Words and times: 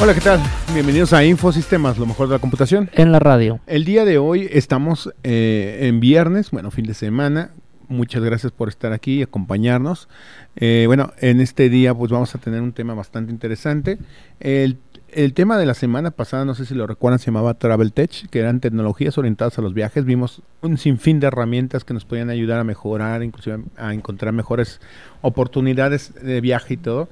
Hola, 0.00 0.14
¿qué 0.14 0.20
tal? 0.20 0.40
Bienvenidos 0.72 1.12
a 1.12 1.24
Infosistemas, 1.24 1.98
lo 1.98 2.06
mejor 2.06 2.28
de 2.28 2.34
la 2.34 2.38
computación. 2.38 2.88
En 2.92 3.10
la 3.10 3.18
radio. 3.18 3.58
El 3.66 3.84
día 3.84 4.04
de 4.04 4.16
hoy 4.16 4.48
estamos 4.52 5.12
eh, 5.24 5.88
en 5.88 5.98
viernes, 5.98 6.52
bueno, 6.52 6.70
fin 6.70 6.84
de 6.84 6.94
semana. 6.94 7.50
Muchas 7.88 8.22
gracias 8.22 8.52
por 8.52 8.68
estar 8.68 8.92
aquí 8.92 9.18
y 9.18 9.22
acompañarnos. 9.22 10.08
Eh, 10.54 10.84
bueno, 10.86 11.12
en 11.18 11.40
este 11.40 11.68
día 11.68 11.94
pues 11.94 12.12
vamos 12.12 12.32
a 12.36 12.38
tener 12.38 12.62
un 12.62 12.72
tema 12.72 12.94
bastante 12.94 13.32
interesante. 13.32 13.98
El, 14.38 14.78
el 15.08 15.34
tema 15.34 15.58
de 15.58 15.66
la 15.66 15.74
semana 15.74 16.12
pasada, 16.12 16.44
no 16.44 16.54
sé 16.54 16.64
si 16.64 16.76
lo 16.76 16.86
recuerdan, 16.86 17.18
se 17.18 17.26
llamaba 17.26 17.54
Travel 17.54 17.92
Tech, 17.92 18.30
que 18.30 18.38
eran 18.38 18.60
tecnologías 18.60 19.18
orientadas 19.18 19.58
a 19.58 19.62
los 19.62 19.74
viajes. 19.74 20.04
Vimos 20.04 20.42
un 20.62 20.78
sinfín 20.78 21.18
de 21.18 21.26
herramientas 21.26 21.82
que 21.82 21.92
nos 21.92 22.04
podían 22.04 22.30
ayudar 22.30 22.60
a 22.60 22.64
mejorar, 22.64 23.24
inclusive 23.24 23.64
a 23.76 23.92
encontrar 23.92 24.32
mejores 24.32 24.80
oportunidades 25.22 26.14
de 26.22 26.40
viaje 26.40 26.74
y 26.74 26.76
todo. 26.76 27.08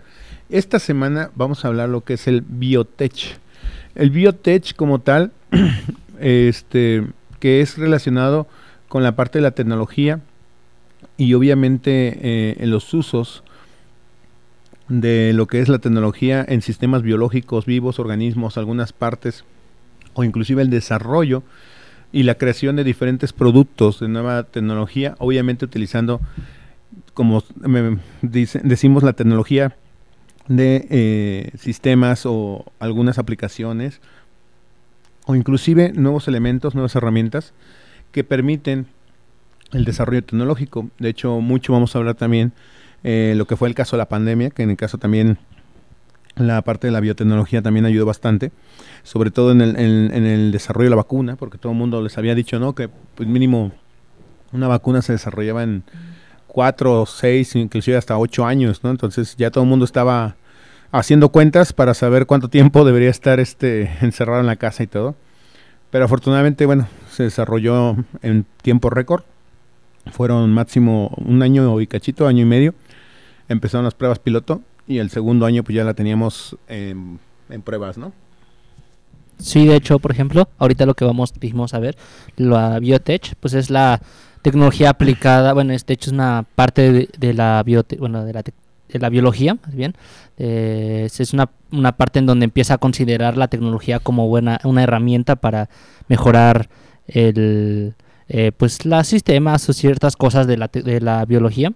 Esta 0.49 0.79
semana 0.79 1.31
vamos 1.35 1.65
a 1.65 1.69
hablar 1.69 1.89
lo 1.89 2.03
que 2.03 2.15
es 2.15 2.29
el 2.29 2.41
biotech. 2.41 3.37
El 3.97 4.11
biotech 4.11 4.77
como 4.77 5.01
tal, 5.01 5.33
este, 6.21 7.05
que 7.41 7.61
es 7.61 7.77
relacionado 7.77 8.47
con 8.89 9.03
la 9.03 9.17
parte 9.17 9.39
de 9.39 9.43
la 9.43 9.51
tecnología 9.51 10.21
y 11.17 11.35
obviamente 11.35 12.19
eh, 12.23 12.57
en 12.61 12.71
los 12.71 12.95
usos 12.95 13.43
de 14.89 15.33
lo 15.33 15.49
que 15.49 15.61
es 15.61 15.69
la 15.69 15.81
tecnología 15.81 16.45
en 16.47 16.63
sistemas 16.63 17.03
biológicos, 17.03 17.67
vivos, 17.67 17.99
organismos, 17.99 18.57
algunas 18.57 18.93
partes, 18.93 19.45
o 20.15 20.23
inclusive 20.23 20.63
el 20.63 20.71
desarrollo 20.71 21.43
y 22.13 22.23
la 22.23 22.37
creación 22.37 22.77
de 22.77 22.85
diferentes 22.85 23.33
productos 23.33 23.99
de 23.99 24.07
nueva 24.07 24.45
tecnología, 24.45 25.17
obviamente 25.19 25.65
utilizando, 25.65 26.21
como 27.15 27.43
decimos, 28.23 29.03
la 29.03 29.15
tecnología 29.15 29.77
de 30.49 30.87
eh, 30.91 31.51
sistemas 31.59 32.25
o 32.25 32.65
algunas 32.79 33.19
aplicaciones 33.19 34.01
o 35.27 35.35
inclusive 35.35 35.93
nuevos 35.93 36.29
elementos, 36.29 36.75
nuevas 36.75 36.95
herramientas 36.95 37.53
que 38.13 38.25
permiten 38.25 38.87
el 39.73 39.85
desarrollo 39.85 40.23
tecnológico. 40.23 40.89
De 40.99 41.09
hecho, 41.09 41.41
mucho 41.41 41.73
vamos 41.73 41.95
a 41.95 41.99
hablar 41.99 42.15
también 42.15 42.53
eh, 43.03 43.35
lo 43.37 43.47
que 43.47 43.57
fue 43.57 43.69
el 43.69 43.75
caso 43.75 43.97
de 43.97 43.99
la 43.99 44.09
pandemia, 44.09 44.51
que 44.51 44.63
en 44.63 44.71
el 44.71 44.77
caso 44.77 44.99
también 44.99 45.39
la 46.37 46.63
parte 46.63 46.87
de 46.87 46.93
la 46.93 47.01
biotecnología 47.01 47.63
también 47.63 47.87
ayudó 47.87 48.07
bastante, 48.07 48.53
sobre 49.03 49.31
todo 49.31 49.53
en 49.53 49.61
el, 49.61 49.77
en, 49.79 50.15
en 50.15 50.27
el 50.27 50.53
desarrollo 50.53 50.87
de 50.87 50.91
la 50.91 50.97
vacuna, 50.97 51.37
porque 51.37 51.59
todo 51.59 51.73
el 51.73 51.79
mundo 51.79 52.03
les 52.03 52.19
había 52.19 52.35
dicho, 52.35 52.59
¿no? 52.61 52.75
Que 52.75 52.89
pues 52.89 53.29
mínimo 53.29 53.73
una 54.53 54.69
vacuna 54.69 55.03
se 55.03 55.13
desarrollaba 55.13 55.63
en 55.63 55.83
cuatro, 56.57 57.05
seis, 57.05 57.55
inclusive 57.55 57.99
hasta 57.99 58.17
ocho 58.17 58.47
años, 58.47 58.83
¿no? 58.83 58.89
Entonces 58.89 59.37
ya 59.37 59.51
todo 59.51 59.65
el 59.65 59.69
mundo 59.69 59.85
estaba 59.85 60.37
haciendo 60.91 61.29
cuentas 61.29 61.75
para 61.75 61.93
saber 61.93 62.25
cuánto 62.25 62.49
tiempo 62.49 62.87
debería 62.87 63.11
estar 63.11 63.41
este 63.41 63.91
encerrado 64.01 64.41
en 64.41 64.47
la 64.47 64.57
casa 64.57 64.83
y 64.83 64.87
todo. 64.87 65.17
Pero 65.91 66.07
afortunadamente, 66.07 66.65
bueno, 66.65 66.89
se 67.11 67.25
desarrolló 67.25 67.97
en 68.23 68.47
tiempo 68.63 68.89
récord. 68.89 69.25
Fueron 70.13 70.51
máximo 70.55 71.11
un 71.19 71.43
año 71.43 71.79
y 71.79 71.87
cachito, 71.87 72.27
año 72.27 72.41
y 72.41 72.47
medio. 72.47 72.75
Empezaron 73.51 73.85
las 73.85 73.93
pruebas 73.93 74.19
piloto 74.19 74.63
y 74.89 74.97
el 74.97 75.11
segundo 75.11 75.45
año 75.45 75.63
pues 75.63 75.77
ya 75.77 75.85
la 75.85 75.93
teníamos 75.93 76.57
en, 76.69 77.19
en 77.51 77.61
pruebas, 77.61 77.99
¿no? 77.99 78.15
Sí, 79.39 79.67
de 79.67 79.77
hecho, 79.77 79.99
por 79.99 80.11
ejemplo, 80.11 80.49
ahorita 80.57 80.87
lo 80.87 80.95
que 80.95 81.05
vamos 81.05 81.35
dijimos 81.39 81.75
a 81.75 81.81
ver, 81.81 81.99
la 82.39 82.79
biotech, 82.79 83.35
pues 83.41 83.53
es 83.53 83.69
la 83.69 84.01
tecnología 84.47 84.91
aplicada, 84.91 85.53
bueno, 85.55 85.73
es, 85.73 85.85
de 85.87 85.95
hecho 85.95 86.11
es 86.11 86.15
una 86.15 86.45
parte 86.55 87.09
de, 87.19 87.35
la 87.35 87.65
bueno, 87.99 88.25
de 88.25 88.33
la, 88.33 88.43
de 88.43 88.99
la 89.01 89.09
biología, 89.09 89.55
más 89.55 89.75
bien, 89.75 89.95
eh, 90.39 91.09
es 91.19 91.33
una, 91.33 91.51
una, 91.73 91.97
parte 91.97 92.21
en 92.21 92.27
donde 92.27 92.45
empieza 92.45 92.75
a 92.75 92.79
considerar 92.79 93.37
la 93.37 93.49
tecnología 93.49 93.99
como 93.99 94.29
buena, 94.29 94.61
una 94.63 94.85
herramienta 94.85 95.35
para 95.35 95.69
mejorar 96.07 96.69
el, 97.09 97.97
eh, 98.29 98.53
pues 98.57 98.87
los 98.87 99.09
sistemas 99.09 99.69
o 99.69 99.73
ciertas 99.73 100.15
cosas 100.15 100.47
de 100.47 100.59
la, 100.59 100.69
de 100.69 101.01
la 101.01 101.25
biología. 101.25 101.73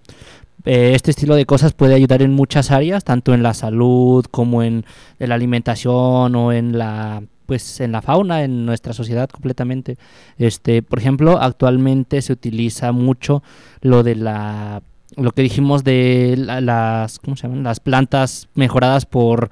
Eh, 0.65 0.93
este 0.95 1.11
estilo 1.11 1.35
de 1.35 1.47
cosas 1.47 1.73
puede 1.73 1.95
ayudar 1.95 2.23
en 2.23 2.31
muchas 2.31 2.71
áreas, 2.71 3.03
tanto 3.03 3.35
en 3.35 3.43
la 3.43 3.53
salud 3.53 4.25
como 4.31 4.63
en 4.63 4.85
la 5.19 5.35
alimentación 5.35 6.37
o 6.37 6.53
en 6.53 6.79
la 6.79 7.25
pues 7.51 7.81
en 7.81 7.91
la 7.91 8.01
fauna, 8.01 8.45
en 8.45 8.65
nuestra 8.65 8.93
sociedad 8.93 9.29
completamente. 9.29 9.97
Este, 10.39 10.83
por 10.83 11.01
ejemplo, 11.01 11.43
actualmente 11.43 12.23
se 12.23 12.33
utiliza 12.33 12.93
mucho 12.93 13.43
lo 13.81 14.05
de 14.05 14.15
la 14.15 14.85
lo 15.17 15.33
que 15.33 15.43
dijimos 15.43 15.83
de 15.83 16.37
la, 16.39 16.61
las 16.61 17.19
¿cómo 17.19 17.35
se 17.35 17.49
llaman? 17.49 17.65
las 17.65 17.81
plantas 17.81 18.49
mejoradas 18.55 19.05
por 19.05 19.51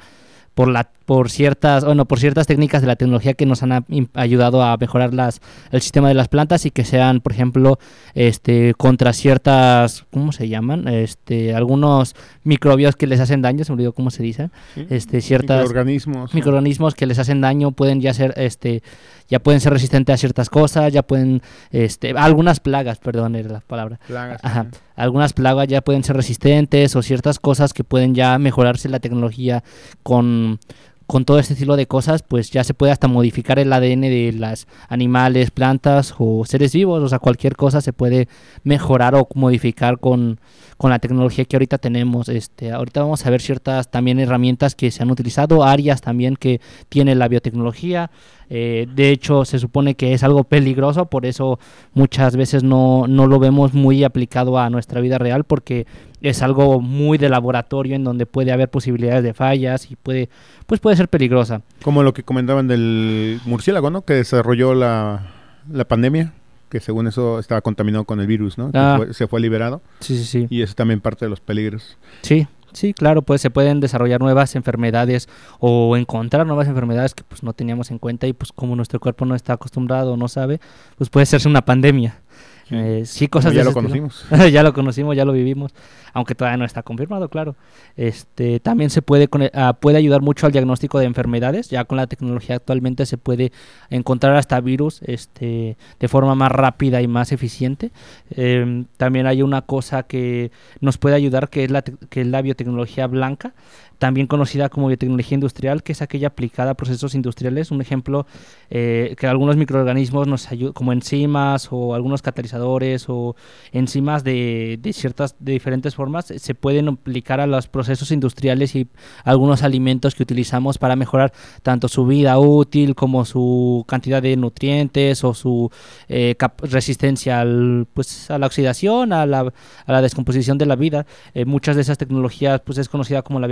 por 0.55 0.69
la 0.69 0.93
por 1.09 1.31
ciertas 1.31 1.87
bueno 1.87 2.05
por 2.05 2.21
ciertas 2.21 2.47
técnicas 2.47 2.83
de 2.83 2.87
la 2.87 2.97
tecnología 2.97 3.33
que 3.33 3.47
nos 3.47 3.63
han 3.63 3.87
ayudado 4.13 4.63
a 4.63 4.77
mejorar 4.77 5.15
las 5.15 5.41
el 5.71 5.81
sistema 5.81 6.07
de 6.09 6.13
las 6.13 6.29
plantas 6.29 6.67
y 6.67 6.71
que 6.71 6.85
sean 6.85 7.23
por 7.23 7.33
ejemplo 7.33 7.79
este 8.13 8.75
contra 8.75 9.15
ciertas 9.15 10.05
cómo 10.13 10.33
se 10.33 10.51
llaman 10.51 10.87
este 10.87 11.55
algunos 11.55 12.15
microbios 12.45 12.95
que 12.95 13.07
les 13.07 13.21
hacen 13.21 13.41
daño 13.41 13.65
se 13.65 13.73
me 13.73 13.77
olvidó 13.77 13.95
cómo 13.95 14.11
se 14.11 14.23
dice 14.23 14.51
¿Sí? 14.75 14.87
este 14.91 15.23
ciertas 15.23 15.63
microorganismos 15.63 16.35
microorganismos 16.35 16.95
que 16.95 17.07
les 17.07 17.19
hacen 17.19 17.41
daño 17.41 17.71
pueden 17.73 18.03
ya 18.03 18.13
ser 18.13 18.35
este 18.37 18.83
ya 19.31 19.39
pueden 19.39 19.63
ser 19.63 19.73
resistentes 19.73 20.13
a 20.13 20.19
ciertas 20.19 20.51
cosas 20.51 20.93
ya 20.93 21.03
pueden 21.03 21.41
este 21.71 22.11
algunas 22.19 22.61
plagas 22.61 22.99
perdón 22.99 23.35
era 23.35 23.49
la 23.49 23.61
palabra 23.61 23.99
plagas 24.07 24.45
Ajá. 24.45 24.67
algunas 24.95 25.33
plagas 25.33 25.69
ya 25.69 25.81
pueden 25.81 26.05
ser 26.05 26.17
resistentes 26.17 26.95
o 26.97 27.01
ciertas 27.01 27.39
cosas 27.39 27.73
que 27.73 27.83
pueden 27.83 28.15
ya 28.15 28.39
mejorarse 28.39 28.91
la 28.91 29.01
tecnología 29.01 29.65
con 30.03 30.61
con 31.09 31.25
todo 31.25 31.39
este 31.39 31.55
estilo 31.55 31.77
de 31.77 31.87
cosas, 31.87 32.23
pues 32.23 32.51
ya 32.51 32.63
se 32.65 32.75
puede 32.75 32.93
hasta 32.93 33.09
modificar 33.09 33.59
el 33.59 33.73
ADN 33.73 34.03
de 34.03 34.35
las 34.37 34.69
animales, 34.91 35.51
plantas 35.51 36.15
o 36.19 36.45
seres 36.45 36.75
vivos, 36.75 37.03
o 37.03 37.09
sea, 37.09 37.19
cualquier 37.19 37.57
cosa 37.57 37.81
se 37.81 37.95
puede 37.95 38.29
mejorar 38.63 39.15
o 39.15 39.27
modificar 39.35 40.01
con, 40.01 40.39
con 40.77 40.91
la 40.91 40.99
tecnología 40.99 41.47
que 41.47 41.57
ahorita 41.57 41.79
tenemos. 41.79 42.29
Este, 42.29 42.73
ahorita 42.73 43.01
vamos 43.01 43.25
a 43.25 43.31
ver 43.31 43.41
ciertas 43.41 43.91
también 43.91 44.21
herramientas 44.21 44.75
que 44.75 44.91
se 44.91 45.03
han 45.03 45.11
utilizado, 45.11 45.65
áreas 45.65 46.03
también 46.03 46.37
que 46.37 46.61
tiene 46.91 47.15
la 47.15 47.27
biotecnología. 47.27 48.11
Eh, 48.51 48.87
de 48.95 49.11
hecho, 49.11 49.47
se 49.47 49.59
supone 49.59 49.95
que 49.95 50.13
es 50.13 50.23
algo 50.23 50.45
peligroso, 50.45 51.07
por 51.07 51.25
eso 51.25 51.59
muchas 51.95 52.37
veces 52.37 52.65
no, 52.65 53.07
no 53.07 53.27
lo 53.27 53.39
vemos 53.39 53.73
muy 53.73 54.05
aplicado 54.05 54.59
a 54.59 54.69
nuestra 54.69 55.01
vida 55.01 55.17
real, 55.17 55.45
porque 55.45 55.87
es 56.21 56.43
algo 56.43 56.81
muy 56.81 57.19
de 57.19 57.29
laboratorio 57.29 57.95
en 57.95 58.05
donde 58.05 58.27
puede 58.27 58.53
haber 58.53 58.69
posibilidades 58.71 59.23
de 59.23 59.35
fallas 59.35 59.91
y 59.91 59.97
puede 59.97 60.29
pues 60.67 60.81
puede 60.81 60.97
ser 60.97 61.09
peligrosa. 61.09 61.63
Como 61.83 62.03
lo 62.03 62.13
que 62.13 62.23
comentaban 62.23 62.69
del 62.69 63.41
murciélago, 63.45 63.91
¿no? 63.91 64.03
Que 64.03 64.15
desarrolló 64.15 64.75
la, 64.75 65.33
la 65.71 65.87
pandemia, 65.87 66.33
que 66.69 66.81
según 66.81 67.07
eso 67.07 67.39
estaba 67.39 67.61
contaminado 67.61 68.05
con 68.05 68.21
el 68.21 68.27
virus, 68.27 68.59
¿no? 68.59 68.71
Ah. 68.75 68.97
Que 68.99 69.05
fue, 69.07 69.15
se 69.15 69.27
fue 69.29 69.41
liberado 69.41 69.81
Sí, 70.01 70.19
sí, 70.19 70.25
sí. 70.25 70.47
y 70.51 70.63
eso 70.63 70.75
también 70.75 71.01
parte 71.01 71.25
de 71.25 71.31
los 71.31 71.41
peligros. 71.41 71.97
Sí, 72.23 72.47
sí, 72.73 72.93
claro, 72.93 73.23
pues 73.23 73.41
se 73.41 73.51
pueden 73.51 73.81
desarrollar 73.81 74.21
nuevas 74.21 74.55
enfermedades 74.57 75.29
o 75.61 75.97
encontrar 75.97 76.47
nuevas 76.47 76.69
enfermedades 76.69 77.15
que 77.15 77.25
pues 77.25 77.43
no 77.43 77.53
teníamos 77.53 77.91
en 77.91 77.99
cuenta 77.99 78.27
y 78.27 78.33
pues 78.33 78.53
como 78.53 78.77
nuestro 78.77 79.01
cuerpo 79.01 79.25
no 79.25 79.35
está 79.35 79.55
acostumbrado 79.55 80.13
o 80.13 80.17
no 80.17 80.29
sabe, 80.29 80.61
pues 80.97 81.09
puede 81.11 81.23
hacerse 81.23 81.49
una 81.49 81.65
pandemia. 81.65 82.21
Sí. 82.69 82.75
Eh, 82.77 83.03
sí, 83.07 83.29
cosas 83.29 83.55
ya 83.55 83.61
de 83.61 83.65
lo 83.65 83.71
estilo. 83.71 83.89
conocimos. 83.89 84.27
ya 84.53 84.63
lo 84.63 84.75
conocimos, 84.75 85.17
ya 85.17 85.25
lo 85.25 85.33
vivimos, 85.33 85.73
aunque 86.13 86.35
todavía 86.35 86.59
no 86.59 86.67
está 86.67 86.83
confirmado, 86.83 87.29
claro. 87.31 87.57
Este, 87.97 88.61
también 88.61 88.91
se 88.91 89.01
puede, 89.01 89.29
ah, 89.55 89.73
puede 89.81 89.97
ayudar 89.97 90.21
mucho 90.21 90.45
al 90.45 90.53
diagnóstico 90.53 90.99
de 90.99 91.07
enfermedades. 91.07 91.71
Ya 91.71 91.85
con 91.85 91.97
la 91.97 92.07
tecnología 92.07 92.57
actualmente 92.57 93.07
se 93.07 93.17
puede 93.17 93.53
encontrar 93.89 94.37
hasta 94.37 94.61
virus 94.61 95.01
este, 95.03 95.79
de 95.99 96.09
forma 96.09 96.35
más 96.35 96.53
rápida 96.53 97.01
y 97.01 97.09
más 97.09 97.33
eficiente. 97.33 97.91
Em, 98.31 98.85
también 98.99 99.27
hay 99.27 99.41
una 99.43 99.63
cosa 99.63 100.03
que 100.03 100.51
nos 100.81 100.99
puede 100.99 101.17
ayudar 101.17 101.49
que 101.49 101.65
es 101.65 101.71
la, 101.71 101.83
que 101.83 102.21
es 102.21 102.27
la 102.27 102.43
biotecnología 102.43 103.07
blanca. 103.07 103.55
También 103.99 104.27
conocida 104.27 104.69
como 104.69 104.87
biotecnología 104.87 105.35
industrial, 105.35 105.83
que 105.83 105.93
es 105.93 106.03
aquella 106.03 106.29
aplicada 106.29 106.73
a 106.73 106.75
procesos 106.75 107.15
industriales. 107.15 107.71
Un 107.71 107.81
ejemplo, 107.81 108.27
eh, 108.71 109.15
que 109.19 109.27
algunos 109.27 109.57
microorganismos 109.57 110.27
nos 110.27 110.51
ayudan, 110.51 110.73
como 110.73 110.93
enzimas 110.93 111.69
o 111.71 111.95
algunos 111.95 112.23
catalizadores 112.23 113.07
o 113.09 113.37
enzimas 113.73 114.25
de, 114.25 114.79
de, 114.81 114.93
ciertas, 114.93 115.37
de 115.41 115.53
diferentes 115.53 115.95
formas, 115.95 116.27
se 116.27 116.55
pueden 116.55 116.89
aplicar 116.89 117.41
a 117.41 117.47
los 117.47 117.67
procesos 117.69 118.11
industriales 118.13 118.75
y 118.75 118.89
algunos 119.25 119.63
alimentos 119.63 120.15
que 120.15 120.23
utilizamos 120.23 120.79
para 120.79 120.97
mejorar 120.97 121.33
tanto 121.63 121.89
su 121.89 122.07
vida 122.07 122.39
útil 122.39 122.95
como 122.95 123.25
su 123.25 123.85
cantidad 123.89 124.23
de 124.23 124.37
nutrientes 124.37 125.25
o 125.25 125.35
su 125.35 125.71
eh, 126.09 126.37
resistencia 126.63 127.41
al, 127.41 127.87
pues, 127.93 128.31
a 128.31 128.39
la 128.39 128.47
oxidación, 128.47 129.13
a 129.13 129.27
la, 129.27 129.53
a 129.87 129.93
la 129.93 130.03
descomposición 130.03 130.57
de 130.59 130.67
la 130.67 130.77
vida. 130.77 131.07
Eh, 131.35 131.45
muchas 131.45 131.77
de 131.77 131.83
esas 131.83 131.99
tecnologías 131.99 132.61
pues, 132.61 132.79
es 132.79 132.89
conocida 132.89 133.23
como 133.23 133.41
la 133.41 133.49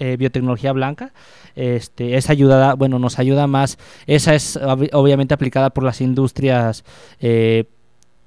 eh, 0.00 0.16
biotecnología 0.16 0.72
blanca. 0.72 1.12
Este, 1.54 2.16
es 2.16 2.30
ayudada, 2.30 2.74
bueno, 2.74 2.98
nos 2.98 3.18
ayuda 3.18 3.46
más. 3.46 3.78
Esa 4.06 4.34
es 4.34 4.58
obviamente 4.92 5.34
aplicada 5.34 5.70
por 5.70 5.84
las 5.84 6.00
industrias. 6.00 6.84
Eh, 7.20 7.66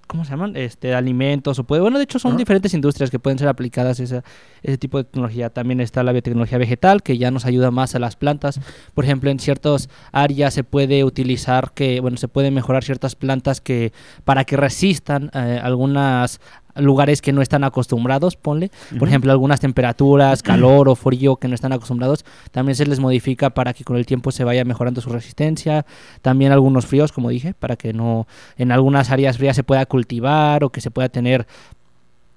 ¿Cómo 0.07 0.25
se 0.25 0.31
llaman? 0.31 0.55
Este, 0.55 0.93
alimentos 0.93 1.57
o 1.57 1.63
puede, 1.63 1.81
bueno, 1.81 1.97
de 1.97 2.03
hecho 2.03 2.19
son 2.19 2.37
diferentes 2.37 2.73
industrias 2.75 3.09
que 3.09 3.17
pueden 3.17 3.39
ser 3.39 3.47
aplicadas 3.47 3.99
esa, 3.99 4.23
ese 4.61 4.77
tipo 4.77 4.99
de 4.99 5.05
tecnología. 5.05 5.49
También 5.49 5.79
está 5.79 6.03
la 6.03 6.11
biotecnología 6.11 6.59
vegetal 6.59 7.01
que 7.01 7.17
ya 7.17 7.31
nos 7.31 7.45
ayuda 7.45 7.71
más 7.71 7.95
a 7.95 7.99
las 7.99 8.15
plantas. 8.15 8.59
Por 8.93 9.05
ejemplo, 9.05 9.31
en 9.31 9.39
ciertas 9.39 9.89
áreas 10.11 10.53
se 10.53 10.63
puede 10.63 11.03
utilizar 11.03 11.71
que, 11.73 11.99
bueno, 11.99 12.17
se 12.17 12.27
pueden 12.27 12.53
mejorar 12.53 12.83
ciertas 12.83 13.15
plantas 13.15 13.59
que 13.59 13.91
para 14.23 14.43
que 14.43 14.55
resistan 14.55 15.31
eh, 15.33 15.59
algunas 15.63 16.39
lugares 16.75 17.21
que 17.21 17.31
no 17.31 17.41
están 17.41 17.63
acostumbrados, 17.63 18.35
ponle. 18.35 18.71
Por 18.97 19.07
ejemplo, 19.07 19.31
algunas 19.31 19.59
temperaturas, 19.59 20.43
calor 20.43 20.89
o 20.89 20.95
frío 20.95 21.35
que 21.35 21.47
no 21.47 21.55
están 21.55 21.73
acostumbrados, 21.73 22.25
también 22.51 22.75
se 22.75 22.85
les 22.85 22.99
modifica 22.99 23.51
para 23.51 23.73
que 23.73 23.83
con 23.83 23.97
el 23.97 24.05
tiempo 24.05 24.31
se 24.31 24.43
vaya 24.43 24.65
mejorando 24.65 25.01
su 25.01 25.09
resistencia. 25.09 25.85
También 26.21 26.51
algunos 26.51 26.85
fríos, 26.85 27.11
como 27.11 27.29
dije, 27.29 27.53
para 27.53 27.75
que 27.75 27.93
no 27.93 28.27
en 28.57 28.71
algunas 28.71 29.11
áreas 29.11 29.37
frías 29.37 29.55
se 29.55 29.63
pueda 29.63 29.85
cultivar 29.85 30.63
o 30.63 30.69
que 30.69 30.81
se 30.81 30.91
pueda 30.91 31.09
tener 31.09 31.47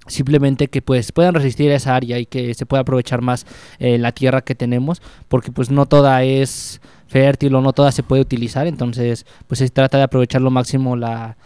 simplemente 0.07 0.69
que 0.69 0.83
pues 0.83 1.11
puedan 1.11 1.35
resistir 1.35 1.71
a 1.73 1.75
esa 1.75 1.97
área 1.97 2.19
y 2.19 2.27
que 2.27 2.55
se 2.55 2.65
pueda 2.65 2.83
aprovechar 2.83 3.23
más 3.23 3.45
eh, 3.79 3.99
la 3.99 4.13
tierra 4.13 4.43
que 4.43 4.55
tenemos 4.55 5.03
porque 5.27 5.51
pues 5.51 5.71
no 5.71 5.87
toda 5.87 6.23
es 6.23 6.81
fértil 7.07 7.55
o 7.55 7.61
no 7.61 7.73
toda 7.73 7.93
se 7.93 8.03
puede 8.03 8.23
utilizar, 8.23 8.67
entonces 8.67 9.27
pues 9.47 9.59
se 9.59 9.69
trata 9.69 9.99
de 9.99 10.05
aprovechar 10.05 10.43
lo 10.43 10.51
máximo 10.51 10.97
la, 10.97 11.37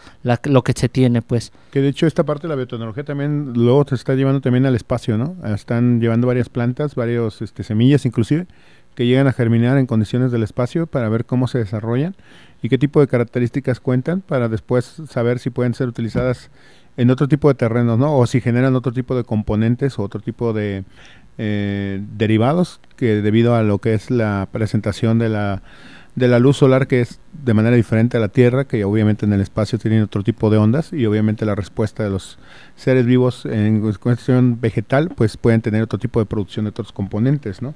lo 0.43 0.63
que 0.63 0.73
se 0.75 0.89
tiene, 0.89 1.21
pues. 1.21 1.51
Que 1.71 1.81
de 1.81 1.89
hecho 1.89 2.07
esta 2.07 2.23
parte 2.23 2.43
de 2.43 2.49
la 2.49 2.55
biotecnología 2.55 3.03
también 3.03 3.53
luego 3.53 3.85
se 3.87 3.95
está 3.95 4.15
llevando 4.15 4.41
también 4.41 4.65
al 4.65 4.75
espacio, 4.75 5.17
¿no? 5.17 5.35
Están 5.53 5.99
llevando 6.01 6.27
varias 6.27 6.49
plantas, 6.49 6.95
varios 6.95 7.41
este, 7.41 7.63
semillas 7.63 8.05
inclusive, 8.05 8.47
que 8.95 9.05
llegan 9.05 9.27
a 9.27 9.33
germinar 9.33 9.77
en 9.77 9.85
condiciones 9.85 10.31
del 10.31 10.43
espacio 10.43 10.87
para 10.87 11.09
ver 11.09 11.25
cómo 11.25 11.47
se 11.47 11.59
desarrollan 11.59 12.15
y 12.61 12.69
qué 12.69 12.77
tipo 12.77 12.99
de 12.99 13.07
características 13.07 13.79
cuentan 13.79 14.21
para 14.21 14.49
después 14.49 15.01
saber 15.09 15.39
si 15.39 15.49
pueden 15.49 15.73
ser 15.73 15.87
utilizadas 15.87 16.49
en 16.97 17.09
otro 17.09 17.27
tipo 17.27 17.47
de 17.47 17.55
terrenos, 17.55 17.97
¿no? 17.97 18.17
O 18.17 18.27
si 18.27 18.41
generan 18.41 18.75
otro 18.75 18.91
tipo 18.91 19.15
de 19.15 19.23
componentes 19.23 19.97
o 19.97 20.03
otro 20.03 20.19
tipo 20.19 20.53
de 20.53 20.83
eh, 21.43 21.99
derivados 22.17 22.79
que 22.97 23.23
debido 23.23 23.55
a 23.55 23.63
lo 23.63 23.79
que 23.79 23.95
es 23.95 24.11
la 24.11 24.47
presentación 24.51 25.17
de 25.17 25.27
la, 25.27 25.63
de 26.13 26.27
la 26.27 26.37
luz 26.37 26.57
solar 26.57 26.85
que 26.85 27.01
es 27.01 27.19
de 27.33 27.55
manera 27.55 27.75
diferente 27.75 28.15
a 28.15 28.19
la 28.19 28.27
Tierra, 28.27 28.65
que 28.65 28.83
obviamente 28.83 29.25
en 29.25 29.33
el 29.33 29.41
espacio 29.41 29.79
tienen 29.79 30.03
otro 30.03 30.21
tipo 30.21 30.51
de 30.51 30.57
ondas 30.57 30.93
y 30.93 31.03
obviamente 31.07 31.43
la 31.47 31.55
respuesta 31.55 32.03
de 32.03 32.11
los 32.11 32.37
seres 32.75 33.07
vivos 33.07 33.47
en 33.47 33.81
cuestión 33.81 34.61
vegetal 34.61 35.09
pues 35.09 35.35
pueden 35.35 35.61
tener 35.61 35.81
otro 35.81 35.97
tipo 35.97 36.19
de 36.19 36.27
producción 36.27 36.65
de 36.65 36.69
otros 36.69 36.91
componentes, 36.91 37.63
¿no? 37.63 37.73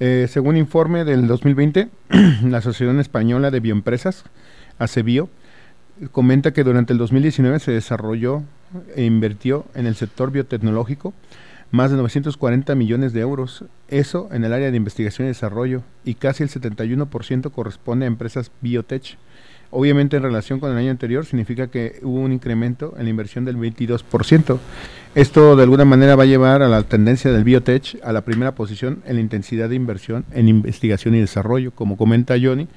Eh, 0.00 0.26
según 0.30 0.56
informe 0.56 1.04
del 1.04 1.26
2020, 1.26 1.88
la 2.44 2.58
Asociación 2.58 2.98
Española 2.98 3.50
de 3.50 3.60
Bioempresas, 3.60 4.24
ACEBIO, 4.78 5.28
comenta 6.12 6.54
que 6.54 6.64
durante 6.64 6.94
el 6.94 6.98
2019 6.98 7.58
se 7.58 7.72
desarrolló 7.72 8.42
e 8.94 9.04
invirtió 9.04 9.66
en 9.74 9.86
el 9.86 9.96
sector 9.96 10.30
biotecnológico 10.30 11.12
más 11.76 11.90
de 11.90 11.98
940 11.98 12.74
millones 12.74 13.12
de 13.12 13.20
euros, 13.20 13.64
eso 13.88 14.28
en 14.32 14.44
el 14.44 14.52
área 14.52 14.70
de 14.70 14.76
investigación 14.76 15.26
y 15.26 15.28
desarrollo, 15.28 15.82
y 16.04 16.14
casi 16.14 16.42
el 16.42 16.48
71% 16.48 17.52
corresponde 17.52 18.06
a 18.06 18.08
empresas 18.08 18.50
biotech. 18.62 19.18
Obviamente 19.70 20.16
en 20.16 20.22
relación 20.22 20.58
con 20.58 20.72
el 20.72 20.78
año 20.78 20.90
anterior 20.90 21.26
significa 21.26 21.66
que 21.66 21.98
hubo 22.02 22.20
un 22.20 22.32
incremento 22.32 22.94
en 22.96 23.04
la 23.04 23.10
inversión 23.10 23.44
del 23.44 23.58
22%. 23.58 24.58
Esto 25.14 25.54
de 25.54 25.62
alguna 25.62 25.84
manera 25.84 26.16
va 26.16 26.22
a 26.22 26.26
llevar 26.26 26.62
a 26.62 26.68
la 26.68 26.82
tendencia 26.82 27.30
del 27.30 27.44
biotech 27.44 27.98
a 28.02 28.12
la 28.12 28.22
primera 28.22 28.54
posición 28.54 29.02
en 29.04 29.16
la 29.16 29.20
intensidad 29.20 29.68
de 29.68 29.74
inversión 29.74 30.24
en 30.32 30.48
investigación 30.48 31.14
y 31.14 31.20
desarrollo. 31.20 31.72
Como 31.72 31.98
comenta 31.98 32.36
Johnny, 32.40 32.68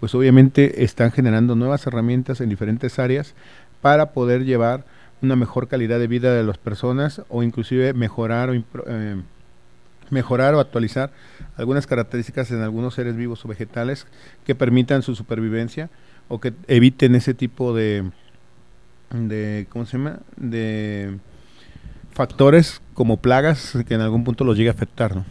pues 0.00 0.14
obviamente 0.14 0.82
están 0.82 1.12
generando 1.12 1.54
nuevas 1.54 1.86
herramientas 1.86 2.40
en 2.40 2.48
diferentes 2.48 2.98
áreas 2.98 3.34
para 3.80 4.12
poder 4.12 4.44
llevar 4.44 4.84
una 5.22 5.36
mejor 5.36 5.68
calidad 5.68 5.98
de 5.98 6.06
vida 6.06 6.34
de 6.34 6.44
las 6.44 6.58
personas 6.58 7.22
o 7.28 7.42
inclusive 7.42 7.92
mejorar 7.92 8.50
o, 8.50 8.54
eh, 8.54 9.16
mejorar 10.10 10.54
o 10.54 10.60
actualizar 10.60 11.10
algunas 11.56 11.86
características 11.86 12.50
en 12.50 12.62
algunos 12.62 12.94
seres 12.94 13.16
vivos 13.16 13.44
o 13.44 13.48
vegetales 13.48 14.06
que 14.46 14.54
permitan 14.54 15.02
su 15.02 15.14
supervivencia 15.14 15.90
o 16.28 16.40
que 16.40 16.52
eviten 16.66 17.14
ese 17.14 17.34
tipo 17.34 17.74
de, 17.74 18.10
de 19.10 19.66
¿cómo 19.70 19.86
se 19.86 19.98
llama? 19.98 20.20
de 20.36 21.18
factores 22.12 22.80
como 22.94 23.16
plagas 23.16 23.78
que 23.86 23.94
en 23.94 24.00
algún 24.00 24.24
punto 24.24 24.44
los 24.44 24.56
llegue 24.56 24.70
a 24.70 24.72
afectar, 24.72 25.14
¿no? 25.14 25.24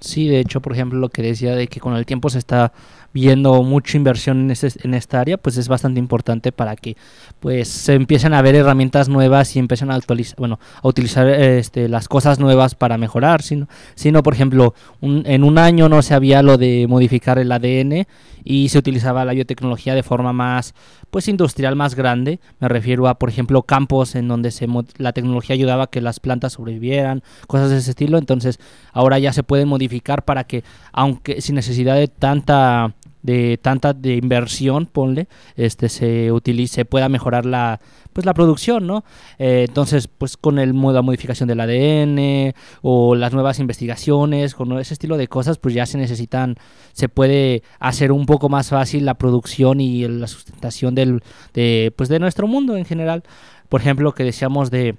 Sí, 0.00 0.28
de 0.28 0.40
hecho, 0.40 0.60
por 0.60 0.72
ejemplo, 0.72 0.98
lo 0.98 1.08
que 1.08 1.22
decía 1.22 1.54
de 1.54 1.68
que 1.68 1.80
con 1.80 1.96
el 1.96 2.04
tiempo 2.04 2.28
se 2.28 2.38
está 2.38 2.72
viendo 3.16 3.62
mucha 3.62 3.96
inversión 3.96 4.42
en, 4.42 4.50
ese, 4.50 4.68
en 4.82 4.92
esta 4.92 5.20
área, 5.20 5.38
pues 5.38 5.56
es 5.56 5.68
bastante 5.68 5.98
importante 5.98 6.52
para 6.52 6.76
que 6.76 6.98
pues 7.40 7.66
se 7.66 7.94
empiecen 7.94 8.34
a 8.34 8.42
ver 8.42 8.54
herramientas 8.54 9.08
nuevas 9.08 9.56
y 9.56 9.58
empiecen 9.58 9.90
a 9.90 9.94
actualizar, 9.94 10.36
bueno, 10.36 10.60
a 10.82 10.86
utilizar 10.86 11.26
este, 11.26 11.88
las 11.88 12.08
cosas 12.08 12.38
nuevas 12.38 12.74
para 12.74 12.98
mejorar, 12.98 13.40
sino, 13.40 13.68
sino 13.94 14.22
por 14.22 14.34
ejemplo, 14.34 14.74
en 15.00 15.44
un 15.44 15.56
año 15.56 15.88
no 15.88 16.02
se 16.02 16.12
había 16.12 16.42
lo 16.42 16.58
de 16.58 16.84
modificar 16.90 17.38
el 17.38 17.50
ADN 17.52 18.06
y 18.44 18.68
se 18.68 18.76
utilizaba 18.76 19.24
la 19.24 19.32
biotecnología 19.32 19.94
de 19.94 20.02
forma 20.02 20.34
más 20.34 20.74
pues 21.10 21.26
industrial 21.28 21.74
más 21.74 21.94
grande, 21.94 22.38
me 22.60 22.68
refiero 22.68 23.08
a 23.08 23.18
por 23.18 23.30
ejemplo 23.30 23.62
campos 23.62 24.14
en 24.14 24.28
donde 24.28 24.50
se 24.50 24.68
la 24.98 25.12
tecnología 25.12 25.54
ayudaba 25.54 25.84
a 25.84 25.86
que 25.86 26.02
las 26.02 26.20
plantas 26.20 26.52
sobrevivieran, 26.52 27.22
cosas 27.46 27.70
de 27.70 27.78
ese 27.78 27.90
estilo, 27.90 28.18
entonces 28.18 28.60
ahora 28.92 29.18
ya 29.18 29.32
se 29.32 29.42
pueden 29.42 29.68
modificar 29.68 30.24
para 30.24 30.44
que 30.44 30.64
aunque 30.92 31.40
sin 31.40 31.54
necesidad 31.54 31.94
de 31.94 32.08
tanta 32.08 32.94
de 33.26 33.58
tanta 33.60 33.92
de 33.92 34.14
inversión, 34.14 34.86
ponle, 34.86 35.28
este 35.56 35.88
se 35.88 36.32
utilice, 36.32 36.84
pueda 36.84 37.08
mejorar 37.08 37.44
la 37.44 37.80
pues 38.12 38.24
la 38.24 38.32
producción, 38.32 38.86
¿no? 38.86 39.04
Eh, 39.38 39.66
entonces, 39.68 40.08
pues 40.08 40.38
con 40.38 40.58
el 40.58 40.72
la 40.74 41.02
modificación 41.02 41.48
del 41.48 41.60
ADN 41.60 42.54
o 42.80 43.14
las 43.14 43.34
nuevas 43.34 43.58
investigaciones, 43.58 44.54
con 44.54 44.72
ese 44.78 44.94
estilo 44.94 45.18
de 45.18 45.28
cosas, 45.28 45.58
pues 45.58 45.74
ya 45.74 45.84
se 45.84 45.98
necesitan, 45.98 46.54
se 46.94 47.10
puede 47.10 47.62
hacer 47.78 48.12
un 48.12 48.24
poco 48.24 48.48
más 48.48 48.70
fácil 48.70 49.04
la 49.04 49.14
producción 49.14 49.82
y 49.82 50.08
la 50.08 50.28
sustentación 50.28 50.94
del, 50.94 51.20
de, 51.52 51.92
pues 51.94 52.08
de 52.08 52.18
nuestro 52.18 52.46
mundo 52.46 52.76
en 52.76 52.86
general. 52.86 53.22
Por 53.68 53.82
ejemplo, 53.82 54.14
que 54.14 54.24
decíamos 54.24 54.70
de 54.70 54.96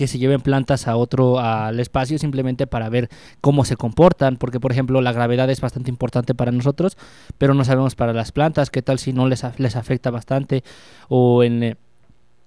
que 0.00 0.06
se 0.06 0.16
lleven 0.16 0.40
plantas 0.40 0.88
a 0.88 0.96
otro 0.96 1.40
al 1.40 1.78
espacio 1.78 2.18
simplemente 2.18 2.66
para 2.66 2.88
ver 2.88 3.10
cómo 3.42 3.66
se 3.66 3.76
comportan, 3.76 4.38
porque 4.38 4.58
por 4.58 4.72
ejemplo 4.72 5.02
la 5.02 5.12
gravedad 5.12 5.50
es 5.50 5.60
bastante 5.60 5.90
importante 5.90 6.34
para 6.34 6.52
nosotros, 6.52 6.96
pero 7.36 7.52
no 7.52 7.66
sabemos 7.66 7.96
para 7.96 8.14
las 8.14 8.32
plantas, 8.32 8.70
qué 8.70 8.80
tal 8.80 8.98
si 8.98 9.12
no 9.12 9.28
les, 9.28 9.44
les 9.58 9.76
afecta 9.76 10.10
bastante 10.10 10.64
o 11.10 11.42
en 11.42 11.62
eh, 11.62 11.76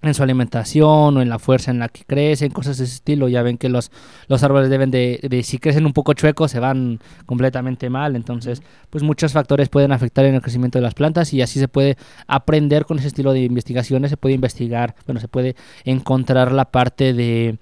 en 0.10 0.14
su 0.14 0.24
alimentación 0.24 1.18
o 1.18 1.22
en 1.22 1.30
la 1.30 1.40
fuerza 1.40 1.72
en 1.72 1.80
la 1.80 1.90
que 1.90 2.04
crecen, 2.04 2.52
cosas 2.52 2.78
de 2.78 2.84
ese 2.86 2.96
estilo. 2.96 3.28
Ya 3.28 3.42
ven 3.42 3.58
que 3.58 3.70
los, 3.70 3.92
los 4.28 4.44
árboles 4.44 4.70
deben 4.70 4.92
de, 4.92 5.20
de, 5.28 5.44
si 5.44 5.58
crecen 5.58 5.86
un 5.86 5.94
poco 5.94 6.14
chuecos, 6.14 6.52
se 6.52 6.60
van 6.60 7.00
completamente 7.26 7.90
mal. 7.90 8.16
Entonces, 8.16 8.62
pues 8.90 9.04
muchos 9.04 9.34
factores 9.34 9.70
pueden 9.70 9.92
afectar 9.92 10.26
en 10.26 10.36
el 10.36 10.42
crecimiento 10.42 10.78
de 10.78 10.84
las 10.84 10.94
plantas 10.94 11.34
y 11.34 11.42
así 11.42 11.60
se 11.60 11.68
puede 11.68 11.98
aprender 12.28 12.86
con 12.86 13.00
ese 13.00 13.08
estilo 13.08 13.34
de 13.34 13.42
investigaciones, 13.42 14.12
se 14.12 14.18
puede 14.18 14.36
investigar, 14.36 14.96
bueno, 15.06 15.20
se 15.20 15.28
puede 15.28 15.56
encontrar 15.86 16.52
la 16.52 16.66
parte 16.66 17.14
de 17.14 17.58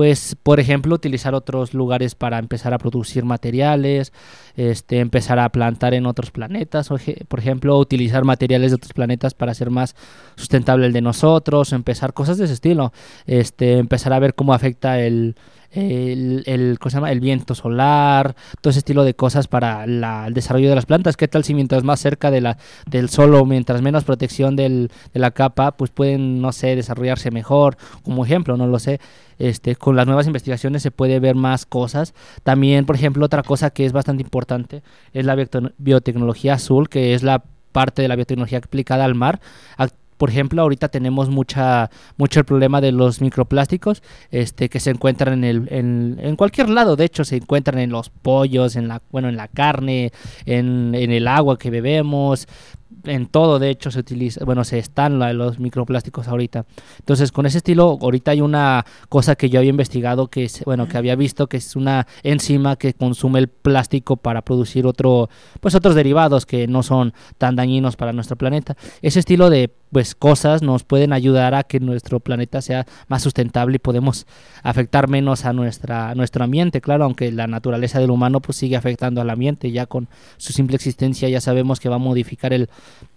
pues 0.00 0.34
por 0.42 0.60
ejemplo 0.60 0.94
utilizar 0.94 1.34
otros 1.34 1.74
lugares 1.74 2.14
para 2.14 2.38
empezar 2.38 2.72
a 2.72 2.78
producir 2.78 3.26
materiales, 3.26 4.14
este, 4.56 5.00
empezar 5.00 5.38
a 5.38 5.46
plantar 5.50 5.92
en 5.92 6.06
otros 6.06 6.30
planetas, 6.30 6.90
o, 6.90 6.96
por 7.28 7.38
ejemplo 7.38 7.76
utilizar 7.76 8.24
materiales 8.24 8.70
de 8.70 8.76
otros 8.76 8.94
planetas 8.94 9.34
para 9.34 9.52
hacer 9.52 9.68
más 9.68 9.94
sustentable 10.36 10.86
el 10.86 10.94
de 10.94 11.02
nosotros, 11.02 11.74
empezar 11.74 12.14
cosas 12.14 12.38
de 12.38 12.46
ese 12.46 12.54
estilo, 12.54 12.94
este, 13.26 13.76
empezar 13.76 14.14
a 14.14 14.18
ver 14.20 14.34
cómo 14.34 14.54
afecta 14.54 14.98
el, 15.00 15.36
el, 15.72 16.42
el, 16.46 16.78
el 17.08 17.20
viento 17.20 17.54
solar, 17.54 18.34
todo 18.60 18.70
ese 18.70 18.80
estilo 18.80 19.04
de 19.04 19.14
cosas 19.14 19.48
para 19.48 19.86
la, 19.86 20.26
el 20.26 20.34
desarrollo 20.34 20.68
de 20.68 20.74
las 20.74 20.86
plantas. 20.86 21.16
¿Qué 21.16 21.28
tal 21.28 21.44
si 21.44 21.54
mientras 21.54 21.84
más 21.84 22.00
cerca 22.00 22.30
de 22.30 22.40
la, 22.40 22.58
del 22.86 23.08
sol 23.08 23.30
mientras 23.46 23.82
menos 23.82 24.04
protección 24.04 24.56
del, 24.56 24.90
de 25.12 25.20
la 25.20 25.30
capa, 25.30 25.72
pues 25.72 25.90
pueden, 25.90 26.40
no 26.40 26.52
sé, 26.52 26.76
desarrollarse 26.76 27.30
mejor? 27.30 27.76
Como 28.02 28.24
ejemplo, 28.24 28.56
no 28.56 28.66
lo 28.66 28.78
sé. 28.78 29.00
Este, 29.38 29.74
con 29.76 29.96
las 29.96 30.06
nuevas 30.06 30.26
investigaciones 30.26 30.82
se 30.82 30.90
puede 30.90 31.18
ver 31.20 31.34
más 31.34 31.64
cosas. 31.64 32.14
También, 32.42 32.84
por 32.84 32.96
ejemplo, 32.96 33.24
otra 33.24 33.42
cosa 33.42 33.70
que 33.70 33.86
es 33.86 33.92
bastante 33.92 34.22
importante 34.22 34.82
es 35.12 35.24
la 35.24 35.36
biotecnología 35.78 36.54
azul, 36.54 36.88
que 36.88 37.14
es 37.14 37.22
la 37.22 37.42
parte 37.72 38.02
de 38.02 38.08
la 38.08 38.16
biotecnología 38.16 38.58
aplicada 38.58 39.04
al 39.04 39.14
mar 39.14 39.40
por 40.20 40.28
ejemplo, 40.28 40.60
ahorita 40.60 40.90
tenemos 40.90 41.30
mucha, 41.30 41.88
mucho 42.18 42.40
el 42.40 42.44
problema 42.44 42.82
de 42.82 42.92
los 42.92 43.22
microplásticos 43.22 44.02
este, 44.30 44.68
que 44.68 44.78
se 44.78 44.90
encuentran 44.90 45.42
en, 45.42 45.44
el, 45.44 46.18
en, 46.20 46.36
cualquier 46.36 46.68
lado. 46.68 46.94
De 46.94 47.06
hecho, 47.06 47.24
se 47.24 47.36
encuentran 47.36 47.78
en 47.78 47.88
los 47.88 48.10
pollos, 48.10 48.76
en 48.76 48.86
la, 48.86 49.00
bueno, 49.10 49.30
en 49.30 49.38
la 49.38 49.48
carne, 49.48 50.12
en, 50.44 50.94
en 50.94 51.10
el 51.10 51.26
agua 51.26 51.56
que 51.56 51.70
bebemos, 51.70 52.46
en 53.04 53.28
todo, 53.28 53.58
de 53.58 53.70
hecho, 53.70 53.90
se 53.90 54.00
utiliza, 54.00 54.44
bueno, 54.44 54.64
se 54.64 54.78
están 54.78 55.18
los 55.38 55.58
microplásticos 55.58 56.28
ahorita. 56.28 56.66
Entonces, 56.98 57.32
con 57.32 57.46
ese 57.46 57.58
estilo, 57.58 57.98
ahorita 58.00 58.32
hay 58.32 58.40
una 58.40 58.84
cosa 59.08 59.36
que 59.36 59.48
yo 59.48 59.58
había 59.58 59.70
investigado, 59.70 60.28
que 60.28 60.44
es, 60.44 60.62
bueno, 60.64 60.86
que 60.88 60.98
había 60.98 61.16
visto 61.16 61.46
que 61.46 61.56
es 61.56 61.76
una 61.76 62.06
enzima 62.22 62.76
que 62.76 62.92
consume 62.94 63.38
el 63.38 63.48
plástico 63.48 64.16
para 64.16 64.42
producir 64.42 64.86
otro, 64.86 65.30
pues 65.60 65.74
otros 65.74 65.94
derivados 65.94 66.46
que 66.46 66.66
no 66.66 66.82
son 66.82 67.14
tan 67.38 67.56
dañinos 67.56 67.96
para 67.96 68.12
nuestro 68.12 68.36
planeta. 68.36 68.76
Ese 69.02 69.20
estilo 69.20 69.50
de 69.50 69.72
pues 69.92 70.14
cosas 70.14 70.62
nos 70.62 70.84
pueden 70.84 71.12
ayudar 71.12 71.54
a 71.54 71.64
que 71.64 71.80
nuestro 71.80 72.20
planeta 72.20 72.62
sea 72.62 72.86
más 73.08 73.22
sustentable 73.22 73.76
y 73.76 73.78
podemos 73.78 74.26
afectar 74.62 75.08
menos 75.08 75.44
a 75.44 75.52
nuestra 75.52 76.14
nuestro 76.14 76.44
ambiente. 76.44 76.80
Claro 76.80 77.04
aunque 77.04 77.32
la 77.32 77.46
naturaleza 77.46 77.98
del 77.98 78.10
humano 78.10 78.40
pues 78.40 78.56
sigue 78.58 78.76
afectando 78.76 79.20
al 79.20 79.30
ambiente 79.30 79.70
ya 79.72 79.86
con 79.86 80.08
su 80.36 80.52
simple 80.52 80.76
existencia 80.76 81.28
ya 81.28 81.40
sabemos 81.40 81.80
que 81.80 81.88
va 81.88 81.96
a 81.96 81.98
modificar 81.98 82.52
el, 82.52 82.68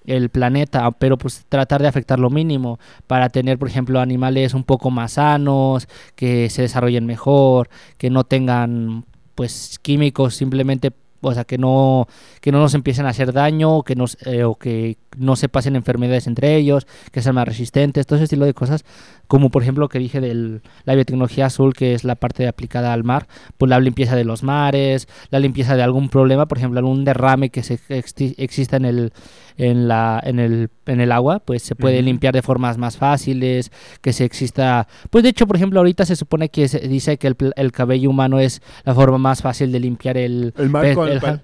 el 0.05 0.29
planeta 0.29 0.89
pero 0.91 1.17
pues 1.17 1.45
tratar 1.49 1.81
de 1.81 1.87
afectar 1.87 2.19
lo 2.19 2.29
mínimo 2.29 2.79
para 3.07 3.29
tener 3.29 3.57
por 3.57 3.67
ejemplo 3.67 3.99
animales 3.99 4.53
un 4.53 4.63
poco 4.63 4.91
más 4.91 5.13
sanos 5.13 5.87
que 6.15 6.49
se 6.49 6.63
desarrollen 6.63 7.05
mejor 7.05 7.69
que 7.97 8.09
no 8.09 8.23
tengan 8.23 9.05
pues 9.35 9.79
químicos 9.81 10.35
simplemente 10.35 10.91
o 11.23 11.33
sea, 11.33 11.43
que 11.45 11.57
no, 11.57 12.07
que 12.41 12.51
no 12.51 12.59
nos 12.59 12.73
empiecen 12.73 13.05
a 13.05 13.09
hacer 13.09 13.33
daño, 13.33 13.83
que 13.83 13.95
nos, 13.95 14.17
eh, 14.25 14.43
o 14.43 14.55
que 14.55 14.97
no 15.17 15.35
se 15.35 15.49
pasen 15.49 15.75
enfermedades 15.75 16.27
entre 16.27 16.55
ellos, 16.55 16.87
que 17.11 17.21
sean 17.21 17.35
más 17.35 17.47
resistentes, 17.47 18.05
todo 18.05 18.17
ese 18.17 18.25
estilo 18.25 18.45
de 18.45 18.53
cosas, 18.53 18.83
como 19.27 19.49
por 19.49 19.63
ejemplo 19.63 19.89
que 19.89 19.99
dije 19.99 20.21
de 20.21 20.61
la 20.83 20.95
biotecnología 20.95 21.47
azul, 21.47 21.73
que 21.73 21.93
es 21.93 22.03
la 22.03 22.15
parte 22.15 22.47
aplicada 22.47 22.93
al 22.93 23.03
mar, 23.03 23.27
pues 23.57 23.69
la 23.69 23.79
limpieza 23.79 24.15
de 24.15 24.25
los 24.25 24.43
mares, 24.43 25.07
la 25.29 25.39
limpieza 25.39 25.75
de 25.75 25.83
algún 25.83 26.09
problema, 26.09 26.45
por 26.47 26.57
ejemplo, 26.57 26.79
algún 26.79 27.05
derrame 27.05 27.49
que 27.49 27.63
se 27.63 27.79
exista 27.89 28.77
en 28.77 28.85
el, 28.85 29.13
en, 29.57 29.87
la, 29.87 30.21
en, 30.23 30.39
el, 30.39 30.69
en 30.85 31.01
el 31.01 31.11
agua, 31.11 31.39
pues 31.39 31.63
se 31.63 31.75
puede 31.75 32.01
limpiar 32.01 32.33
de 32.33 32.41
formas 32.41 32.77
más 32.77 32.97
fáciles, 32.97 33.71
que 34.01 34.13
se 34.13 34.25
exista... 34.25 34.87
Pues 35.09 35.23
de 35.23 35.29
hecho, 35.29 35.47
por 35.47 35.55
ejemplo, 35.55 35.79
ahorita 35.79 36.05
se 36.05 36.15
supone 36.15 36.49
que 36.49 36.67
se 36.67 36.79
dice 36.79 37.17
que 37.17 37.27
el, 37.27 37.35
el 37.55 37.71
cabello 37.71 38.09
humano 38.09 38.39
es 38.39 38.61
la 38.85 38.93
forma 38.93 39.17
más 39.17 39.41
fácil 39.41 39.71
de 39.71 39.79
limpiar 39.79 40.17
el, 40.17 40.53
el, 40.57 40.75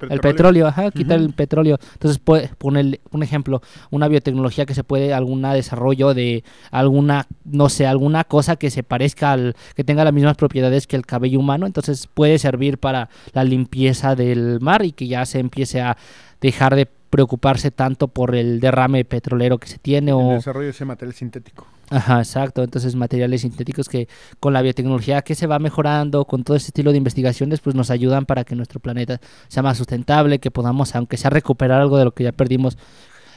el, 0.09 0.19
petróleo, 0.19 0.67
ajá, 0.67 0.91
quitar 0.91 1.19
el 1.19 1.33
petróleo. 1.33 1.77
Entonces, 1.93 2.19
puede 2.19 2.49
poner 2.57 2.99
un 3.11 3.23
ejemplo, 3.23 3.61
una 3.91 4.07
biotecnología 4.07 4.65
que 4.65 4.73
se 4.73 4.83
puede, 4.83 5.13
algún 5.13 5.39
desarrollo 5.41 6.13
de 6.13 6.43
alguna, 6.71 7.27
no 7.45 7.69
sé, 7.69 7.87
alguna 7.87 8.23
cosa 8.23 8.55
que 8.55 8.69
se 8.69 8.83
parezca 8.83 9.31
al, 9.31 9.55
que 9.75 9.83
tenga 9.83 10.03
las 10.03 10.13
mismas 10.13 10.35
propiedades 10.35 10.87
que 10.87 10.95
el 10.95 11.05
cabello 11.05 11.39
humano, 11.39 11.65
entonces 11.65 12.07
puede 12.07 12.37
servir 12.39 12.77
para 12.77 13.09
la 13.33 13.43
limpieza 13.43 14.15
del 14.15 14.59
mar 14.59 14.85
y 14.85 14.91
que 14.91 15.07
ya 15.07 15.25
se 15.25 15.39
empiece 15.39 15.81
a 15.81 15.97
dejar 16.41 16.75
de 16.75 16.87
preocuparse 17.09 17.71
tanto 17.71 18.07
por 18.07 18.35
el 18.35 18.59
derrame 18.59 19.05
petrolero 19.05 19.57
que 19.57 19.67
se 19.67 19.77
tiene 19.77 20.13
o 20.13 20.31
el 20.31 20.37
desarrollo 20.37 20.65
de 20.65 20.71
ese 20.71 20.85
material 20.85 21.13
sintético. 21.13 21.67
Ajá, 21.89 22.19
exacto. 22.19 22.63
Entonces 22.63 22.95
materiales 22.95 23.41
sintéticos 23.41 23.89
que 23.89 24.07
con 24.39 24.53
la 24.53 24.61
biotecnología 24.61 25.21
que 25.23 25.35
se 25.35 25.47
va 25.47 25.59
mejorando, 25.59 26.25
con 26.25 26.43
todo 26.43 26.55
ese 26.55 26.67
estilo 26.67 26.91
de 26.91 26.97
investigaciones, 26.97 27.61
pues 27.61 27.75
nos 27.75 27.89
ayudan 27.89 28.25
para 28.25 28.43
que 28.43 28.55
nuestro 28.55 28.79
planeta 28.79 29.19
sea 29.47 29.63
más 29.63 29.77
sustentable, 29.77 30.39
que 30.39 30.51
podamos, 30.51 30.95
aunque 30.95 31.17
sea 31.17 31.29
recuperar 31.31 31.81
algo 31.81 31.97
de 31.97 32.05
lo 32.05 32.11
que 32.11 32.25
ya 32.25 32.31
perdimos 32.31 32.77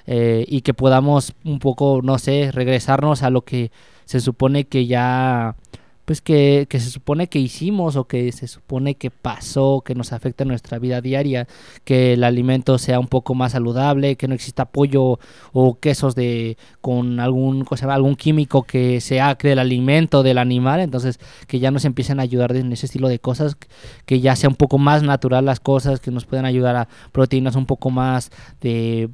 eh, 0.07 0.45
y 0.49 0.61
que 0.62 0.75
podamos 0.75 1.33
un 1.45 1.59
poco, 1.59 2.00
no 2.02 2.19
sé, 2.19 2.50
regresarnos 2.52 3.23
a 3.23 3.31
lo 3.31 3.43
que 3.43 3.71
se 4.05 4.21
supone 4.21 4.64
que 4.64 4.87
ya 4.87 5.57
pues 6.12 6.21
que, 6.21 6.66
se 6.71 6.90
supone 6.90 7.28
que 7.28 7.38
hicimos 7.38 7.97
o 7.97 8.04
que 8.04 8.33
se 8.33 8.47
supone 8.47 8.97
que 8.97 9.11
pasó, 9.11 9.83
que 9.83 9.95
nos 9.95 10.12
afecta 10.12 10.45
en 10.45 10.49
nuestra 10.49 10.78
vida 10.78 11.00
diaria, 11.00 11.49
que 11.85 12.12
el 12.12 12.25
alimento 12.25 12.76
sea 12.76 13.00
un 13.00 13.07
poco 13.07 13.35
más 13.35 13.52
saludable, 13.52 14.16
que 14.16 14.28
no 14.28 14.35
exista 14.35 14.66
pollo 14.66 15.19
o 15.54 15.78
quesos 15.81 16.14
de 16.14 16.59
con 16.83 17.19
algún 17.19 17.64
cosa, 17.64 17.92
algún 17.95 18.16
químico 18.16 18.64
que 18.64 19.00
sea 19.00 19.37
del 19.42 19.59
alimento 19.59 20.23
del 20.23 20.37
animal, 20.37 20.81
entonces 20.81 21.19
que 21.47 21.61
ya 21.61 21.71
nos 21.71 21.87
empiecen 21.87 22.21
a 22.21 22.25
ayudar 22.25 22.54
en 22.57 22.71
ese 22.75 22.85
estilo 22.85 23.09
de 23.09 23.19
cosas, 23.19 23.57
que 24.04 24.21
ya 24.21 24.37
sea 24.37 24.50
un 24.50 24.57
poco 24.57 24.76
más 24.76 25.02
natural 25.02 25.47
las 25.47 25.61
cosas, 25.61 25.99
que 25.99 26.11
nos 26.11 26.26
puedan 26.26 26.45
ayudar 26.45 26.76
a 26.76 26.88
proteínas 27.12 27.57
un 27.57 27.64
poco 27.64 27.88
más 27.88 28.31
de 28.61 29.09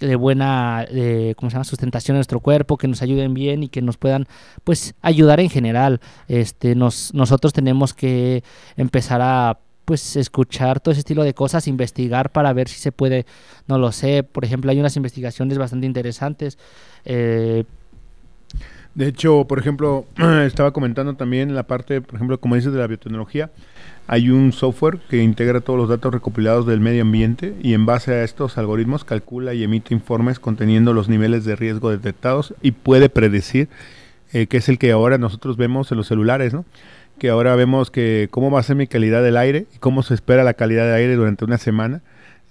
de 0.00 0.16
buena 0.16 0.86
se 0.88 1.34
llama? 1.38 1.64
sustentación 1.64 2.14
de 2.14 2.18
nuestro 2.18 2.40
cuerpo, 2.40 2.76
que 2.76 2.88
nos 2.88 3.02
ayuden 3.02 3.34
bien 3.34 3.62
y 3.62 3.68
que 3.68 3.82
nos 3.82 3.96
puedan 3.96 4.26
pues 4.64 4.94
ayudar 5.02 5.40
en 5.40 5.50
general. 5.50 6.00
Este, 6.28 6.74
nos, 6.74 7.12
nosotros 7.14 7.52
tenemos 7.52 7.94
que 7.94 8.42
empezar 8.76 9.20
a 9.22 9.58
pues 9.84 10.16
escuchar 10.16 10.80
todo 10.80 10.92
ese 10.92 11.00
estilo 11.00 11.24
de 11.24 11.34
cosas, 11.34 11.68
investigar 11.68 12.32
para 12.32 12.52
ver 12.52 12.68
si 12.68 12.80
se 12.80 12.92
puede, 12.92 13.26
no 13.66 13.78
lo 13.78 13.92
sé, 13.92 14.22
por 14.22 14.44
ejemplo 14.44 14.70
hay 14.70 14.80
unas 14.80 14.96
investigaciones 14.96 15.58
bastante 15.58 15.86
interesantes. 15.86 16.58
Eh, 17.04 17.64
de 18.94 19.08
hecho, 19.08 19.46
por 19.46 19.58
ejemplo, 19.58 20.06
estaba 20.46 20.72
comentando 20.72 21.14
también 21.14 21.54
la 21.54 21.64
parte, 21.64 22.00
por 22.00 22.14
ejemplo, 22.16 22.38
como 22.38 22.54
dices, 22.54 22.72
de 22.72 22.78
la 22.78 22.86
biotecnología. 22.86 23.50
Hay 24.06 24.30
un 24.30 24.52
software 24.52 24.98
que 25.08 25.22
integra 25.22 25.60
todos 25.60 25.78
los 25.78 25.88
datos 25.88 26.12
recopilados 26.12 26.66
del 26.66 26.80
medio 26.80 27.02
ambiente 27.02 27.54
y 27.62 27.72
en 27.72 27.86
base 27.86 28.12
a 28.12 28.22
estos 28.22 28.58
algoritmos 28.58 29.04
calcula 29.04 29.54
y 29.54 29.64
emite 29.64 29.94
informes 29.94 30.38
conteniendo 30.38 30.92
los 30.92 31.08
niveles 31.08 31.44
de 31.44 31.56
riesgo 31.56 31.90
detectados 31.90 32.54
y 32.60 32.72
puede 32.72 33.08
predecir, 33.08 33.68
eh, 34.32 34.46
que 34.46 34.58
es 34.58 34.68
el 34.68 34.78
que 34.78 34.92
ahora 34.92 35.16
nosotros 35.16 35.56
vemos 35.56 35.90
en 35.90 35.96
los 35.96 36.06
celulares, 36.06 36.52
¿no? 36.52 36.66
Que 37.18 37.30
ahora 37.30 37.56
vemos 37.56 37.90
que 37.90 38.28
cómo 38.30 38.50
va 38.50 38.60
a 38.60 38.64
ser 38.64 38.76
mi 38.76 38.86
calidad 38.86 39.22
del 39.22 39.38
aire 39.38 39.66
y 39.74 39.78
cómo 39.78 40.02
se 40.02 40.14
espera 40.14 40.44
la 40.44 40.54
calidad 40.54 40.84
del 40.84 40.96
aire 40.96 41.14
durante 41.14 41.44
una 41.44 41.58
semana 41.58 42.02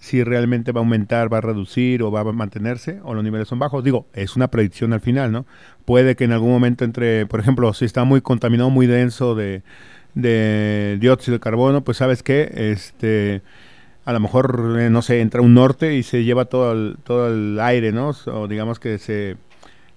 si 0.03 0.21
realmente 0.21 0.73
va 0.73 0.81
a 0.81 0.83
aumentar, 0.83 1.31
va 1.31 1.37
a 1.37 1.41
reducir 1.41 2.03
o 2.03 2.11
va 2.11 2.19
a 2.19 2.23
mantenerse 2.25 2.99
o 3.05 3.13
los 3.13 3.23
niveles 3.23 3.47
son 3.47 3.57
bajos. 3.59 3.85
Digo, 3.85 4.05
es 4.13 4.35
una 4.35 4.49
predicción 4.49 4.91
al 4.91 4.99
final, 4.99 5.31
¿no? 5.31 5.45
Puede 5.85 6.17
que 6.17 6.25
en 6.25 6.33
algún 6.33 6.51
momento 6.51 6.83
entre, 6.83 7.25
por 7.25 7.39
ejemplo, 7.39 7.73
si 7.73 7.85
está 7.85 8.03
muy 8.03 8.19
contaminado, 8.19 8.69
muy 8.69 8.85
denso 8.85 9.33
de, 9.33 9.63
de 10.13 10.97
dióxido 10.99 11.35
de 11.35 11.39
carbono, 11.39 11.85
pues 11.85 11.97
sabes 11.99 12.21
que 12.21 12.51
este 12.53 13.43
a 14.03 14.11
lo 14.11 14.19
mejor 14.19 14.75
eh, 14.77 14.89
no 14.89 15.01
sé, 15.01 15.21
entra 15.21 15.41
un 15.41 15.53
norte 15.53 15.95
y 15.95 16.03
se 16.03 16.25
lleva 16.25 16.43
todo 16.45 16.73
el, 16.73 16.97
todo 17.05 17.33
el 17.33 17.57
aire, 17.61 17.93
¿no? 17.93 18.11
O 18.25 18.49
digamos 18.49 18.81
que 18.81 18.97
se, 18.97 19.37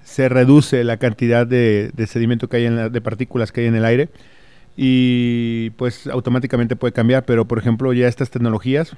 se 0.04 0.28
reduce 0.28 0.84
la 0.84 0.98
cantidad 0.98 1.48
de, 1.48 1.90
sedimento 2.06 2.48
que 2.48 2.58
hay 2.58 2.66
en 2.66 2.76
la, 2.76 2.88
de 2.90 3.00
partículas 3.00 3.50
que 3.50 3.62
hay 3.62 3.66
en 3.66 3.74
el 3.74 3.84
aire 3.84 4.08
y 4.76 5.70
pues 5.70 6.06
automáticamente 6.06 6.76
puede 6.76 6.92
cambiar, 6.92 7.24
pero 7.24 7.46
por 7.46 7.58
ejemplo 7.58 7.92
ya 7.92 8.06
estas 8.06 8.30
tecnologías 8.30 8.96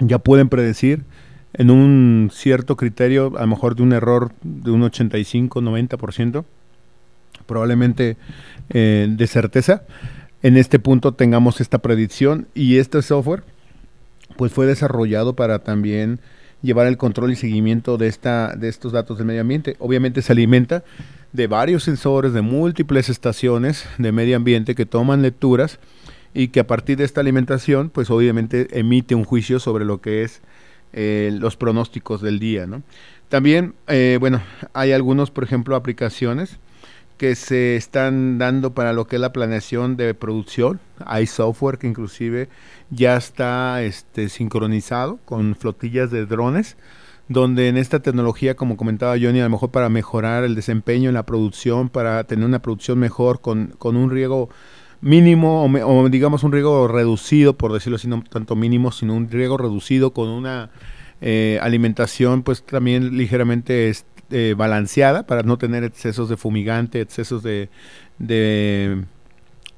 ya 0.00 0.18
pueden 0.18 0.48
predecir 0.48 1.04
en 1.52 1.70
un 1.70 2.30
cierto 2.32 2.76
criterio, 2.76 3.32
a 3.36 3.42
lo 3.42 3.46
mejor 3.48 3.76
de 3.76 3.82
un 3.82 3.92
error 3.92 4.32
de 4.42 4.70
un 4.70 4.82
85-90%, 4.82 6.44
probablemente 7.46 8.16
eh, 8.70 9.08
de 9.10 9.26
certeza, 9.26 9.82
en 10.42 10.56
este 10.56 10.78
punto 10.78 11.12
tengamos 11.12 11.60
esta 11.60 11.78
predicción 11.78 12.48
y 12.54 12.78
este 12.78 13.02
software 13.02 13.42
pues 14.36 14.52
fue 14.52 14.66
desarrollado 14.66 15.34
para 15.34 15.58
también 15.58 16.20
llevar 16.62 16.86
el 16.86 16.96
control 16.96 17.32
y 17.32 17.36
seguimiento 17.36 17.98
de 17.98 18.06
esta 18.06 18.54
de 18.56 18.68
estos 18.68 18.92
datos 18.92 19.18
del 19.18 19.26
medio 19.26 19.42
ambiente. 19.42 19.76
Obviamente 19.80 20.22
se 20.22 20.32
alimenta 20.32 20.82
de 21.32 21.46
varios 21.46 21.84
sensores 21.84 22.32
de 22.32 22.40
múltiples 22.40 23.08
estaciones 23.08 23.86
de 23.98 24.12
medio 24.12 24.36
ambiente 24.36 24.74
que 24.74 24.86
toman 24.86 25.22
lecturas 25.22 25.78
y 26.34 26.48
que 26.48 26.60
a 26.60 26.66
partir 26.66 26.96
de 26.96 27.04
esta 27.04 27.20
alimentación 27.20 27.90
pues 27.90 28.10
obviamente 28.10 28.68
emite 28.78 29.14
un 29.14 29.24
juicio 29.24 29.58
sobre 29.58 29.84
lo 29.84 30.00
que 30.00 30.22
es 30.22 30.42
eh, 30.92 31.30
los 31.32 31.56
pronósticos 31.56 32.20
del 32.20 32.40
día, 32.40 32.66
¿no? 32.66 32.82
También, 33.28 33.74
eh, 33.86 34.16
bueno, 34.18 34.42
hay 34.72 34.90
algunos, 34.90 35.30
por 35.30 35.44
ejemplo, 35.44 35.76
aplicaciones 35.76 36.58
que 37.16 37.36
se 37.36 37.76
están 37.76 38.38
dando 38.38 38.74
para 38.74 38.92
lo 38.92 39.06
que 39.06 39.16
es 39.16 39.22
la 39.22 39.32
planeación 39.32 39.96
de 39.96 40.14
producción. 40.14 40.80
Hay 41.04 41.26
software 41.26 41.78
que 41.78 41.86
inclusive 41.86 42.48
ya 42.90 43.16
está 43.16 43.82
este, 43.82 44.28
sincronizado 44.28 45.20
con 45.26 45.54
flotillas 45.54 46.10
de 46.10 46.26
drones, 46.26 46.76
donde 47.28 47.68
en 47.68 47.76
esta 47.76 48.00
tecnología, 48.00 48.56
como 48.56 48.76
comentaba 48.76 49.12
Johnny, 49.12 49.38
a 49.38 49.44
lo 49.44 49.50
mejor 49.50 49.70
para 49.70 49.88
mejorar 49.88 50.42
el 50.42 50.56
desempeño 50.56 51.08
en 51.08 51.14
la 51.14 51.24
producción, 51.24 51.88
para 51.88 52.24
tener 52.24 52.44
una 52.44 52.62
producción 52.62 52.98
mejor 52.98 53.40
con, 53.40 53.74
con 53.78 53.96
un 53.96 54.10
riego 54.10 54.48
mínimo 55.00 55.64
o, 55.64 56.08
digamos 56.08 56.44
un 56.44 56.52
riego 56.52 56.88
reducido, 56.88 57.54
por 57.56 57.72
decirlo 57.72 57.96
así, 57.96 58.08
no 58.08 58.22
tanto 58.22 58.56
mínimo, 58.56 58.92
sino 58.92 59.14
un 59.14 59.30
riego 59.30 59.56
reducido 59.56 60.12
con 60.12 60.28
una 60.28 60.70
eh, 61.20 61.58
alimentación 61.62 62.42
pues 62.42 62.62
también 62.62 63.16
ligeramente 63.16 63.88
este, 63.88 64.54
balanceada 64.54 65.26
para 65.26 65.42
no 65.42 65.58
tener 65.58 65.84
excesos 65.84 66.28
de 66.28 66.36
fumigante, 66.36 67.00
excesos 67.00 67.42
de, 67.42 67.68
de 68.18 69.04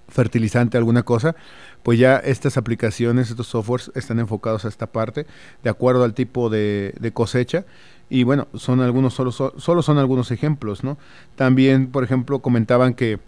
fertilizante, 0.09 0.77
alguna 0.77 1.03
cosa, 1.03 1.35
pues 1.83 1.99
ya 1.99 2.17
estas 2.17 2.57
aplicaciones, 2.57 3.31
estos 3.31 3.49
softwares 3.49 3.91
están 3.95 4.21
enfocados 4.21 4.65
a 4.65 4.69
esta 4.69 4.87
parte, 4.87 5.27
de 5.63 5.71
acuerdo 5.71 6.05
al 6.05 6.15
tipo 6.15 6.49
de, 6.51 7.11
cosecha. 7.13 7.65
Y 8.09 8.25
bueno, 8.25 8.47
son 8.55 8.81
algunos, 8.81 9.15
solo, 9.15 9.33
solo 9.33 9.83
son 9.83 9.99
algunos 9.99 10.31
ejemplos, 10.31 10.85
¿no? 10.85 10.99
También, 11.35 11.91
por 11.91 12.05
ejemplo, 12.05 12.41
comentaban 12.41 12.93
que 12.93 13.19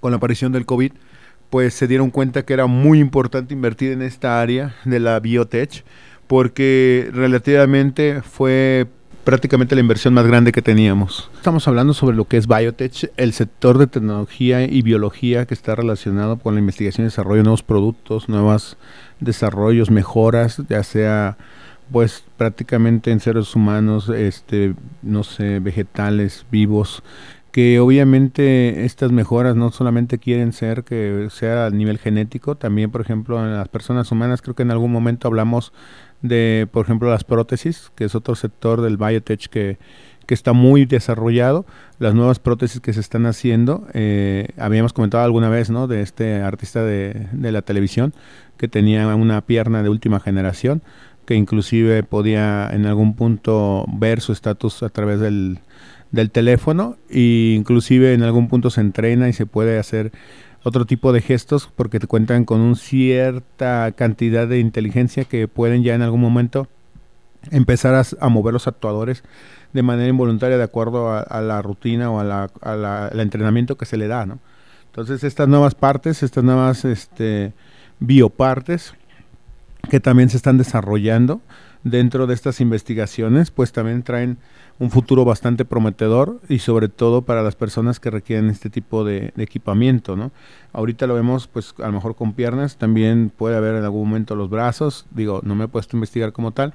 con 0.00 0.10
la 0.10 0.16
aparición 0.16 0.52
del 0.52 0.66
COVID, 0.66 0.92
pues 1.50 1.74
se 1.74 1.86
dieron 1.86 2.10
cuenta 2.10 2.44
que 2.44 2.52
era 2.52 2.66
muy 2.66 3.00
importante 3.00 3.54
invertir 3.54 3.92
en 3.92 4.02
esta 4.02 4.40
área 4.40 4.74
de 4.84 5.00
la 5.00 5.18
biotech, 5.20 5.84
porque 6.26 7.10
relativamente 7.12 8.22
fue 8.22 8.86
prácticamente 9.24 9.74
la 9.74 9.80
inversión 9.80 10.14
más 10.14 10.26
grande 10.26 10.52
que 10.52 10.62
teníamos. 10.62 11.30
Estamos 11.34 11.66
hablando 11.68 11.92
sobre 11.92 12.16
lo 12.16 12.26
que 12.26 12.36
es 12.36 12.46
biotech, 12.46 13.10
el 13.16 13.32
sector 13.32 13.78
de 13.78 13.86
tecnología 13.86 14.62
y 14.62 14.82
biología 14.82 15.46
que 15.46 15.54
está 15.54 15.74
relacionado 15.74 16.38
con 16.38 16.54
la 16.54 16.60
investigación 16.60 17.04
y 17.04 17.08
desarrollo 17.08 17.38
de 17.38 17.44
nuevos 17.44 17.62
productos, 17.62 18.28
nuevos 18.28 18.76
desarrollos, 19.18 19.90
mejoras, 19.90 20.62
ya 20.68 20.82
sea 20.82 21.36
pues 21.90 22.24
prácticamente 22.36 23.10
en 23.10 23.20
seres 23.20 23.54
humanos, 23.56 24.08
este, 24.08 24.74
no 25.02 25.24
sé, 25.24 25.58
vegetales, 25.58 26.46
vivos, 26.50 27.02
que 27.52 27.80
obviamente 27.80 28.84
estas 28.84 29.10
mejoras 29.12 29.56
no 29.56 29.70
solamente 29.72 30.18
quieren 30.18 30.52
ser 30.52 30.84
que 30.84 31.28
sea 31.30 31.66
a 31.66 31.70
nivel 31.70 31.98
genético, 31.98 32.56
también 32.56 32.90
por 32.90 33.00
ejemplo 33.00 33.44
en 33.44 33.54
las 33.56 33.68
personas 33.68 34.10
humanas, 34.12 34.42
creo 34.42 34.54
que 34.54 34.62
en 34.62 34.70
algún 34.70 34.92
momento 34.92 35.28
hablamos 35.28 35.72
de, 36.22 36.68
por 36.70 36.84
ejemplo, 36.84 37.10
las 37.10 37.24
prótesis, 37.24 37.90
que 37.94 38.04
es 38.04 38.14
otro 38.14 38.34
sector 38.34 38.82
del 38.82 38.96
biotech 38.96 39.48
que, 39.48 39.78
que 40.26 40.34
está 40.34 40.52
muy 40.52 40.84
desarrollado. 40.84 41.66
Las 41.98 42.14
nuevas 42.14 42.38
prótesis 42.38 42.80
que 42.80 42.92
se 42.92 43.00
están 43.00 43.26
haciendo, 43.26 43.86
eh, 43.94 44.48
habíamos 44.58 44.92
comentado 44.92 45.24
alguna 45.24 45.48
vez, 45.48 45.70
¿no? 45.70 45.86
De 45.86 46.02
este 46.02 46.42
artista 46.42 46.84
de, 46.84 47.28
de 47.32 47.52
la 47.52 47.62
televisión 47.62 48.12
que 48.56 48.68
tenía 48.68 49.14
una 49.14 49.40
pierna 49.40 49.82
de 49.82 49.88
última 49.88 50.20
generación, 50.20 50.82
que 51.24 51.34
inclusive 51.34 52.02
podía 52.02 52.68
en 52.70 52.86
algún 52.86 53.14
punto 53.16 53.86
ver 53.88 54.20
su 54.20 54.32
estatus 54.32 54.82
a 54.82 54.90
través 54.90 55.20
del, 55.20 55.60
del 56.12 56.30
teléfono 56.30 56.96
e 57.08 57.54
inclusive 57.56 58.14
en 58.14 58.22
algún 58.22 58.48
punto 58.48 58.70
se 58.70 58.80
entrena 58.80 59.28
y 59.28 59.32
se 59.32 59.46
puede 59.46 59.78
hacer 59.78 60.12
otro 60.62 60.84
tipo 60.84 61.12
de 61.12 61.22
gestos 61.22 61.70
porque 61.74 62.00
te 62.00 62.06
cuentan 62.06 62.44
con 62.44 62.60
una 62.60 62.74
cierta 62.74 63.92
cantidad 63.92 64.46
de 64.46 64.58
inteligencia 64.58 65.24
que 65.24 65.48
pueden 65.48 65.82
ya 65.82 65.94
en 65.94 66.02
algún 66.02 66.20
momento 66.20 66.68
empezar 67.50 67.94
a, 68.20 68.28
mover 68.28 68.52
los 68.52 68.66
actuadores 68.66 69.22
de 69.72 69.82
manera 69.82 70.08
involuntaria 70.08 70.58
de 70.58 70.64
acuerdo 70.64 71.10
a, 71.10 71.40
la 71.40 71.62
rutina 71.62 72.10
o 72.10 72.20
al 72.20 73.20
entrenamiento 73.20 73.76
que 73.76 73.86
se 73.86 73.96
le 73.96 74.08
da, 74.08 74.26
¿no? 74.26 74.38
Entonces 74.86 75.22
estas 75.22 75.48
nuevas 75.48 75.76
partes, 75.76 76.24
estas 76.24 76.42
nuevas 76.42 76.84
este, 76.84 77.52
biopartes 78.00 78.94
que 79.88 80.00
también 80.00 80.28
se 80.28 80.36
están 80.36 80.58
desarrollando 80.58 81.40
dentro 81.84 82.26
de 82.26 82.34
estas 82.34 82.60
investigaciones, 82.60 83.52
pues 83.52 83.72
también 83.72 84.02
traen 84.02 84.38
un 84.80 84.90
futuro 84.90 85.26
bastante 85.26 85.66
prometedor 85.66 86.40
y 86.48 86.58
sobre 86.58 86.88
todo 86.88 87.22
para 87.22 87.42
las 87.42 87.54
personas 87.54 88.00
que 88.00 88.10
requieren 88.10 88.48
este 88.48 88.70
tipo 88.70 89.04
de, 89.04 89.32
equipamiento, 89.36 90.16
¿no? 90.16 90.32
Ahorita 90.72 91.06
lo 91.06 91.14
vemos 91.14 91.46
pues 91.46 91.74
a 91.78 91.86
lo 91.86 91.92
mejor 91.92 92.16
con 92.16 92.32
piernas, 92.32 92.78
también 92.78 93.30
puede 93.30 93.56
haber 93.56 93.74
en 93.74 93.84
algún 93.84 94.08
momento 94.08 94.34
los 94.34 94.48
brazos, 94.48 95.04
digo, 95.10 95.40
no 95.44 95.54
me 95.54 95.66
he 95.66 95.68
puesto 95.68 95.96
a 95.96 95.98
investigar 95.98 96.32
como 96.32 96.52
tal, 96.52 96.74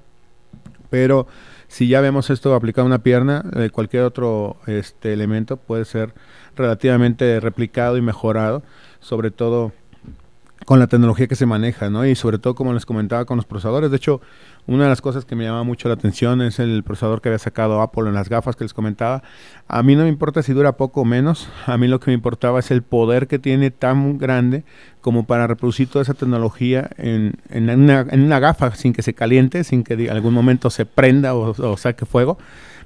pero 0.92 1.26
si 1.68 1.88
ya 1.88 2.00
vemos 2.00 2.30
esto 2.30 2.54
aplicado 2.54 2.86
a 2.86 2.90
una 2.90 3.00
pierna, 3.00 3.44
eh, 3.56 3.72
cualquier 3.72 4.04
otro 4.04 4.58
este 4.68 5.12
elemento 5.12 5.58
puede 5.58 5.84
ser 5.84 6.14
relativamente 6.56 7.40
replicado 7.40 7.98
y 7.98 8.02
mejorado, 8.02 8.62
sobre 9.00 9.32
todo 9.32 9.74
con 10.66 10.80
la 10.80 10.88
tecnología 10.88 11.28
que 11.28 11.36
se 11.36 11.46
maneja, 11.46 11.90
¿no? 11.90 12.06
Y 12.06 12.16
sobre 12.16 12.40
todo, 12.40 12.56
como 12.56 12.74
les 12.74 12.86
comentaba, 12.86 13.26
con 13.26 13.38
los 13.38 13.46
procesadores. 13.46 13.92
De 13.92 13.98
hecho, 13.98 14.20
una 14.68 14.84
de 14.84 14.90
las 14.90 15.02
cosas 15.02 15.26
que 15.26 15.36
me 15.36 15.44
llama 15.44 15.64
mucho 15.64 15.88
la 15.88 15.94
atención 15.94 16.42
es 16.42 16.60
el 16.60 16.84
procesador 16.84 17.22
que 17.22 17.30
había 17.30 17.40
sacado 17.40 17.82
Apple 17.82 18.08
en 18.08 18.16
las 18.16 18.30
gafas 18.30 18.56
que 18.56 18.64
les 18.64 18.74
comentaba. 18.74 19.22
A 19.68 19.84
mí 19.84 19.96
no 19.96 20.04
me 20.04 20.10
importa 20.10 20.42
si 20.42 20.54
dura 20.54 20.74
poco 20.74 21.02
o 21.02 21.06
menos. 21.06 21.50
A 21.68 21.78
mí 21.78 21.88
lo 21.88 22.00
que 22.00 22.12
me 22.12 22.16
importaba 22.16 22.60
es 22.60 22.72
el 22.72 22.82
poder 22.82 23.28
que 23.28 23.38
tiene 23.38 23.70
tan 23.70 24.18
grande 24.18 24.64
como 25.02 25.26
para 25.26 25.46
reproducir 25.46 25.88
toda 25.88 26.02
esa 26.02 26.16
tecnología 26.16 26.90
en, 26.98 27.36
en, 27.50 27.70
una, 27.70 28.40
gafa 28.40 28.74
sin 28.76 28.94
que 28.94 29.04
se 29.04 29.14
caliente, 29.14 29.64
sin 29.64 29.84
que 29.84 29.94
en 29.94 30.10
algún 30.10 30.34
momento 30.34 30.70
se 30.70 30.86
prenda 30.86 31.36
o, 31.36 31.52
o 31.52 31.78
saque 31.78 32.06
fuego 32.06 32.38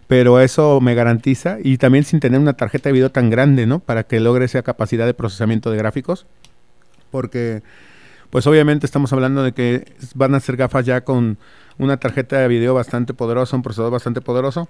pero 0.08 0.40
eso 0.40 0.82
me 0.82 0.96
garantiza 0.96 1.60
y 1.64 1.78
también 1.78 2.04
sin 2.04 2.20
tener 2.20 2.40
una 2.40 2.54
tarjeta 2.54 2.90
de 2.90 2.94
video 2.94 3.12
tan 3.12 3.30
grande, 3.30 3.68
¿no? 3.68 3.78
Para 3.78 4.06
que 4.06 4.20
logre 4.20 4.46
esa 4.46 4.64
capacidad 4.64 5.06
de 5.06 5.14
procesamiento 5.14 5.70
de 5.70 5.78
gráficos 5.78 6.26
porque 7.12 7.62
pues 8.30 8.46
obviamente 8.48 8.86
estamos 8.86 9.12
hablando 9.14 9.44
de 9.44 9.54
que 9.54 9.86
van 10.14 10.36
a 10.36 10.40
ser 10.40 10.56
gafas 10.56 10.86
ya 10.86 11.02
con 11.02 11.38
una 11.80 11.98
tarjeta 11.98 12.38
de 12.38 12.48
video 12.48 12.76
bastante 12.76 13.16
poderosa, 13.16 13.56
un 13.56 13.64
procesador 13.64 13.92
bastante 13.92 14.22
poderoso, 14.22 14.68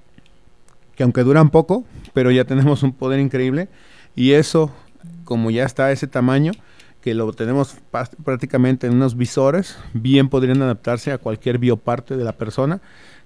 que 0.95 1.03
aunque 1.03 1.23
duran 1.23 1.49
poco, 1.49 1.83
pero 2.13 2.31
ya 2.31 2.45
tenemos 2.45 2.83
un 2.83 2.93
poder 2.93 3.19
increíble. 3.19 3.67
Y 4.15 4.33
eso, 4.33 4.71
como 5.25 5.51
ya 5.51 5.65
está 5.65 5.85
a 5.85 5.91
ese 5.91 6.07
tamaño, 6.07 6.51
que 7.01 7.13
lo 7.13 7.31
tenemos 7.33 7.77
prácticamente 8.23 8.87
en 8.87 8.93
unos 8.93 9.17
visores, 9.17 9.77
bien 9.93 10.29
podrían 10.29 10.61
adaptarse 10.61 11.11
a 11.11 11.17
cualquier 11.17 11.57
bioparte 11.57 12.15
de 12.15 12.23
la 12.23 12.33
persona, 12.33 12.81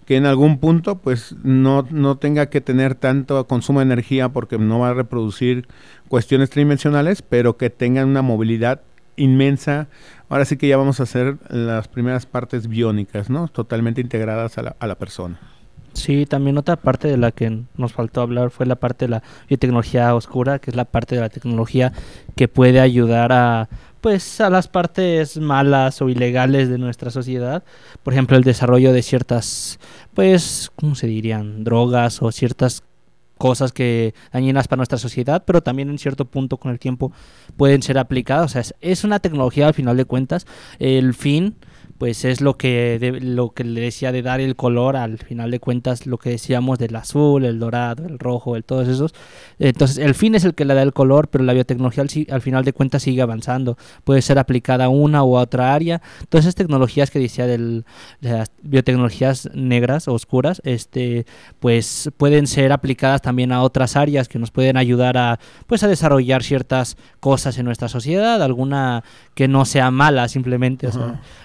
que 0.06 0.16
en 0.16 0.26
algún 0.26 0.60
punto 0.60 0.98
pues 1.00 1.36
no, 1.44 1.88
no 1.90 2.18
tenga 2.18 2.48
que 2.48 2.62
tener 2.62 2.96
tanto 2.96 3.48
consumo 3.48 3.80
de 3.80 3.86
energía 3.86 4.30
porque 4.30 4.58
no 4.58 4.80
va 4.80 4.90
a 4.90 4.94
reproducir 4.94 5.68
cuestiones 6.08 6.50
tridimensionales, 6.50 7.22
pero 7.22 7.58
que 7.58 7.70
tengan 7.70 8.10
una 8.10 8.22
movilidad 8.22 8.82
inmensa. 9.16 9.88
Ahora 10.30 10.46
sí 10.46 10.58
que 10.58 10.68
ya 10.68 10.78
vamos 10.78 11.00
a 11.00 11.04
hacer 11.04 11.38
las 11.50 11.88
primeras 11.88 12.26
partes 12.26 12.68
biónicas, 12.68 13.30
¿no? 13.30 13.48
Totalmente 13.48 14.02
integradas 14.02 14.58
a 14.58 14.64
la, 14.64 14.76
a 14.80 14.88
la 14.88 14.96
persona. 14.96 15.40
Sí, 15.94 16.26
también 16.26 16.58
otra 16.58 16.76
parte 16.76 17.08
de 17.08 17.18
la 17.18 17.32
que 17.32 17.62
nos 17.78 17.94
faltó 17.94 18.22
hablar 18.22 18.50
fue 18.50 18.66
la 18.66 18.76
parte 18.76 19.06
de 19.06 19.10
la 19.10 19.24
biotecnología 19.48 20.14
oscura, 20.16 20.60
que 20.60 20.72
es 20.72 20.76
la 20.76 20.86
parte 20.86 21.16
de 21.16 21.22
la 21.22 21.30
tecnología 21.30 21.94
que 22.36 22.48
puede 22.48 22.80
ayudar 22.80 23.32
a 23.32 23.70
pues 24.02 24.42
a 24.42 24.50
las 24.50 24.68
partes 24.68 25.38
malas 25.38 26.02
o 26.02 26.10
ilegales 26.10 26.68
de 26.68 26.78
nuestra 26.78 27.10
sociedad, 27.10 27.64
por 28.04 28.12
ejemplo, 28.12 28.36
el 28.36 28.44
desarrollo 28.44 28.92
de 28.92 29.02
ciertas 29.02 29.80
pues, 30.14 30.72
¿cómo 30.76 30.96
se 30.96 31.08
dirían? 31.08 31.64
drogas 31.64 32.22
o 32.22 32.30
ciertas 32.34 32.84
cosas 33.38 33.72
que 33.72 34.14
dañinas 34.32 34.68
para 34.68 34.78
nuestra 34.78 34.98
sociedad, 34.98 35.44
pero 35.46 35.62
también 35.62 35.90
en 35.90 35.98
cierto 35.98 36.26
punto 36.26 36.58
con 36.58 36.72
el 36.72 36.80
tiempo 36.80 37.12
pueden 37.58 37.82
ser 37.82 37.98
aplicadas. 37.98 38.46
O 38.46 38.48
sea, 38.50 38.62
es, 38.62 38.76
es 38.82 39.04
una 39.04 39.20
tecnología 39.20 39.68
al 39.68 39.74
final 39.74 39.98
de 39.98 40.06
cuentas. 40.06 40.46
El 40.80 41.14
fin 41.14 41.56
pues 42.04 42.26
es 42.26 42.42
lo 42.42 42.58
que, 42.58 43.18
lo 43.22 43.52
que 43.52 43.64
le 43.64 43.80
decía 43.80 44.12
de 44.12 44.22
dar 44.22 44.42
el 44.42 44.58
color, 44.58 44.98
al 44.98 45.20
final 45.20 45.52
de 45.52 45.62
cuentas 45.62 46.06
lo 46.06 46.18
que 46.18 46.32
decíamos 46.32 46.78
del 46.78 46.98
azul, 46.98 47.46
el 47.46 47.60
dorado, 47.60 48.06
el 48.06 48.20
rojo, 48.20 48.58
el 48.58 48.66
todos 48.66 48.90
esos. 48.90 49.14
Entonces 49.58 50.00
el 50.00 50.14
fin 50.14 50.36
es 50.36 50.44
el 50.44 50.54
que 50.54 50.66
le 50.66 50.74
da 50.74 50.82
el 50.82 50.92
color, 50.92 51.30
pero 51.30 51.46
la 51.46 51.54
biotecnología 51.54 52.04
al, 52.30 52.42
final 52.42 52.66
de 52.66 52.74
cuentas 52.74 53.04
sigue 53.04 53.22
avanzando. 53.22 53.78
Puede 54.04 54.22
ser 54.22 54.38
aplicada 54.38 54.84
a 54.84 54.90
una 54.90 55.24
u 55.24 55.38
otra 55.38 55.74
área. 55.74 56.02
Todas 56.28 56.44
esas 56.44 56.56
tecnologías 56.56 57.10
que 57.10 57.20
decía 57.20 57.48
del, 57.48 57.86
de 58.20 58.32
las 58.32 58.52
biotecnologías 58.62 59.50
negras 59.54 60.10
o 60.10 60.14
oscuras, 60.14 60.62
este, 60.66 61.26
pues 61.62 62.12
pueden 62.18 62.48
ser 62.48 62.74
aplicadas 62.74 63.22
también 63.22 63.54
a 63.54 63.62
otras 63.62 63.96
áreas 63.96 64.28
que 64.28 64.40
nos 64.40 64.52
pueden 64.52 64.76
ayudar 64.76 65.18
a, 65.18 65.40
pues 65.68 65.84
a 65.84 65.88
desarrollar 65.88 66.44
ciertas 66.44 66.98
cosas 67.22 67.58
en 67.58 67.64
nuestra 67.64 67.88
sociedad, 67.88 68.44
alguna 68.44 69.06
que 69.36 69.48
no 69.48 69.64
sea 69.64 69.90
mala 69.90 70.28
simplemente. 70.28 70.90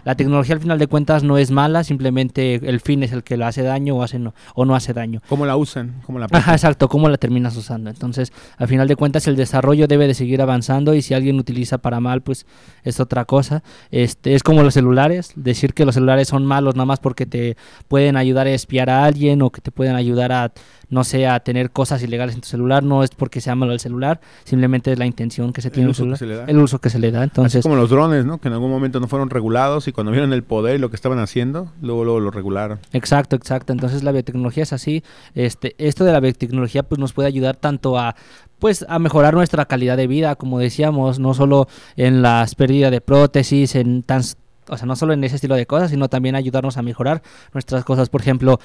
la 0.02 0.16
tecnología 0.16 0.47
al 0.52 0.60
final 0.60 0.78
de 0.78 0.86
cuentas 0.86 1.22
no 1.22 1.38
es 1.38 1.50
mala, 1.50 1.84
simplemente 1.84 2.54
el 2.56 2.80
fin 2.80 3.02
es 3.02 3.12
el 3.12 3.22
que 3.22 3.36
le 3.36 3.44
hace 3.44 3.62
daño 3.62 3.96
o, 3.96 4.02
hace 4.02 4.18
no, 4.18 4.34
o 4.54 4.64
no 4.64 4.74
hace 4.74 4.92
daño. 4.92 5.22
¿Cómo 5.28 5.46
la 5.46 5.56
usan? 5.56 6.00
¿Cómo 6.04 6.18
la 6.18 6.26
Ajá, 6.30 6.52
exacto, 6.52 6.88
cómo 6.88 7.08
la 7.08 7.16
terminas 7.16 7.56
usando. 7.56 7.90
Entonces, 7.90 8.32
al 8.56 8.68
final 8.68 8.88
de 8.88 8.96
cuentas 8.96 9.26
el 9.26 9.36
desarrollo 9.36 9.86
debe 9.86 10.06
de 10.06 10.14
seguir 10.14 10.42
avanzando 10.42 10.94
y 10.94 11.02
si 11.02 11.14
alguien 11.14 11.38
utiliza 11.38 11.78
para 11.78 12.00
mal, 12.00 12.22
pues 12.22 12.46
es 12.84 13.00
otra 13.00 13.24
cosa. 13.24 13.62
Este, 13.90 14.34
es 14.34 14.42
como 14.42 14.62
los 14.62 14.74
celulares, 14.74 15.32
decir 15.36 15.74
que 15.74 15.84
los 15.84 15.94
celulares 15.94 16.28
son 16.28 16.46
malos 16.46 16.74
nada 16.74 16.86
más 16.86 17.00
porque 17.00 17.26
te 17.26 17.56
pueden 17.88 18.16
ayudar 18.16 18.46
a 18.46 18.50
espiar 18.50 18.90
a 18.90 19.04
alguien 19.04 19.42
o 19.42 19.50
que 19.50 19.60
te 19.60 19.70
pueden 19.70 19.96
ayudar 19.96 20.32
a 20.32 20.52
no 20.90 21.04
sé, 21.04 21.26
a 21.26 21.40
tener 21.40 21.70
cosas 21.70 22.02
ilegales 22.02 22.34
en 22.34 22.40
tu 22.40 22.48
celular, 22.48 22.82
no 22.82 23.02
es 23.02 23.10
porque 23.10 23.40
sea 23.40 23.54
malo 23.54 23.72
el 23.72 23.80
celular, 23.80 24.20
simplemente 24.44 24.92
es 24.92 24.98
la 24.98 25.06
intención 25.06 25.52
que 25.52 25.60
se 25.60 25.70
tiene 25.70 25.86
El 25.86 25.90
uso 25.90 26.06
que 26.08 26.16
se 26.16 26.26
le 26.26 26.36
da. 26.36 26.44
el 26.46 26.58
uso 26.58 26.78
que 26.78 26.90
se 26.90 26.98
le 26.98 27.10
da. 27.10 27.20
Así 27.20 27.30
Entonces, 27.30 27.62
como 27.62 27.76
los 27.76 27.90
drones, 27.90 28.24
¿no? 28.24 28.38
Que 28.38 28.48
en 28.48 28.54
algún 28.54 28.70
momento 28.70 29.00
no 29.00 29.08
fueron 29.08 29.30
regulados 29.30 29.88
y 29.88 29.92
cuando 29.92 30.10
vieron 30.12 30.32
el 30.32 30.42
poder 30.42 30.76
y 30.76 30.78
lo 30.78 30.90
que 30.90 30.96
estaban 30.96 31.18
haciendo, 31.18 31.72
luego, 31.80 32.04
luego 32.04 32.20
lo 32.20 32.30
regularon. 32.30 32.78
Exacto, 32.92 33.36
exacto. 33.36 33.72
Entonces 33.72 34.02
la 34.02 34.12
biotecnología 34.12 34.62
es 34.62 34.72
así. 34.72 35.02
Este, 35.34 35.74
esto 35.78 36.04
de 36.04 36.12
la 36.12 36.20
biotecnología 36.20 36.82
pues 36.82 36.98
nos 36.98 37.12
puede 37.12 37.28
ayudar 37.28 37.56
tanto 37.56 37.98
a 37.98 38.14
pues 38.58 38.84
a 38.88 38.98
mejorar 38.98 39.34
nuestra 39.34 39.66
calidad 39.66 39.96
de 39.96 40.08
vida, 40.08 40.34
como 40.34 40.58
decíamos, 40.58 41.20
no 41.20 41.32
solo 41.32 41.68
en 41.96 42.22
las 42.22 42.56
pérdidas 42.56 42.90
de 42.90 43.00
prótesis, 43.00 43.76
en 43.76 44.02
tan 44.02 44.22
o 44.68 44.76
sea, 44.76 44.86
no 44.86 44.96
solo 44.96 45.12
en 45.12 45.22
ese 45.24 45.36
estilo 45.36 45.54
de 45.56 45.66
cosas, 45.66 45.90
sino 45.90 46.08
también 46.08 46.34
ayudarnos 46.34 46.76
a 46.76 46.82
mejorar 46.82 47.22
nuestras 47.54 47.84
cosas. 47.84 48.08
Por 48.08 48.20
ejemplo, 48.20 48.60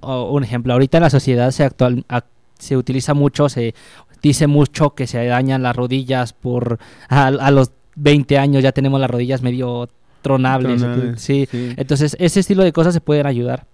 o- 0.00 0.30
un 0.32 0.44
ejemplo, 0.44 0.72
ahorita 0.72 0.98
en 0.98 1.02
la 1.04 1.10
sociedad 1.10 1.50
se 1.50 1.64
actual 1.64 2.04
ac- 2.08 2.24
se 2.58 2.76
utiliza 2.76 3.14
mucho, 3.14 3.48
se 3.48 3.74
dice 4.22 4.46
mucho 4.46 4.90
que 4.94 5.06
se 5.06 5.24
dañan 5.26 5.62
las 5.62 5.76
rodillas 5.76 6.32
por 6.32 6.78
a, 7.08 7.26
a 7.28 7.50
los 7.50 7.70
20 7.96 8.38
años 8.38 8.62
ya 8.62 8.72
tenemos 8.72 9.00
las 9.00 9.10
rodillas 9.10 9.42
medio 9.42 9.88
tronables. 10.22 10.80
Tronables, 10.80 11.20
sí. 11.20 11.46
sí. 11.50 11.72
Entonces, 11.76 12.16
ese 12.18 12.40
estilo 12.40 12.64
de 12.64 12.72
cosas 12.72 12.94
se 12.94 13.00
pueden 13.00 13.26
ayudar. 13.26 13.66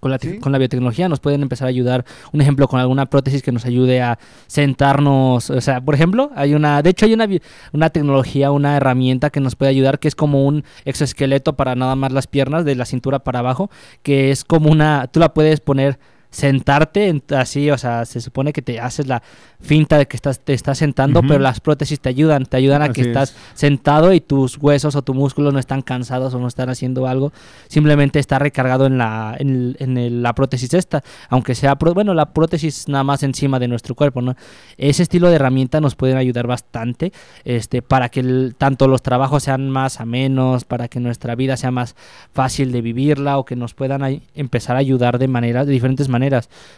Con 0.00 0.10
la, 0.10 0.18
Sí. 0.18 0.38
con 0.38 0.50
la 0.52 0.58
biotecnología 0.58 1.08
nos 1.08 1.20
pueden 1.20 1.42
empezar 1.42 1.66
a 1.66 1.68
ayudar, 1.68 2.04
un 2.32 2.40
ejemplo, 2.40 2.66
con 2.68 2.80
alguna 2.80 3.06
prótesis 3.06 3.42
que 3.42 3.52
nos 3.52 3.64
ayude 3.66 4.00
a 4.00 4.18
sentarnos, 4.46 5.50
o 5.50 5.60
sea, 5.60 5.80
por 5.80 5.94
ejemplo, 5.94 6.30
hay 6.34 6.54
una, 6.54 6.82
de 6.82 6.90
hecho 6.90 7.06
hay 7.06 7.14
una, 7.14 7.28
una 7.72 7.90
tecnología, 7.90 8.50
una 8.50 8.76
herramienta 8.76 9.30
que 9.30 9.40
nos 9.40 9.56
puede 9.56 9.70
ayudar, 9.70 9.98
que 9.98 10.08
es 10.08 10.14
como 10.14 10.46
un 10.46 10.64
exoesqueleto 10.84 11.54
para 11.54 11.74
nada 11.74 11.96
más 11.96 12.12
las 12.12 12.26
piernas, 12.26 12.64
de 12.64 12.74
la 12.74 12.84
cintura 12.84 13.20
para 13.20 13.38
abajo, 13.40 13.70
que 14.02 14.30
es 14.30 14.44
como 14.44 14.70
una, 14.70 15.06
tú 15.12 15.20
la 15.20 15.34
puedes 15.34 15.60
poner 15.60 15.98
sentarte 16.30 17.08
en- 17.08 17.22
así, 17.36 17.70
o 17.70 17.78
sea, 17.78 18.04
se 18.04 18.20
supone 18.20 18.52
que 18.52 18.62
te 18.62 18.78
haces 18.80 19.06
la 19.08 19.22
finta 19.60 19.98
de 19.98 20.06
que 20.06 20.16
estás, 20.16 20.40
te 20.40 20.54
estás 20.54 20.78
sentando, 20.78 21.20
pero 21.28 21.40
las 21.40 21.60
prótesis 21.60 22.00
te 22.00 22.08
ayudan, 22.08 22.46
te 22.46 22.56
ayudan 22.56 22.82
a 22.82 22.86
que 22.92 23.02
estás 23.08 23.30
es. 23.30 23.36
sentado 23.54 24.12
y 24.14 24.20
tus 24.20 24.56
huesos 24.56 24.94
o 24.96 25.02
tu 25.02 25.12
músculo 25.12 25.52
no 25.52 25.58
están 25.58 25.82
cansados 25.82 26.32
o 26.32 26.38
no 26.38 26.46
están 26.48 26.70
haciendo 26.70 27.06
algo, 27.06 27.32
simplemente 27.68 28.18
está 28.20 28.38
recargado 28.38 28.86
en 28.86 28.96
la, 28.96 29.34
en, 29.38 29.48
el- 29.50 29.76
en 29.80 29.98
el- 29.98 30.22
la 30.22 30.32
prótesis 30.34 30.72
esta, 30.72 31.02
aunque 31.28 31.54
sea, 31.54 31.74
bueno, 31.74 32.14
la 32.14 32.32
prótesis 32.32 32.88
nada 32.88 33.04
más 33.04 33.22
encima 33.22 33.58
de 33.58 33.68
nuestro 33.68 33.94
cuerpo, 33.94 34.22
¿no? 34.22 34.36
Ese 34.78 35.02
estilo 35.02 35.28
de 35.28 35.34
herramienta 35.36 35.80
nos 35.80 35.94
pueden 35.96 36.16
ayudar 36.16 36.46
bastante, 36.46 37.12
este, 37.44 37.82
para 37.82 38.08
que 38.08 38.20
el- 38.20 38.54
tanto 38.56 38.86
los 38.88 39.02
trabajos 39.02 39.42
sean 39.42 39.68
más 39.68 40.00
amenos, 40.00 40.64
para 40.64 40.88
que 40.88 41.00
nuestra 41.00 41.34
vida 41.34 41.56
sea 41.56 41.70
más 41.72 41.96
fácil 42.32 42.70
de 42.72 42.80
vivirla 42.82 43.36
o 43.36 43.44
que 43.44 43.56
nos 43.56 43.74
puedan 43.74 44.22
empezar 44.34 44.76
a 44.76 44.78
ayudar 44.78 45.18
de 45.18 45.26
maneras, 45.28 45.66
de 45.66 45.72
diferentes 45.72 46.08
maneras. 46.08 46.19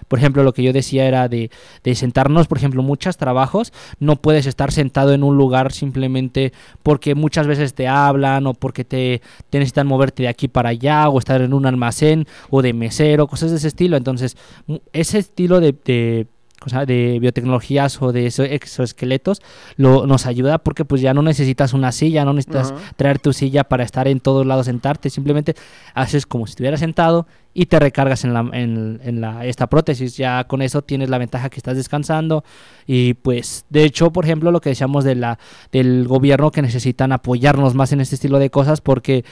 Por 0.09 0.19
ejemplo, 0.19 0.43
lo 0.43 0.53
que 0.53 0.63
yo 0.63 0.73
decía 0.73 1.07
era 1.07 1.29
de, 1.29 1.51
de 1.83 1.95
sentarnos, 1.95 2.47
por 2.47 2.59
ejemplo, 2.59 2.83
muchos 2.83 3.17
trabajos 3.17 3.73
no 3.99 4.17
puedes 4.17 4.47
estar 4.47 4.73
sentado 4.73 5.13
en 5.13 5.23
un 5.23 5.37
lugar 5.37 5.73
simplemente 5.73 6.53
porque 6.83 7.15
muchas 7.15 7.47
veces 7.47 7.75
te 7.75 7.89
hablan 7.89 8.47
o 8.47 8.55
porque 8.55 8.85
te, 8.85 9.23
necesitan 9.53 9.87
moverte 9.87 10.23
de 10.23 10.29
aquí 10.29 10.49
para 10.49 10.71
allá 10.71 11.09
o 11.09 11.19
estar 11.19 11.41
en 11.43 11.55
un 11.55 11.67
almacén 11.67 12.27
o 12.51 12.63
de 12.63 12.73
mesero, 12.73 13.27
cosas 13.27 13.51
de 13.51 13.57
ese 13.57 13.69
estilo. 13.69 13.97
Entonces, 13.97 14.37
ese 14.93 15.19
estilo 15.19 15.61
de, 15.61 16.27
cosa- 16.63 16.87
de 16.87 17.19
biotecnologías 17.21 18.01
o 18.01 18.13
de 18.13 18.27
exoesqueletos 18.27 19.43
lo, 19.77 20.07
nos 20.07 20.27
ayuda 20.27 20.59
porque 20.59 20.85
pues 20.85 21.01
ya 21.01 21.15
no 21.15 21.23
necesitas 21.23 21.73
una 21.73 21.93
silla, 21.93 22.25
no 22.25 22.33
necesitas 22.33 22.73
traer 22.97 23.19
tu 23.19 23.33
silla 23.33 23.65
para 23.65 23.85
estar 23.85 24.09
en 24.09 24.21
todos 24.21 24.47
lados 24.47 24.67
sentarte, 24.67 25.11
simplemente 25.11 25.55
haces 25.95 26.27
como 26.27 26.47
si 26.47 26.53
estuvieras 26.53 26.81
sentado 26.81 27.27
y 27.55 27.67
te 27.67 27.79
recargas 27.79 28.25
en 28.25 28.33
la, 28.33 28.41
en, 28.55 29.01
en 29.05 29.21
la 29.21 29.45
esta 29.45 29.67
prótesis. 29.67 30.17
Ya 30.17 30.45
con 30.45 30.63
eso 30.63 30.81
tienes 30.83 31.11
la 31.11 31.19
ventaja 31.19 31.51
que 31.51 31.59
estás 31.59 31.77
descansando. 31.77 32.45
Y 32.87 33.13
pues 33.15 33.67
de 33.69 33.85
hecho, 33.85 34.11
por 34.11 34.25
ejemplo, 34.25 34.51
lo 34.51 34.61
que 34.63 34.71
decíamos 34.71 35.05
de 35.05 35.17
la 35.17 35.39
del 35.71 36.09
gobierno 36.09 36.51
que 36.51 36.63
necesitan 36.63 37.13
apoyarnos 37.13 37.75
más 37.75 37.93
en 37.93 38.01
este 38.01 38.15
estilo 38.15 38.39
de 38.39 38.49
cosas 38.49 38.81
porque 38.81 39.25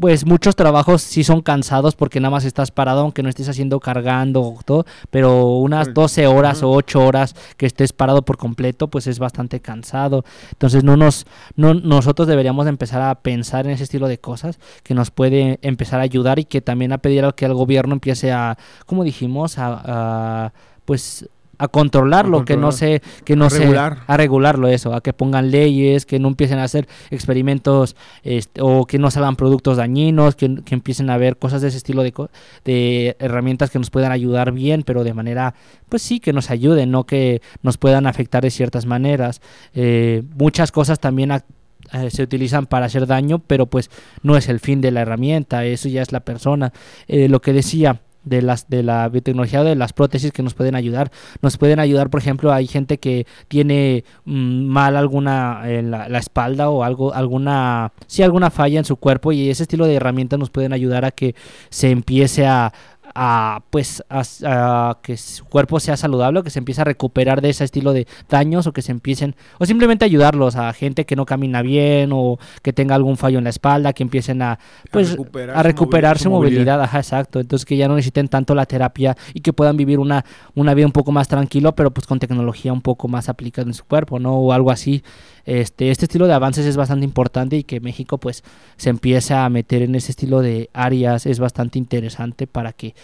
pues 0.00 0.24
muchos 0.26 0.54
trabajos 0.54 1.02
sí 1.02 1.24
son 1.24 1.42
cansados 1.42 1.96
porque 1.96 2.20
nada 2.20 2.30
más 2.30 2.44
estás 2.44 2.70
parado 2.70 3.00
aunque 3.00 3.22
no 3.22 3.28
estés 3.28 3.48
haciendo 3.48 3.80
cargando 3.80 4.42
o 4.42 4.58
todo, 4.64 4.86
pero 5.10 5.56
unas 5.58 5.88
Pues, 5.88 5.94
12 5.94 6.26
horas 6.26 6.62
o 6.62 6.70
8 6.70 7.04
horas 7.04 7.34
que 7.56 7.66
estés 7.66 7.92
parado 7.92 8.22
por 8.22 8.36
completo, 8.36 8.88
pues 8.88 9.06
es 9.06 9.18
bastante 9.18 9.60
cansado. 9.60 10.24
Entonces 10.52 10.84
no 10.84 10.96
nos 10.96 11.26
no 11.56 11.74
nosotros 11.74 12.28
deberíamos 12.28 12.66
de 12.66 12.70
empezar 12.70 13.02
a 13.02 13.14
pensar 13.16 13.66
en 13.66 13.72
ese 13.72 13.84
estilo 13.84 14.08
de 14.08 14.18
cosas 14.18 14.58
que 14.82 14.94
nos 14.94 15.10
puede 15.10 15.58
empezar 15.62 16.00
a 16.00 16.04
ayudar 16.04 16.38
y 16.38 16.44
que 16.44 16.60
también 16.60 16.92
a 16.92 16.98
pedir 16.98 17.24
a 17.24 17.32
que 17.32 17.44
el 17.46 17.54
gobierno 17.54 17.94
empiece 17.94 18.32
a 18.32 18.56
como 18.86 19.04
dijimos 19.04 19.58
a, 19.58 20.46
a, 20.46 20.52
pues 20.84 21.28
a 21.58 21.68
controlarlo, 21.68 22.38
A 22.40 22.44
que 22.44 22.56
no 22.56 22.68
controlar. 22.70 23.00
se 23.00 23.22
que 23.24 23.36
no 23.36 23.46
A 23.46 23.50
se 23.50 23.58
regular. 23.60 23.98
a 24.06 24.16
regularlo 24.16 24.68
eso, 24.68 24.94
a 24.94 25.00
que 25.00 25.12
pongan 25.12 25.50
leyes, 25.50 26.06
que 26.06 26.18
no 26.18 26.28
empiecen 26.28 26.58
a 26.58 26.64
hacer 26.64 26.86
experimentos 27.10 27.96
este, 28.22 28.60
o 28.62 28.86
que 28.86 28.98
no 28.98 29.10
salgan 29.10 29.36
productos 29.36 29.76
dañinos, 29.76 30.36
que, 30.36 30.56
que 30.64 30.74
empiecen 30.74 31.10
a 31.10 31.16
ver 31.18 31.36
cosas 31.36 31.60
de 31.62 31.68
ese 31.68 31.76
estilo 31.76 32.02
de, 32.02 32.12
co- 32.12 32.30
de 32.64 33.16
herramientas 33.18 33.70
que 33.70 33.78
nos 33.78 33.90
puedan 33.90 34.12
ayudar 34.12 34.52
bien, 34.52 34.82
pero 34.84 35.04
de 35.04 35.14
manera, 35.14 35.54
pues 35.88 36.02
sí, 36.02 36.20
que 36.20 36.32
nos 36.32 36.50
ayuden, 36.50 36.90
no 36.90 37.04
que 37.04 37.42
nos 37.62 37.76
puedan 37.76 38.06
afectar 38.06 38.42
de 38.42 38.50
ciertas 38.50 38.86
maneras. 38.86 39.40
Eh, 39.74 40.22
muchas 40.36 40.72
cosas 40.72 41.00
también 41.00 41.30
ac- 41.30 41.44
eh, 41.92 42.10
se 42.10 42.22
utilizan 42.22 42.66
para 42.66 42.86
hacer 42.86 43.06
daño, 43.06 43.38
pero 43.40 43.66
pues 43.66 43.90
no 44.22 44.36
es 44.36 44.48
el 44.48 44.60
fin 44.60 44.80
de 44.80 44.90
la 44.90 45.00
herramienta, 45.02 45.64
eso 45.64 45.88
ya 45.88 46.02
es 46.02 46.12
la 46.12 46.20
persona. 46.20 46.72
Eh, 47.06 47.28
lo 47.28 47.40
que 47.40 47.52
decía 47.52 48.00
de 48.28 48.42
las 48.42 48.68
de 48.68 48.82
la 48.82 49.08
biotecnología 49.08 49.60
o 49.60 49.64
de 49.64 49.74
las 49.74 49.92
prótesis 49.92 50.32
que 50.32 50.42
nos 50.42 50.54
pueden 50.54 50.74
ayudar. 50.74 51.10
Nos 51.42 51.56
pueden 51.56 51.80
ayudar 51.80 52.10
por 52.10 52.20
ejemplo 52.20 52.52
hay 52.52 52.66
gente 52.66 52.98
que 52.98 53.26
tiene 53.48 54.04
mm, 54.24 54.66
mal 54.66 54.96
alguna 54.96 55.62
en 55.64 55.90
la, 55.90 56.08
la 56.08 56.18
espalda 56.18 56.70
o 56.70 56.84
algo 56.84 57.14
alguna 57.14 57.92
sí 58.06 58.22
alguna 58.22 58.50
falla 58.50 58.78
en 58.78 58.84
su 58.84 58.96
cuerpo 58.96 59.32
y 59.32 59.50
ese 59.50 59.64
estilo 59.64 59.86
de 59.86 59.94
herramientas 59.94 60.38
nos 60.38 60.50
pueden 60.50 60.72
ayudar 60.72 61.04
a 61.04 61.10
que 61.10 61.34
se 61.70 61.90
empiece 61.90 62.46
a 62.46 62.72
a 63.20 63.62
pues 63.70 64.04
a, 64.08 64.22
a 64.44 64.98
que 65.02 65.16
su 65.16 65.44
cuerpo 65.44 65.80
sea 65.80 65.96
saludable 65.96 66.38
o 66.38 66.42
que 66.44 66.50
se 66.50 66.60
empiece 66.60 66.82
a 66.82 66.84
recuperar 66.84 67.40
de 67.40 67.50
ese 67.50 67.64
estilo 67.64 67.92
de 67.92 68.06
daños 68.28 68.68
o 68.68 68.72
que 68.72 68.80
se 68.80 68.92
empiecen 68.92 69.34
o 69.58 69.66
simplemente 69.66 70.04
ayudarlos 70.04 70.54
a 70.54 70.72
gente 70.72 71.04
que 71.04 71.16
no 71.16 71.26
camina 71.26 71.60
bien 71.62 72.10
o 72.12 72.38
que 72.62 72.72
tenga 72.72 72.94
algún 72.94 73.16
fallo 73.16 73.38
en 73.38 73.44
la 73.44 73.50
espalda 73.50 73.92
que 73.92 74.04
empiecen 74.04 74.40
a 74.40 74.60
pues 74.92 75.10
recuperar 75.10 75.56
a 75.56 75.62
su 75.62 75.66
recuperar 75.66 76.18
su 76.18 76.24
su 76.24 76.30
movilidad, 76.30 76.58
movilidad. 76.58 76.82
ajá, 76.82 76.98
exacto. 76.98 77.40
Entonces 77.40 77.66
que 77.66 77.76
ya 77.76 77.88
no 77.88 77.96
necesiten 77.96 78.28
tanto 78.28 78.54
la 78.54 78.66
terapia 78.66 79.16
y 79.34 79.40
que 79.40 79.52
puedan 79.52 79.76
vivir 79.76 79.98
una, 79.98 80.24
una 80.54 80.74
vida 80.74 80.86
un 80.86 80.92
poco 80.92 81.12
más 81.12 81.28
tranquilo, 81.28 81.74
pero 81.74 81.90
pues 81.90 82.06
con 82.06 82.18
tecnología 82.18 82.72
un 82.72 82.82
poco 82.82 83.08
más 83.08 83.28
aplicada 83.28 83.66
en 83.66 83.74
su 83.74 83.84
cuerpo, 83.84 84.18
¿no? 84.18 84.36
O 84.36 84.52
algo 84.52 84.70
así. 84.70 85.02
Este, 85.48 85.90
este 85.90 86.04
estilo 86.04 86.26
de 86.26 86.34
avances 86.34 86.66
es 86.66 86.76
bastante 86.76 87.06
importante 87.06 87.56
y 87.56 87.64
que 87.64 87.80
México 87.80 88.18
pues 88.18 88.44
se 88.76 88.90
empiece 88.90 89.32
a 89.32 89.48
meter 89.48 89.80
en 89.80 89.94
ese 89.94 90.12
estilo 90.12 90.42
de 90.42 90.68
áreas 90.74 91.24
es 91.24 91.40
bastante 91.40 91.78
interesante 91.78 92.46
para 92.46 92.74
que 92.74 92.94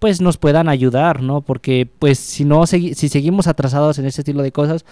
pues 0.00 0.20
nos 0.20 0.36
puedan 0.36 0.68
ayudar, 0.68 1.22
¿no? 1.22 1.42
Porque 1.42 1.88
pues 2.00 2.18
si 2.18 2.44
no 2.44 2.66
si 2.66 2.92
seguimos 2.92 3.46
atrasados 3.46 4.00
en 4.00 4.06
ese 4.06 4.22
estilo 4.22 4.42
de 4.42 4.50
cosas, 4.50 4.84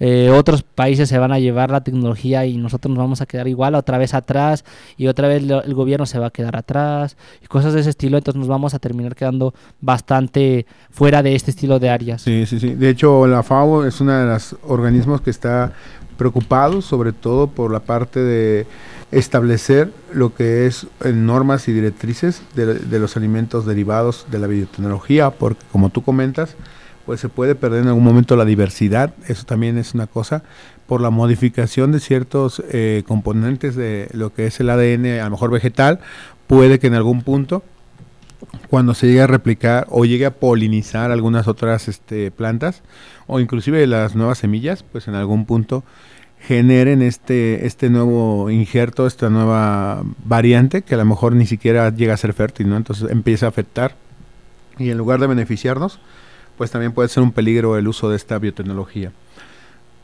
eh, 0.00 0.30
otros 0.30 0.62
países 0.62 1.08
se 1.08 1.18
van 1.18 1.32
a 1.32 1.38
llevar 1.38 1.70
la 1.70 1.82
tecnología 1.82 2.46
y 2.46 2.56
nosotros 2.56 2.90
nos 2.90 2.98
vamos 2.98 3.20
a 3.20 3.26
quedar 3.26 3.46
igual 3.46 3.74
otra 3.74 3.98
vez 3.98 4.14
atrás 4.14 4.64
y 4.96 5.06
otra 5.06 5.28
vez 5.28 5.42
el 5.42 5.74
gobierno 5.74 6.06
se 6.06 6.18
va 6.18 6.26
a 6.26 6.30
quedar 6.30 6.56
atrás 6.56 7.16
y 7.42 7.46
cosas 7.46 7.74
de 7.74 7.80
ese 7.80 7.90
estilo, 7.90 8.16
entonces 8.16 8.38
nos 8.38 8.48
vamos 8.48 8.74
a 8.74 8.78
terminar 8.78 9.14
quedando 9.14 9.54
bastante 9.80 10.66
fuera 10.90 11.22
de 11.22 11.34
este 11.34 11.50
estilo 11.50 11.78
de 11.78 11.90
áreas. 11.90 12.22
Sí, 12.22 12.46
sí, 12.46 12.58
sí. 12.58 12.74
De 12.74 12.88
hecho, 12.88 13.26
la 13.26 13.42
FAO 13.42 13.84
es 13.84 14.00
uno 14.00 14.18
de 14.18 14.26
los 14.26 14.56
organismos 14.62 15.20
que 15.20 15.30
está 15.30 15.72
preocupado 16.16 16.82
sobre 16.82 17.12
todo 17.12 17.48
por 17.48 17.70
la 17.72 17.80
parte 17.80 18.20
de 18.20 18.66
establecer 19.10 19.92
lo 20.12 20.34
que 20.34 20.66
es 20.66 20.86
normas 21.04 21.68
y 21.68 21.72
directrices 21.72 22.42
de, 22.54 22.74
de 22.74 22.98
los 22.98 23.16
alimentos 23.16 23.66
derivados 23.66 24.26
de 24.30 24.38
la 24.38 24.46
biotecnología, 24.46 25.30
porque 25.30 25.64
como 25.70 25.90
tú 25.90 26.02
comentas, 26.02 26.56
pues 27.06 27.20
se 27.20 27.28
puede 27.28 27.54
perder 27.54 27.82
en 27.82 27.88
algún 27.88 28.04
momento 28.04 28.36
la 28.36 28.44
diversidad, 28.44 29.14
eso 29.28 29.44
también 29.44 29.78
es 29.78 29.94
una 29.94 30.06
cosa, 30.06 30.42
por 30.86 31.00
la 31.00 31.10
modificación 31.10 31.92
de 31.92 32.00
ciertos 32.00 32.62
eh, 32.70 33.02
componentes 33.06 33.76
de 33.76 34.08
lo 34.12 34.32
que 34.32 34.46
es 34.46 34.60
el 34.60 34.70
ADN, 34.70 35.20
a 35.20 35.24
lo 35.24 35.30
mejor 35.30 35.50
vegetal, 35.50 36.00
puede 36.46 36.78
que 36.78 36.86
en 36.86 36.94
algún 36.94 37.22
punto 37.22 37.62
cuando 38.68 38.94
se 38.94 39.06
llegue 39.06 39.22
a 39.22 39.26
replicar 39.26 39.86
o 39.90 40.04
llegue 40.04 40.26
a 40.26 40.34
polinizar 40.34 41.10
algunas 41.10 41.48
otras 41.48 41.88
este, 41.88 42.30
plantas 42.30 42.82
o 43.26 43.40
inclusive 43.40 43.86
las 43.86 44.14
nuevas 44.14 44.38
semillas, 44.38 44.82
pues 44.82 45.08
en 45.08 45.14
algún 45.14 45.46
punto 45.46 45.84
generen 46.46 47.00
este, 47.00 47.66
este 47.66 47.88
nuevo 47.88 48.50
injerto, 48.50 49.06
esta 49.06 49.30
nueva 49.30 50.02
variante 50.24 50.82
que 50.82 50.94
a 50.94 50.98
lo 50.98 51.04
mejor 51.06 51.34
ni 51.34 51.46
siquiera 51.46 51.88
llega 51.90 52.14
a 52.14 52.18
ser 52.18 52.34
fértil, 52.34 52.68
¿no? 52.68 52.76
Entonces 52.76 53.10
empieza 53.10 53.46
a 53.46 53.48
afectar 53.48 53.94
y 54.78 54.90
en 54.90 54.98
lugar 54.98 55.20
de 55.20 55.26
beneficiarnos, 55.26 56.00
pues 56.58 56.70
también 56.70 56.92
puede 56.92 57.08
ser 57.08 57.22
un 57.22 57.32
peligro 57.32 57.78
el 57.78 57.88
uso 57.88 58.10
de 58.10 58.16
esta 58.16 58.38
biotecnología. 58.38 59.12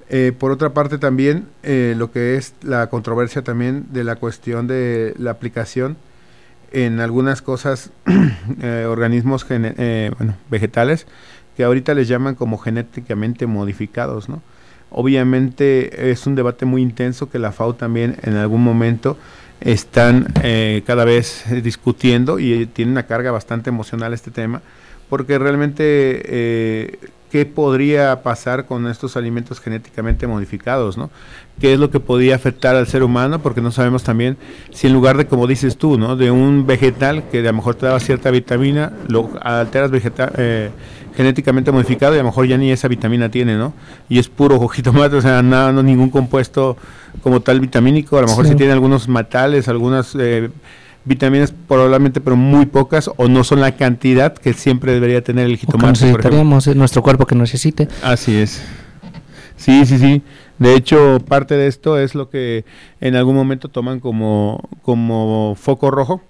Eh, 0.09 0.33
por 0.37 0.50
otra 0.50 0.70
parte 0.70 0.98
también 0.98 1.46
eh, 1.62 1.94
lo 1.96 2.11
que 2.11 2.37
es 2.37 2.54
la 2.62 2.88
controversia 2.88 3.42
también 3.42 3.87
de 3.92 4.02
la 4.02 4.16
cuestión 4.16 4.66
de 4.66 5.14
la 5.18 5.30
aplicación 5.30 5.96
en 6.72 7.00
algunas 7.00 7.42
cosas, 7.42 7.90
eh, 8.62 8.87
organismos 8.88 9.46
vegetales, 10.50 11.06
que 11.61 11.64
ahorita 11.64 11.92
les 11.92 12.09
llaman 12.09 12.37
como 12.37 12.57
genéticamente 12.57 13.46
modificados, 13.46 14.31
¿no? 14.31 14.40
Obviamente 14.88 16.11
es 16.11 16.27
un 16.27 16.35
debate 16.35 16.64
muy 16.64 16.81
intenso 16.81 17.29
que 17.29 17.38
la 17.38 17.53
FAO 17.53 17.75
también 17.75 18.16
en 18.23 18.37
algún 18.37 18.64
momento 18.64 19.18
están 19.61 20.29
eh, 20.42 20.83
cada 20.87 21.05
vez 21.05 21.44
discutiendo 21.62 22.38
y 22.38 22.64
tiene 22.64 22.92
una 22.92 23.03
carga 23.03 23.31
bastante 23.31 23.68
emocional 23.68 24.14
este 24.14 24.31
tema, 24.31 24.62
porque 25.11 25.38
realmente 25.38 26.23
eh, 26.25 26.99
qué 27.31 27.47
podría 27.47 28.23
pasar 28.23 28.66
con 28.66 28.87
estos 28.88 29.16
alimentos 29.16 29.61
genéticamente 29.61 30.27
modificados, 30.27 30.99
¿no? 30.99 31.11
¿Qué 31.61 31.73
es 31.73 31.79
lo 31.79 31.90
que 31.90 32.01
podría 32.01 32.35
afectar 32.35 32.75
al 32.75 32.87
ser 32.87 33.03
humano? 33.03 33.40
Porque 33.40 33.61
no 33.61 33.71
sabemos 33.71 34.03
también 34.03 34.37
si 34.73 34.88
en 34.88 34.93
lugar 34.93 35.16
de, 35.16 35.27
como 35.27 35.47
dices 35.47 35.77
tú, 35.77 35.99
¿no? 35.99 36.16
De 36.16 36.31
un 36.31 36.66
vegetal 36.66 37.25
que 37.31 37.38
a 37.38 37.43
lo 37.43 37.53
mejor 37.53 37.77
te 37.77 37.87
daba 37.87 38.01
cierta 38.01 38.31
vitamina, 38.31 38.93
lo 39.09 39.31
alteras 39.43 39.90
vegetal, 39.90 40.33
eh, 40.37 40.71
genéticamente 41.14 41.71
modificado 41.71 42.14
y 42.14 42.19
a 42.19 42.23
lo 42.23 42.29
mejor 42.29 42.47
ya 42.47 42.57
ni 42.57 42.73
esa 42.73 42.88
vitamina 42.88 43.31
tiene, 43.31 43.57
¿no? 43.57 43.75
Y 44.09 44.19
es 44.19 44.29
puro 44.29 44.66
jitomate, 44.69 45.16
o 45.16 45.23
sea, 45.23 45.43
nada, 45.43 45.71
no 45.73 45.83
ningún 45.83 46.11
compuesto 46.11 46.77
como 47.23 47.40
tal 47.40 47.61
vitamínico, 47.61 48.19
a 48.19 48.23
lo 48.23 48.29
mejor 48.29 48.47
sí, 48.47 48.55
tiene 48.55 48.73
algunos 48.73 49.09
metales, 49.09 49.69
algunas 49.69 50.16
eh, 50.19 50.51
vitaminas 51.11 51.53
probablemente, 51.68 52.20
pero 52.20 52.37
muy 52.37 52.66
pocas, 52.66 53.11
o 53.16 53.29
no 53.29 53.42
son 53.42 53.61
la 53.61 53.73
cantidad 53.73 54.33
que 54.33 54.55
siempre 54.55 54.92
debería 54.92 55.23
tener 55.23 55.46
el 55.46 55.57
jitomate. 55.57 56.05
necesitaríamos 56.05 56.68
en 56.68 56.79
nuestro 56.79 57.03
cuerpo 57.03 57.27
que 57.27 57.35
necesite. 57.35 57.88
Así 58.03 58.37
es. 58.37 58.62
Sí, 59.57 59.85
sí, 59.85 59.99
sí. 59.99 60.23
De 60.59 60.75
hecho, 60.75 61.18
parte 61.27 61.57
de 61.57 61.66
esto 61.66 61.99
es 61.99 62.14
lo 62.14 62.31
que 62.31 62.64
en 63.01 63.16
algún 63.16 63.35
momento 63.35 63.68
toman 63.68 63.99
como, 63.99 64.68
como 64.83 65.57
foco 65.61 65.90
rojo, 65.90 66.23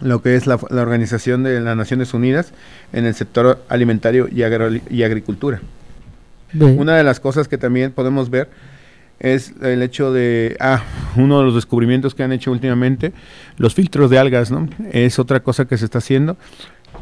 lo 0.00 0.20
que 0.20 0.36
es 0.36 0.46
la, 0.46 0.56
Organización 0.56 1.42
de 1.42 1.58
las 1.60 1.76
Naciones 1.76 2.12
Unidas 2.12 2.52
en 2.92 3.06
el 3.06 3.14
sector 3.14 3.64
alimentario 3.68 4.28
y, 4.28 4.42
y 4.90 5.02
agricultura. 5.04 5.62
Una 6.58 6.96
de 6.96 7.02
las 7.02 7.18
cosas 7.18 7.48
que 7.48 7.56
también 7.56 7.92
podemos 7.92 8.30
ver 8.30 8.48
es 9.18 9.54
el 9.62 9.82
hecho 9.82 10.12
de, 10.12 10.56
ah, 10.60 10.82
uno 11.16 11.38
de 11.38 11.44
los 11.44 11.54
descubrimientos 11.54 12.14
que 12.14 12.22
han 12.22 12.32
hecho 12.32 12.52
últimamente, 12.52 13.12
los 13.56 13.74
filtros 13.74 14.10
de 14.10 14.18
algas, 14.18 14.50
¿no? 14.50 14.68
Es 14.92 15.18
otra 15.18 15.40
cosa 15.40 15.64
que 15.64 15.78
se 15.78 15.84
está 15.84 15.98
haciendo. 15.98 16.36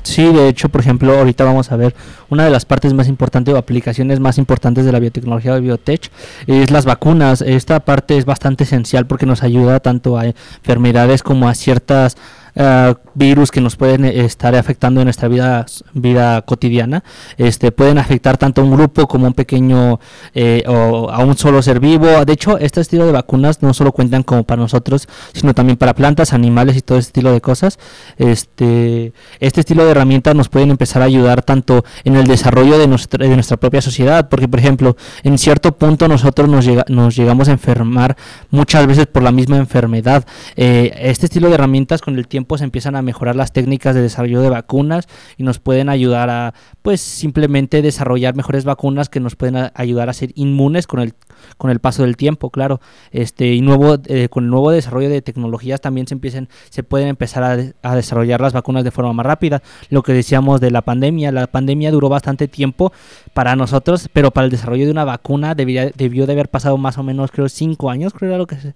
Sí, 0.03 0.25
de 0.33 0.49
hecho, 0.49 0.69
por 0.69 0.81
ejemplo, 0.81 1.17
ahorita 1.17 1.45
vamos 1.45 1.73
a 1.73 1.77
ver 1.77 1.95
una 2.29 2.45
de 2.45 2.51
las 2.51 2.65
partes 2.65 2.93
más 2.93 3.09
importantes 3.09 3.55
o 3.55 3.57
aplicaciones 3.57 4.21
más 4.21 4.39
importantes 4.39 4.85
de 4.85 4.93
la 4.93 4.99
biotecnología 4.99 5.55
de 5.55 5.61
biotech 5.61 6.11
es 6.47 6.71
las 6.71 6.85
vacunas. 6.85 7.41
Esta 7.41 7.81
parte 7.81 8.19
es 8.19 8.25
bastante 8.25 8.65
esencial 8.65 9.07
porque 9.07 9.25
nos 9.25 9.43
ayuda 9.43 9.81
tanto 9.81 10.19
a 10.19 10.27
enfermedades 10.27 11.23
como 11.23 11.49
a 11.49 11.55
ciertas 11.55 12.17
uh, 12.57 12.95
virus 13.15 13.51
que 13.51 13.61
nos 13.61 13.77
pueden 13.77 14.05
eh, 14.05 14.25
estar 14.25 14.55
afectando 14.55 15.01
en 15.01 15.07
nuestra 15.07 15.29
vida, 15.29 15.67
vida 15.93 16.43
cotidiana. 16.43 17.05
Este, 17.37 17.73
pueden 17.73 17.99
afectar 17.99 18.37
tanto 18.37 18.61
a 18.61 18.65
un 18.65 18.73
grupo 18.73 19.07
como 19.07 19.27
a 19.27 19.29
un 19.29 19.35
pequeño 19.35 20.01
eh, 20.35 20.65
o 20.67 21.11
a 21.11 21.19
un 21.19 21.37
solo 21.37 21.63
ser 21.63 21.81
vivo. 21.81 22.25
De 22.25 22.33
hecho, 22.33 22.59
este 22.59 22.81
estilo 22.81 23.07
de 23.07 23.13
vacunas 23.13 23.63
no 23.63 23.73
solo 23.75 23.93
cuentan 23.93 24.23
como 24.23 24.45
para 24.45 24.61
nosotros, 24.61 25.09
sino 25.33 25.55
también 25.55 25.77
para 25.77 25.95
plantas, 25.95 26.33
animales 26.33 26.77
y 26.77 26.83
todo 26.83 26.99
ese 26.99 27.09
estilo 27.09 27.33
de 27.33 27.41
cosas. 27.41 27.79
Este, 28.19 29.13
este 29.41 29.61
estilo 29.61 29.85
de 29.85 29.93
herramientas 29.93 30.35
nos 30.35 30.49
pueden 30.49 30.71
empezar 30.71 31.03
a 31.03 31.07
ayudar 31.07 31.43
tanto 31.43 31.85
en 32.05 32.17
el 32.17 32.27
desarrollo 32.27 32.79
de 32.79 32.89
nuestra, 32.89 33.27
de 33.27 33.35
nuestra 33.35 33.57
propia 33.57 33.81
sociedad, 33.81 34.29
porque 34.29 34.49
por 34.49 34.59
ejemplo, 34.59 34.97
en 35.23 35.39
cierto 35.39 35.73
punto 35.73 36.09
nosotros 36.09 36.49
nos, 36.49 36.65
llega, 36.65 36.85
nos 36.89 37.17
llegamos 37.17 37.49
a 37.49 37.53
enfermar 37.53 38.17
muchas 38.51 38.87
veces 38.87 39.07
por 39.07 39.23
la 39.23 39.33
misma 39.33 39.57
enfermedad. 39.57 40.25
Eh, 40.57 40.93
este 40.99 41.27
estilo 41.27 41.49
de 41.49 41.55
herramientas 41.55 42.01
con 42.01 42.17
el 42.17 42.27
tiempo 42.27 42.44
se 42.59 42.65
empiezan 42.65 42.97
a 42.97 43.03
mejorar 43.03 43.37
las 43.37 43.53
técnicas 43.53 43.95
de 43.95 44.03
desarrollo 44.03 44.41
de 44.41 44.51
vacunas 44.51 45.09
y 45.37 45.43
nos 45.43 45.59
pueden 45.59 45.89
ayudar 45.89 46.31
a, 46.31 46.55
pues, 46.83 47.01
simplemente 47.01 47.83
desarrollar 47.83 48.35
mejores 48.35 48.65
vacunas 48.65 49.09
que 49.09 49.21
nos 49.21 49.37
pueden 49.37 49.71
ayudar 49.75 50.09
a 50.09 50.13
ser 50.13 50.31
inmunes 50.35 50.87
con 50.87 51.01
el, 51.01 51.15
con 51.57 51.71
el 51.71 51.81
paso 51.81 52.03
del 52.03 52.17
tiempo, 52.17 52.51
claro. 52.51 52.81
Este, 53.11 53.53
y 53.53 53.61
nuevo, 53.61 53.97
eh, 54.07 54.29
con 54.29 54.45
el 54.45 54.51
nuevo 54.51 54.71
desarrollo 54.71 55.09
de 55.09 55.23
tecnologías 55.23 55.81
también 55.81 56.07
se 56.07 56.15
empiecen, 56.15 56.49
se 56.71 56.83
pueden 56.83 57.09
empezar 57.09 57.43
a, 57.83 57.95
desarrollar 57.95 58.41
las 58.41 58.53
vacunas 58.53 58.85
de 58.85 58.91
forma 58.91 59.13
más 59.13 59.27
rápida. 59.27 59.63
Lo 59.91 60.03
que 60.03 60.13
decíamos 60.13 60.61
de 60.61 60.71
la 60.71 60.83
pandemia, 60.83 61.33
la 61.33 61.47
pandemia 61.47 61.91
duró 61.91 62.09
bastante 62.09 62.49
tiempo 62.49 62.93
para 63.33 63.57
nosotros, 63.57 64.09
pero 64.13 64.31
para 64.31 64.47
el 64.47 64.51
desarrollo 64.51 64.85
de 64.85 64.93
una 64.93 65.05
vacuna 65.05 65.55
debió 65.55 66.27
de 66.27 66.33
haber 66.33 66.49
pasado 66.49 66.77
más 66.79 66.99
o 66.99 67.03
menos, 67.03 67.31
creo, 67.31 67.49
cinco 67.49 67.91
años, 67.91 68.13
creo 68.13 68.31
era 68.31 68.39
lo 68.39 68.47
que 68.47 68.57
se, 68.57 68.75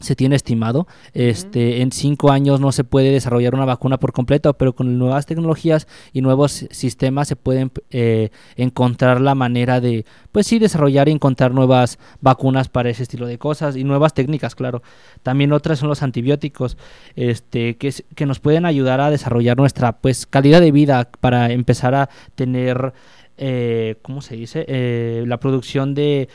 se 0.00 0.16
tiene 0.16 0.36
estimado. 0.36 0.86
Este, 1.12 1.82
en 1.82 1.92
cinco 1.92 2.30
años 2.30 2.60
no 2.60 2.72
se 2.72 2.84
puede 2.84 3.10
desarrollar 3.10 3.54
una 3.54 3.64
vacuna 3.64 3.98
por 3.98 4.12
completo, 4.12 4.54
pero 4.54 4.74
con 4.74 4.98
nuevas 4.98 5.26
tecnologías 5.26 5.86
y 6.12 6.22
nuevos 6.22 6.66
sistemas 6.70 7.28
se 7.28 7.36
pueden 7.36 7.70
eh, 7.90 8.30
encontrar 8.56 9.20
la 9.20 9.34
manera 9.34 9.80
de, 9.80 10.04
pues 10.32 10.46
sí, 10.46 10.58
desarrollar 10.58 11.08
y 11.08 11.12
encontrar 11.12 11.52
nuevas 11.52 11.98
vacunas 12.20 12.68
para 12.68 12.90
ese 12.90 13.02
estilo 13.04 13.26
de 13.26 13.38
cosas 13.38 13.76
y 13.76 13.84
nuevas 13.84 14.14
técnicas, 14.14 14.54
claro. 14.54 14.82
También 15.22 15.52
otras 15.52 15.78
son 15.78 15.88
los 15.88 16.02
antibióticos, 16.02 16.76
este, 17.14 17.76
que, 17.76 17.94
que 18.14 18.26
nos 18.26 18.40
pueden 18.40 18.66
ayudar 18.66 19.00
a 19.00 19.10
desarrollar 19.10 19.56
nuestra, 19.56 19.98
pues, 19.98 20.26
calidad 20.26 20.60
de 20.60 20.72
vida 20.72 21.10
para 21.20 21.52
empezar 21.52 21.94
a 21.94 22.08
tener 22.34 22.92
eh, 23.42 23.96
¿cómo 24.02 24.20
se 24.20 24.36
dice? 24.36 24.66
Eh, 24.68 25.24
la 25.26 25.40
producción 25.40 25.94
de 25.94 26.28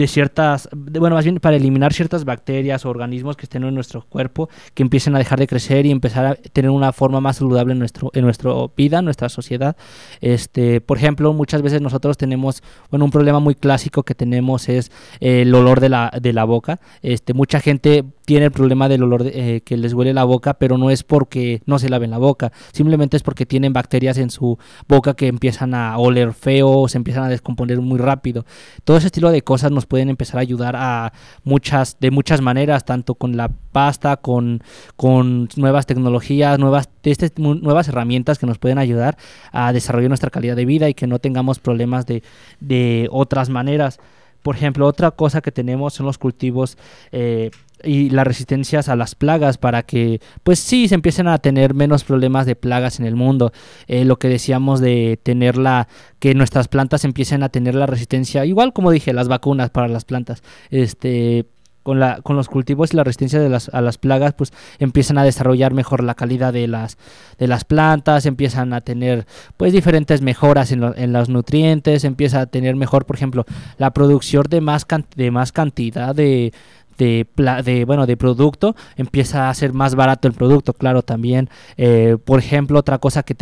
de 0.00 0.06
ciertas, 0.06 0.66
bueno, 0.72 1.14
más 1.14 1.24
bien 1.24 1.40
para 1.40 1.56
eliminar 1.56 1.92
ciertas 1.92 2.24
bacterias 2.24 2.86
o 2.86 2.88
organismos 2.88 3.36
que 3.36 3.44
estén 3.44 3.64
en 3.64 3.74
nuestro 3.74 4.06
cuerpo, 4.08 4.48
que 4.72 4.82
empiecen 4.82 5.14
a 5.14 5.18
dejar 5.18 5.38
de 5.38 5.46
crecer 5.46 5.84
y 5.84 5.90
empezar 5.90 6.24
a 6.24 6.34
tener 6.36 6.70
una 6.70 6.92
forma 6.94 7.20
más 7.20 7.36
saludable 7.36 7.72
en 7.72 7.78
nuestro 7.78 8.10
en 8.14 8.24
nuestra 8.24 8.50
vida, 8.74 9.00
en 9.00 9.04
nuestra 9.04 9.28
sociedad. 9.28 9.76
Este, 10.22 10.80
por 10.80 10.96
ejemplo, 10.96 11.34
muchas 11.34 11.60
veces 11.60 11.82
nosotros 11.82 12.16
tenemos, 12.16 12.62
bueno, 12.90 13.04
un 13.04 13.10
problema 13.10 13.40
muy 13.40 13.54
clásico 13.54 14.02
que 14.02 14.14
tenemos 14.14 14.70
es 14.70 14.90
el 15.20 15.54
olor 15.54 15.80
de 15.80 15.90
la, 15.90 16.10
de 16.18 16.32
la 16.32 16.44
boca. 16.44 16.80
Este, 17.02 17.34
mucha 17.34 17.60
gente 17.60 18.04
tiene 18.30 18.46
el 18.46 18.52
problema 18.52 18.88
del 18.88 19.02
olor 19.02 19.24
eh, 19.26 19.60
que 19.64 19.76
les 19.76 19.92
huele 19.92 20.14
la 20.14 20.22
boca, 20.22 20.54
pero 20.54 20.78
no 20.78 20.92
es 20.92 21.02
porque 21.02 21.62
no 21.66 21.80
se 21.80 21.88
laven 21.88 22.12
la 22.12 22.18
boca, 22.18 22.52
simplemente 22.70 23.16
es 23.16 23.24
porque 23.24 23.44
tienen 23.44 23.72
bacterias 23.72 24.18
en 24.18 24.30
su 24.30 24.56
boca 24.86 25.14
que 25.14 25.26
empiezan 25.26 25.74
a 25.74 25.98
oler 25.98 26.32
feo, 26.32 26.86
se 26.86 26.96
empiezan 26.96 27.24
a 27.24 27.28
descomponer 27.28 27.80
muy 27.80 27.98
rápido. 27.98 28.46
Todo 28.84 28.98
ese 28.98 29.08
estilo 29.08 29.32
de 29.32 29.42
cosas 29.42 29.72
nos 29.72 29.86
pueden 29.86 30.10
empezar 30.10 30.38
a 30.38 30.42
ayudar 30.42 30.76
a 30.76 31.12
muchas, 31.42 31.96
de 31.98 32.12
muchas 32.12 32.40
maneras, 32.40 32.84
tanto 32.84 33.16
con 33.16 33.36
la 33.36 33.50
pasta, 33.72 34.16
con, 34.16 34.62
con 34.94 35.48
nuevas 35.56 35.86
tecnologías, 35.86 36.56
nuevas, 36.56 36.88
este, 37.02 37.32
nuevas 37.36 37.88
herramientas 37.88 38.38
que 38.38 38.46
nos 38.46 38.58
pueden 38.58 38.78
ayudar 38.78 39.16
a 39.50 39.72
desarrollar 39.72 40.08
nuestra 40.08 40.30
calidad 40.30 40.54
de 40.54 40.66
vida 40.66 40.88
y 40.88 40.94
que 40.94 41.08
no 41.08 41.18
tengamos 41.18 41.58
problemas 41.58 42.06
de, 42.06 42.22
de 42.60 43.08
otras 43.10 43.48
maneras. 43.48 43.98
Por 44.44 44.54
ejemplo, 44.54 44.86
otra 44.86 45.10
cosa 45.10 45.40
que 45.40 45.50
tenemos 45.50 45.94
son 45.94 46.06
los 46.06 46.16
cultivos 46.16 46.78
eh, 47.12 47.50
y 47.84 48.10
las 48.10 48.26
resistencias 48.26 48.88
a 48.88 48.96
las 48.96 49.14
plagas 49.14 49.58
para 49.58 49.82
que, 49.82 50.20
pues 50.42 50.58
sí, 50.58 50.88
se 50.88 50.94
empiecen 50.94 51.28
a 51.28 51.38
tener 51.38 51.74
menos 51.74 52.04
problemas 52.04 52.46
de 52.46 52.56
plagas 52.56 53.00
en 53.00 53.06
el 53.06 53.16
mundo. 53.16 53.52
Eh, 53.86 54.04
lo 54.04 54.18
que 54.18 54.28
decíamos 54.28 54.80
de 54.80 55.18
tener 55.22 55.56
la, 55.56 55.88
que 56.18 56.34
nuestras 56.34 56.68
plantas 56.68 57.04
empiecen 57.04 57.42
a 57.42 57.48
tener 57.48 57.74
la 57.74 57.86
resistencia, 57.86 58.44
igual 58.44 58.72
como 58.72 58.90
dije, 58.90 59.12
las 59.12 59.28
vacunas 59.28 59.70
para 59.70 59.88
las 59.88 60.04
plantas, 60.04 60.42
este 60.70 61.46
con, 61.82 61.98
la, 61.98 62.20
con 62.22 62.36
los 62.36 62.48
cultivos 62.48 62.92
y 62.92 62.96
la 62.96 63.04
resistencia 63.04 63.40
de 63.40 63.48
las, 63.48 63.68
a 63.70 63.80
las 63.80 63.98
plagas, 63.98 64.34
pues 64.34 64.52
empiezan 64.78 65.18
a 65.18 65.24
desarrollar 65.24 65.72
mejor 65.74 66.02
la 66.04 66.14
calidad 66.14 66.52
de 66.52 66.68
las, 66.68 66.98
de 67.38 67.48
las 67.48 67.64
plantas, 67.64 68.26
empiezan 68.26 68.72
a 68.72 68.80
tener 68.80 69.26
pues 69.56 69.72
diferentes 69.72 70.22
mejoras 70.22 70.72
en, 70.72 70.82
en 70.96 71.12
los 71.12 71.28
nutrientes, 71.28 72.04
empieza 72.04 72.42
a 72.42 72.46
tener 72.46 72.76
mejor, 72.76 73.06
por 73.06 73.16
ejemplo, 73.16 73.44
la 73.78 73.92
producción 73.92 74.44
de 74.48 74.60
más, 74.60 74.86
de 75.16 75.30
más 75.30 75.52
cantidad 75.52 76.14
de, 76.14 76.52
de, 77.00 77.26
de, 77.64 77.84
bueno, 77.86 78.06
de 78.06 78.16
producto, 78.16 78.76
empieza 78.96 79.48
a 79.48 79.54
ser 79.54 79.72
más 79.72 79.94
barato 79.94 80.28
el 80.28 80.34
producto, 80.34 80.74
claro, 80.74 81.02
también. 81.02 81.48
Eh, 81.78 82.18
por 82.24 82.38
ejemplo, 82.38 82.78
otra 82.78 82.98
cosa 82.98 83.22
que, 83.22 83.34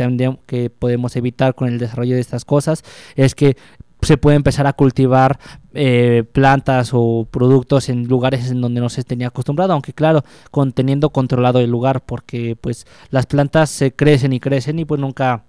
que 0.45 0.69
podemos 0.69 1.15
evitar 1.17 1.55
con 1.55 1.67
el 1.67 1.77
desarrollo 1.77 2.15
de 2.15 2.21
estas 2.21 2.45
cosas 2.45 2.83
es 3.15 3.35
que 3.35 3.57
se 4.01 4.15
puede 4.15 4.37
empezar 4.37 4.65
a 4.65 4.71
cultivar 4.71 5.39
eh, 5.73 6.23
plantas 6.31 6.91
o 6.93 7.27
productos 7.29 7.89
en 7.89 8.07
lugares 8.07 8.49
en 8.49 8.61
donde 8.61 8.79
no 8.79 8.87
se 8.87 9.03
tenía 9.03 9.27
acostumbrado, 9.27 9.73
aunque 9.73 9.91
claro, 9.91 10.23
conteniendo 10.51 11.09
controlado 11.09 11.59
el 11.59 11.69
lugar, 11.69 12.05
porque 12.05 12.55
pues 12.55 12.87
las 13.09 13.25
plantas 13.25 13.69
se 13.69 13.91
crecen 13.91 14.31
y 14.31 14.39
crecen 14.39 14.79
y 14.79 14.85
pues 14.85 15.01
nunca 15.01 15.43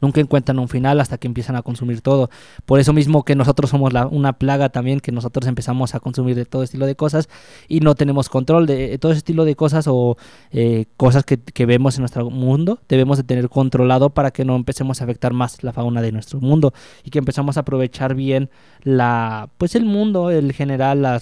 nunca 0.00 0.20
encuentran 0.20 0.58
un 0.58 0.68
final 0.68 1.00
hasta 1.00 1.18
que 1.18 1.26
empiezan 1.26 1.56
a 1.56 1.62
consumir 1.62 2.00
todo. 2.00 2.30
Por 2.66 2.80
eso 2.80 2.92
mismo 2.92 3.24
que 3.24 3.34
nosotros 3.34 3.70
somos 3.70 3.92
la, 3.92 4.06
una 4.06 4.34
plaga 4.34 4.68
también, 4.68 5.00
que 5.00 5.12
nosotros 5.12 5.46
empezamos 5.46 5.94
a 5.94 6.00
consumir 6.00 6.36
de 6.36 6.44
todo 6.44 6.62
estilo 6.62 6.86
de 6.86 6.96
cosas 6.96 7.28
y 7.68 7.80
no 7.80 7.94
tenemos 7.94 8.28
control 8.28 8.66
de 8.66 8.98
todo 8.98 9.12
ese 9.12 9.18
estilo 9.18 9.44
de 9.44 9.56
cosas 9.56 9.86
o 9.88 10.16
eh, 10.52 10.86
cosas 10.96 11.24
que, 11.24 11.66
vemos 11.66 11.96
en 11.96 12.02
nuestro 12.02 12.30
mundo, 12.30 12.80
debemos 12.88 13.18
de 13.18 13.24
tener 13.24 13.48
controlado 13.48 14.10
para 14.10 14.30
que 14.30 14.44
no 14.44 14.56
empecemos 14.56 15.00
a 15.00 15.04
afectar 15.04 15.32
más 15.32 15.62
la 15.62 15.72
fauna 15.72 16.00
de 16.02 16.10
nuestro 16.10 16.40
mundo 16.40 16.72
y 17.04 17.10
que 17.10 17.18
empezamos 17.18 17.56
a 17.56 17.60
aprovechar 17.60 18.14
bien 18.14 18.50
la 18.82 19.50
pues 19.58 19.74
el 19.74 19.84
mundo, 19.84 20.30
el 20.30 20.52
general, 20.52 21.20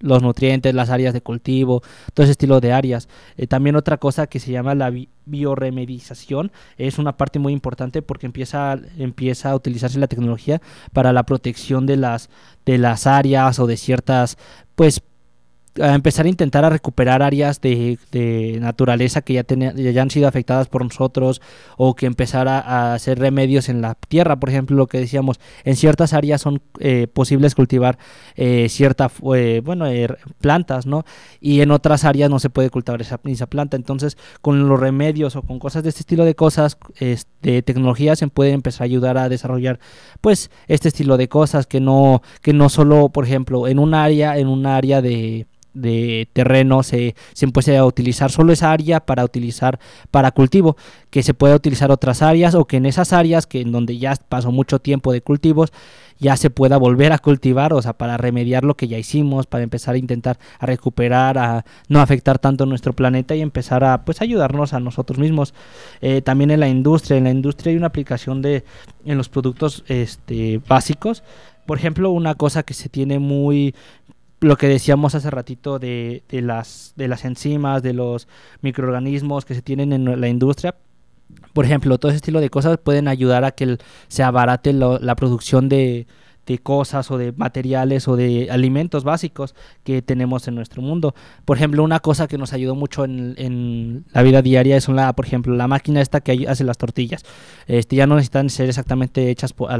los 0.00 0.22
nutrientes, 0.22 0.74
las 0.74 0.90
áreas 0.90 1.12
de 1.12 1.20
cultivo, 1.20 1.82
todo 2.14 2.24
ese 2.24 2.32
estilo 2.32 2.60
de 2.60 2.72
áreas. 2.72 3.08
Eh, 3.36 3.46
también 3.46 3.76
otra 3.76 3.98
cosa 3.98 4.26
que 4.26 4.40
se 4.40 4.50
llama 4.50 4.74
la 4.74 4.90
bioremedización 5.26 6.52
es 6.78 6.98
una 6.98 7.16
parte 7.16 7.38
muy 7.38 7.52
importante 7.52 8.00
porque 8.00 8.26
empieza, 8.26 8.78
empieza 8.96 9.50
a 9.50 9.56
utilizarse 9.56 9.98
la 9.98 10.06
tecnología 10.06 10.62
para 10.92 11.12
la 11.12 11.24
protección 11.24 11.84
de 11.84 11.96
las, 11.96 12.30
de 12.64 12.78
las 12.78 13.06
áreas 13.06 13.58
o 13.58 13.66
de 13.66 13.76
ciertas 13.76 14.38
pues 14.74 15.02
a 15.80 15.94
empezar 15.94 16.26
a 16.26 16.28
intentar 16.28 16.64
a 16.64 16.70
recuperar 16.70 17.22
áreas 17.22 17.60
de, 17.60 17.98
naturaleza 18.60 19.22
que 19.22 19.34
ya, 19.34 19.44
ya 19.46 20.02
han 20.02 20.10
sido 20.10 20.28
afectadas 20.28 20.68
por 20.68 20.82
nosotros 20.82 21.40
o 21.76 21.94
que 21.94 22.06
empezar 22.06 22.48
a, 22.48 22.94
hacer 22.94 23.18
remedios 23.18 23.68
en 23.68 23.80
la 23.80 23.94
tierra, 23.94 24.36
por 24.36 24.48
ejemplo, 24.48 24.76
lo 24.76 24.86
que 24.86 24.98
decíamos, 24.98 25.40
en 25.64 25.76
ciertas 25.76 26.12
áreas 26.12 26.40
son 26.40 26.62
eh, 26.78 27.06
posibles 27.12 27.54
cultivar 27.54 27.98
eh, 28.36 28.68
cierta, 28.68 29.10
eh, 29.34 29.60
bueno, 29.64 29.86
plantas, 30.40 30.86
¿no? 30.86 31.04
Y 31.40 31.60
en 31.60 31.70
otras 31.70 32.04
áreas 32.04 32.30
no 32.30 32.38
se 32.38 32.50
puede 32.50 32.70
cultivar 32.70 33.00
esa, 33.00 33.20
esa 33.24 33.46
planta, 33.46 33.76
entonces 33.76 34.16
con 34.40 34.68
los 34.68 34.80
remedios 34.80 35.36
o 35.36 35.42
con 35.42 35.58
cosas 35.58 35.82
de 35.82 35.90
este 35.90 36.00
estilo 36.00 36.24
de 36.24 36.34
cosas, 36.34 36.78
de 37.42 37.62
tecnología 37.62 38.16
se 38.16 38.26
puede 38.28 38.50
empezar 38.50 38.82
a 38.82 38.84
ayudar 38.84 39.18
a 39.18 39.28
desarrollar, 39.28 39.78
pues, 40.20 40.50
este 40.68 40.88
estilo 40.88 41.16
de 41.16 41.28
cosas 41.28 41.66
que 41.66 41.80
no, 41.80 42.22
que 42.42 42.52
no 42.52 42.68
solo, 42.68 43.08
por 43.08 43.24
ejemplo, 43.24 43.68
en 43.68 43.78
un 43.78 43.94
área, 43.94 44.38
en 44.38 44.48
un 44.48 44.66
área 44.66 45.02
de 45.02 45.46
de 45.76 46.28
terreno 46.32 46.82
se, 46.82 47.14
se 47.32 47.48
puede 47.48 47.80
utilizar 47.82 48.30
solo 48.30 48.52
esa 48.52 48.72
área 48.72 49.00
para 49.00 49.24
utilizar 49.24 49.78
para 50.10 50.30
cultivo, 50.32 50.76
que 51.10 51.22
se 51.22 51.34
puede 51.34 51.54
utilizar 51.54 51.90
otras 51.90 52.22
áreas 52.22 52.54
o 52.54 52.64
que 52.64 52.78
en 52.78 52.86
esas 52.86 53.12
áreas 53.12 53.46
que 53.46 53.60
en 53.60 53.72
donde 53.72 53.98
ya 53.98 54.14
pasó 54.28 54.50
mucho 54.50 54.78
tiempo 54.78 55.12
de 55.12 55.20
cultivos 55.20 55.72
ya 56.18 56.36
se 56.36 56.50
pueda 56.50 56.76
volver 56.78 57.12
a 57.12 57.18
cultivar, 57.18 57.72
o 57.72 57.82
sea, 57.82 57.92
para 57.92 58.16
remediar 58.16 58.64
lo 58.64 58.74
que 58.76 58.88
ya 58.88 58.98
hicimos, 58.98 59.46
para 59.46 59.64
empezar 59.64 59.94
a 59.94 59.98
intentar 59.98 60.38
a 60.58 60.66
recuperar, 60.66 61.38
a 61.38 61.64
no 61.88 62.00
afectar 62.00 62.38
tanto 62.38 62.66
nuestro 62.66 62.94
planeta 62.94 63.34
y 63.34 63.42
empezar 63.42 63.84
a 63.84 64.04
pues 64.04 64.22
ayudarnos 64.22 64.72
a 64.72 64.80
nosotros 64.80 65.18
mismos. 65.18 65.54
Eh, 66.00 66.22
también 66.22 66.50
en 66.50 66.60
la 66.60 66.68
industria, 66.68 67.18
en 67.18 67.24
la 67.24 67.30
industria 67.30 67.70
hay 67.70 67.76
una 67.76 67.88
aplicación 67.88 68.42
de 68.42 68.64
en 69.04 69.18
los 69.18 69.28
productos 69.28 69.84
este, 69.88 70.60
básicos. 70.66 71.22
Por 71.66 71.78
ejemplo, 71.78 72.10
una 72.10 72.34
cosa 72.36 72.62
que 72.62 72.74
se 72.74 72.88
tiene 72.88 73.18
muy 73.18 73.74
lo 74.40 74.56
que 74.56 74.68
decíamos 74.68 75.14
hace 75.14 75.30
ratito 75.30 75.78
de, 75.78 76.22
de, 76.28 76.42
las, 76.42 76.92
de 76.96 77.08
las 77.08 77.24
enzimas, 77.24 77.82
de 77.82 77.92
los 77.92 78.28
microorganismos 78.60 79.44
que 79.44 79.54
se 79.54 79.62
tienen 79.62 79.92
en 79.92 80.20
la 80.20 80.28
industria. 80.28 80.74
Por 81.52 81.64
ejemplo, 81.64 81.98
todo 81.98 82.10
ese 82.10 82.16
estilo 82.16 82.40
de 82.40 82.50
cosas 82.50 82.78
pueden 82.78 83.08
ayudar 83.08 83.44
a 83.44 83.52
que 83.52 83.78
se 84.08 84.22
abarate 84.22 84.72
la 84.72 85.16
producción 85.16 85.68
de, 85.68 86.06
de 86.46 86.58
cosas 86.58 87.10
o 87.10 87.18
de 87.18 87.32
materiales 87.32 88.06
o 88.08 88.16
de 88.16 88.48
alimentos 88.50 89.04
básicos 89.04 89.54
que 89.84 90.02
tenemos 90.02 90.46
en 90.48 90.54
nuestro 90.54 90.80
mundo. 90.80 91.14
Por 91.44 91.56
ejemplo, 91.56 91.82
una 91.82 92.00
cosa 92.00 92.28
que 92.28 92.38
nos 92.38 92.52
ayudó 92.52 92.74
mucho 92.74 93.04
en, 93.04 94.04
la 94.12 94.22
vida 94.22 94.42
diaria 94.42 94.76
es 94.76 94.88
una, 94.88 95.12
por 95.12 95.26
ejemplo, 95.26 95.54
la 95.54 95.66
máquina 95.66 96.00
esta 96.00 96.20
que 96.20 96.46
hace 96.48 96.64
las 96.64 96.78
tortillas. 96.78 97.24
Este, 97.66 97.96
ya 97.96 98.06
no 98.06 98.14
necesitan 98.14 98.50
ser 98.50 98.68
exactamente 98.68 99.30
hechas 99.30 99.52
por 99.52 99.70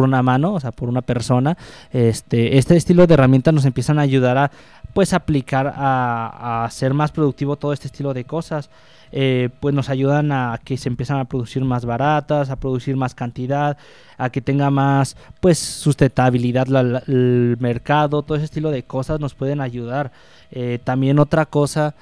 una 0.00 0.22
mano, 0.22 0.54
o 0.54 0.60
sea, 0.60 0.72
por 0.72 0.88
una 0.88 1.02
persona. 1.02 1.56
Este, 1.90 2.58
este 2.58 2.76
estilo 2.76 3.06
de 3.06 3.14
herramientas 3.14 3.54
nos 3.54 3.64
empiezan 3.64 3.98
a 3.98 4.02
ayudar 4.02 4.36
a 4.36 4.50
pues 4.92 5.12
aplicar 5.12 5.72
a, 5.74 6.64
a 6.64 6.70
ser 6.70 6.94
más 6.94 7.12
productivo 7.12 7.56
todo 7.56 7.72
este 7.72 7.86
estilo 7.86 8.12
de 8.12 8.24
cosas. 8.24 8.70
Eh, 9.12 9.48
pues 9.60 9.74
nos 9.74 9.88
ayudan 9.88 10.30
a 10.30 10.60
que 10.62 10.76
se 10.76 10.88
empiezan 10.88 11.18
a 11.18 11.24
producir 11.24 11.64
más 11.64 11.84
baratas, 11.84 12.50
a 12.50 12.56
producir 12.56 12.96
más 12.96 13.14
cantidad, 13.14 13.76
a 14.16 14.30
que 14.30 14.40
tenga 14.40 14.70
más 14.70 15.16
pues 15.40 15.58
sustentabilidad 15.58 16.68
el 17.08 17.56
mercado, 17.58 18.22
todo 18.22 18.36
ese 18.36 18.44
estilo 18.44 18.70
de 18.70 18.84
cosas 18.84 19.18
nos 19.18 19.34
pueden 19.34 19.60
ayudar. 19.60 20.12
Eh, 20.52 20.78
también 20.82 21.18
otra 21.18 21.46
cosa 21.46 21.94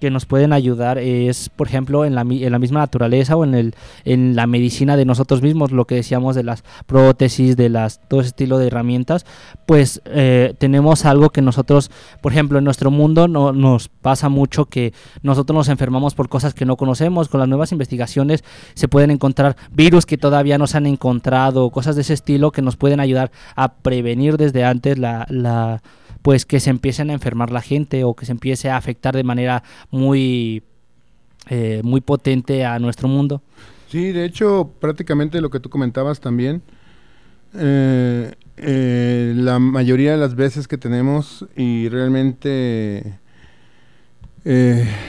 que 0.00 0.10
nos 0.10 0.26
pueden 0.26 0.52
ayudar 0.52 0.98
es, 0.98 1.50
por 1.50 1.68
ejemplo, 1.68 2.04
en 2.04 2.14
la, 2.14 2.22
en 2.22 2.50
la 2.50 2.58
misma 2.58 2.80
naturaleza 2.80 3.36
o 3.36 3.44
en, 3.44 3.54
el, 3.54 3.74
en 4.04 4.34
la 4.34 4.46
medicina 4.46 4.96
de 4.96 5.04
nosotros 5.04 5.42
mismos, 5.42 5.70
lo 5.70 5.86
que 5.86 5.94
decíamos 5.94 6.34
de 6.34 6.42
las 6.42 6.64
prótesis, 6.86 7.56
de 7.56 7.68
las 7.68 8.00
todo 8.08 8.20
ese 8.20 8.28
estilo 8.28 8.58
de 8.58 8.68
herramientas, 8.68 9.26
pues 9.66 10.00
eh, 10.06 10.54
tenemos 10.58 11.04
algo 11.04 11.30
que 11.30 11.42
nosotros, 11.42 11.90
por 12.20 12.32
ejemplo, 12.32 12.58
en 12.58 12.64
nuestro 12.64 12.90
mundo 12.90 13.28
no, 13.28 13.52
nos 13.52 13.88
pasa 13.88 14.28
mucho 14.28 14.66
que 14.66 14.92
nosotros 15.22 15.54
nos 15.54 15.68
enfermamos 15.68 16.14
por 16.14 16.28
cosas 16.28 16.54
que 16.54 16.64
no 16.64 16.76
conocemos. 16.76 17.28
Con 17.28 17.40
las 17.40 17.48
nuevas 17.48 17.72
investigaciones 17.72 18.42
se 18.74 18.88
pueden 18.88 19.10
encontrar 19.10 19.56
virus 19.70 20.06
que 20.06 20.18
todavía 20.18 20.58
no 20.58 20.66
se 20.66 20.78
han 20.78 20.86
encontrado, 20.86 21.70
cosas 21.70 21.94
de 21.96 22.02
ese 22.02 22.14
estilo 22.14 22.52
que 22.52 22.62
nos 22.62 22.76
pueden 22.76 23.00
ayudar 23.00 23.30
a 23.54 23.74
prevenir 23.74 24.36
desde 24.38 24.64
antes 24.64 24.98
la, 24.98 25.26
la 25.28 25.82
pues 26.22 26.44
que 26.44 26.60
se 26.60 26.70
empiecen 26.70 27.10
a 27.10 27.12
enfermar 27.12 27.50
la 27.50 27.62
gente 27.62 28.04
o 28.04 28.14
que 28.14 28.26
se 28.26 28.32
empiece 28.32 28.68
a 28.70 28.76
afectar 28.76 29.16
de 29.16 29.24
manera 29.24 29.62
muy, 29.90 30.62
eh, 31.48 31.80
muy 31.82 32.00
potente 32.00 32.64
a 32.64 32.78
nuestro 32.78 33.08
mundo. 33.08 33.42
Sí, 33.88 34.12
de 34.12 34.24
hecho, 34.24 34.70
prácticamente 34.80 35.40
lo 35.40 35.50
que 35.50 35.60
tú 35.60 35.70
comentabas 35.70 36.20
también, 36.20 36.62
eh, 37.54 38.32
eh, 38.56 39.32
la 39.36 39.58
mayoría 39.58 40.12
de 40.12 40.18
las 40.18 40.34
veces 40.34 40.68
que 40.68 40.78
tenemos 40.78 41.46
y 41.56 41.88
realmente 41.88 43.18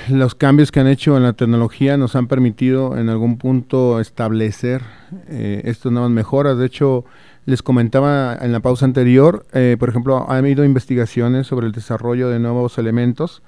los 0.10 0.36
cambios 0.36 0.74
que 0.74 0.82
han 0.82 0.88
hecho 0.88 1.16
en 1.16 1.24
la 1.24 1.32
tecnología 1.32 1.96
nos 1.96 2.18
han 2.18 2.28
permitido 2.28 2.98
en 2.98 3.08
algún 3.08 3.38
punto 3.38 4.02
establecer 4.02 4.82
estas 5.30 5.90
nuevas 5.90 6.12
mejoras. 6.12 6.58
De 6.58 6.66
hecho, 6.66 7.06
les 7.52 7.62
comentaba 7.62 8.36
en 8.42 8.52
la 8.52 8.62
pausa 8.62 8.86
anterior, 8.86 9.46
eh, 9.54 9.76
por 9.78 9.90
ejemplo, 9.90 10.26
ha 10.30 10.38
habido 10.38 10.64
investigaciones 10.66 11.48
sobre 11.48 11.68
el 11.68 11.74
desarrollo 11.74 12.30
de 12.30 12.40
nuevos 12.40 12.78
elementos, 12.78 13.44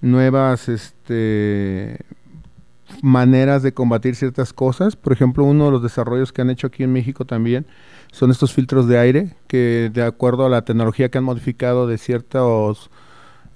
nuevas 0.00 0.68
este, 0.68 1.98
maneras 3.02 3.62
de 3.62 3.74
combatir 3.74 4.14
ciertas 4.14 4.52
cosas. 4.52 4.96
Por 4.96 5.12
ejemplo, 5.12 5.44
uno 5.44 5.66
de 5.66 5.70
los 5.72 5.82
desarrollos 5.82 6.32
que 6.32 6.42
han 6.42 6.50
hecho 6.50 6.68
aquí 6.68 6.84
en 6.84 6.92
México 6.92 7.24
también 7.24 7.66
son 8.12 8.30
estos 8.30 8.54
filtros 8.54 8.86
de 8.86 8.98
aire, 8.98 9.36
que 9.48 9.90
de 9.92 10.02
acuerdo 10.02 10.46
a 10.46 10.48
la 10.48 10.62
tecnología 10.62 11.10
que 11.10 11.18
han 11.18 11.24
modificado 11.24 11.86
de 11.86 11.98
ciertos 11.98 12.90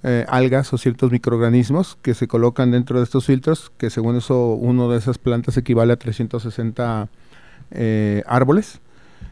eh, 0.03 0.25
algas 0.27 0.73
o 0.73 0.77
ciertos 0.77 1.11
microorganismos 1.11 1.97
que 2.01 2.13
se 2.13 2.27
colocan 2.27 2.69
dentro 2.69 2.99
de 2.99 3.05
estos 3.05 3.25
filtros, 3.25 3.71
que 3.77 3.89
según 3.89 4.17
eso 4.17 4.49
uno 4.53 4.89
de 4.89 4.97
esas 4.97 5.17
plantas 5.17 5.57
equivale 5.57 5.93
a 5.93 5.97
360 5.97 7.09
eh, 7.71 8.23
árboles. 8.27 8.81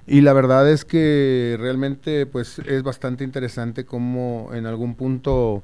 Y 0.06 0.22
la 0.22 0.34
verdad 0.34 0.70
es 0.70 0.84
que 0.84 1.56
realmente 1.60 2.26
pues 2.26 2.60
es 2.60 2.84
bastante 2.84 3.24
interesante 3.24 3.86
cómo 3.86 4.50
en 4.54 4.66
algún 4.66 4.96
punto 4.96 5.63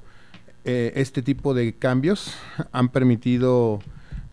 eh, 0.64 0.94
este 0.96 1.22
tipo 1.22 1.54
de 1.54 1.74
cambios 1.74 2.34
han 2.72 2.90
permitido 2.90 3.80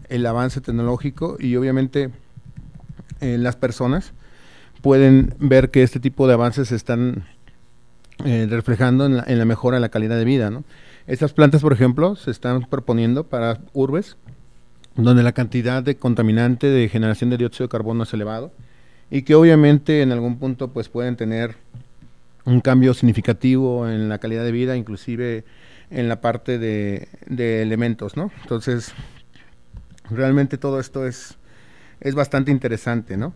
el 0.08 0.24
avance 0.26 0.60
tecnológico 0.60 1.36
y 1.40 1.56
obviamente 1.56 2.10
eh, 3.20 3.36
las 3.38 3.56
personas 3.56 4.12
pueden 4.80 5.34
ver 5.40 5.70
que 5.70 5.82
este 5.82 5.98
tipo 5.98 6.28
de 6.28 6.34
avances 6.34 6.68
se 6.68 6.76
están 6.76 7.24
eh, 8.24 8.46
reflejando 8.48 9.06
en 9.06 9.38
la, 9.38 9.44
mejora 9.44 9.78
de 9.78 9.80
la 9.80 9.88
calidad 9.88 10.16
de 10.16 10.24
vida. 10.24 10.50
¿no? 10.50 10.62
Estas 11.08 11.32
plantas, 11.32 11.62
por 11.62 11.72
ejemplo, 11.72 12.14
se 12.14 12.30
están 12.30 12.62
proponiendo 12.62 13.24
para 13.24 13.58
urbes 13.72 14.16
donde 14.94 15.24
la 15.24 15.32
cantidad 15.32 15.82
de 15.82 15.96
contaminante 15.96 16.68
de 16.68 16.88
generación 16.88 17.28
de 17.30 17.38
dióxido 17.38 17.66
de 17.66 17.70
carbono 17.70 18.04
es 18.04 18.14
elevado 18.14 18.52
y 19.10 19.22
que 19.22 19.34
obviamente 19.34 20.02
en 20.02 20.12
algún 20.12 20.38
punto 20.38 20.68
pues 20.68 20.88
pueden 20.88 21.16
tener 21.16 21.56
un 22.44 22.60
cambio 22.60 22.94
significativo 22.94 23.88
en 23.88 24.08
la 24.08 24.18
calidad 24.18 24.44
de 24.44 24.52
vida, 24.52 24.76
inclusive 24.76 25.44
en 25.90 26.08
la 26.08 26.20
parte 26.20 26.58
de, 26.58 27.08
elementos, 27.62 28.16
¿no? 28.16 28.30
Entonces, 28.42 28.92
realmente 30.10 30.58
todo 30.58 30.80
esto 30.80 31.06
es, 31.06 31.36
es 32.00 32.14
bastante 32.14 32.50
interesante, 32.50 33.16
¿no? 33.16 33.34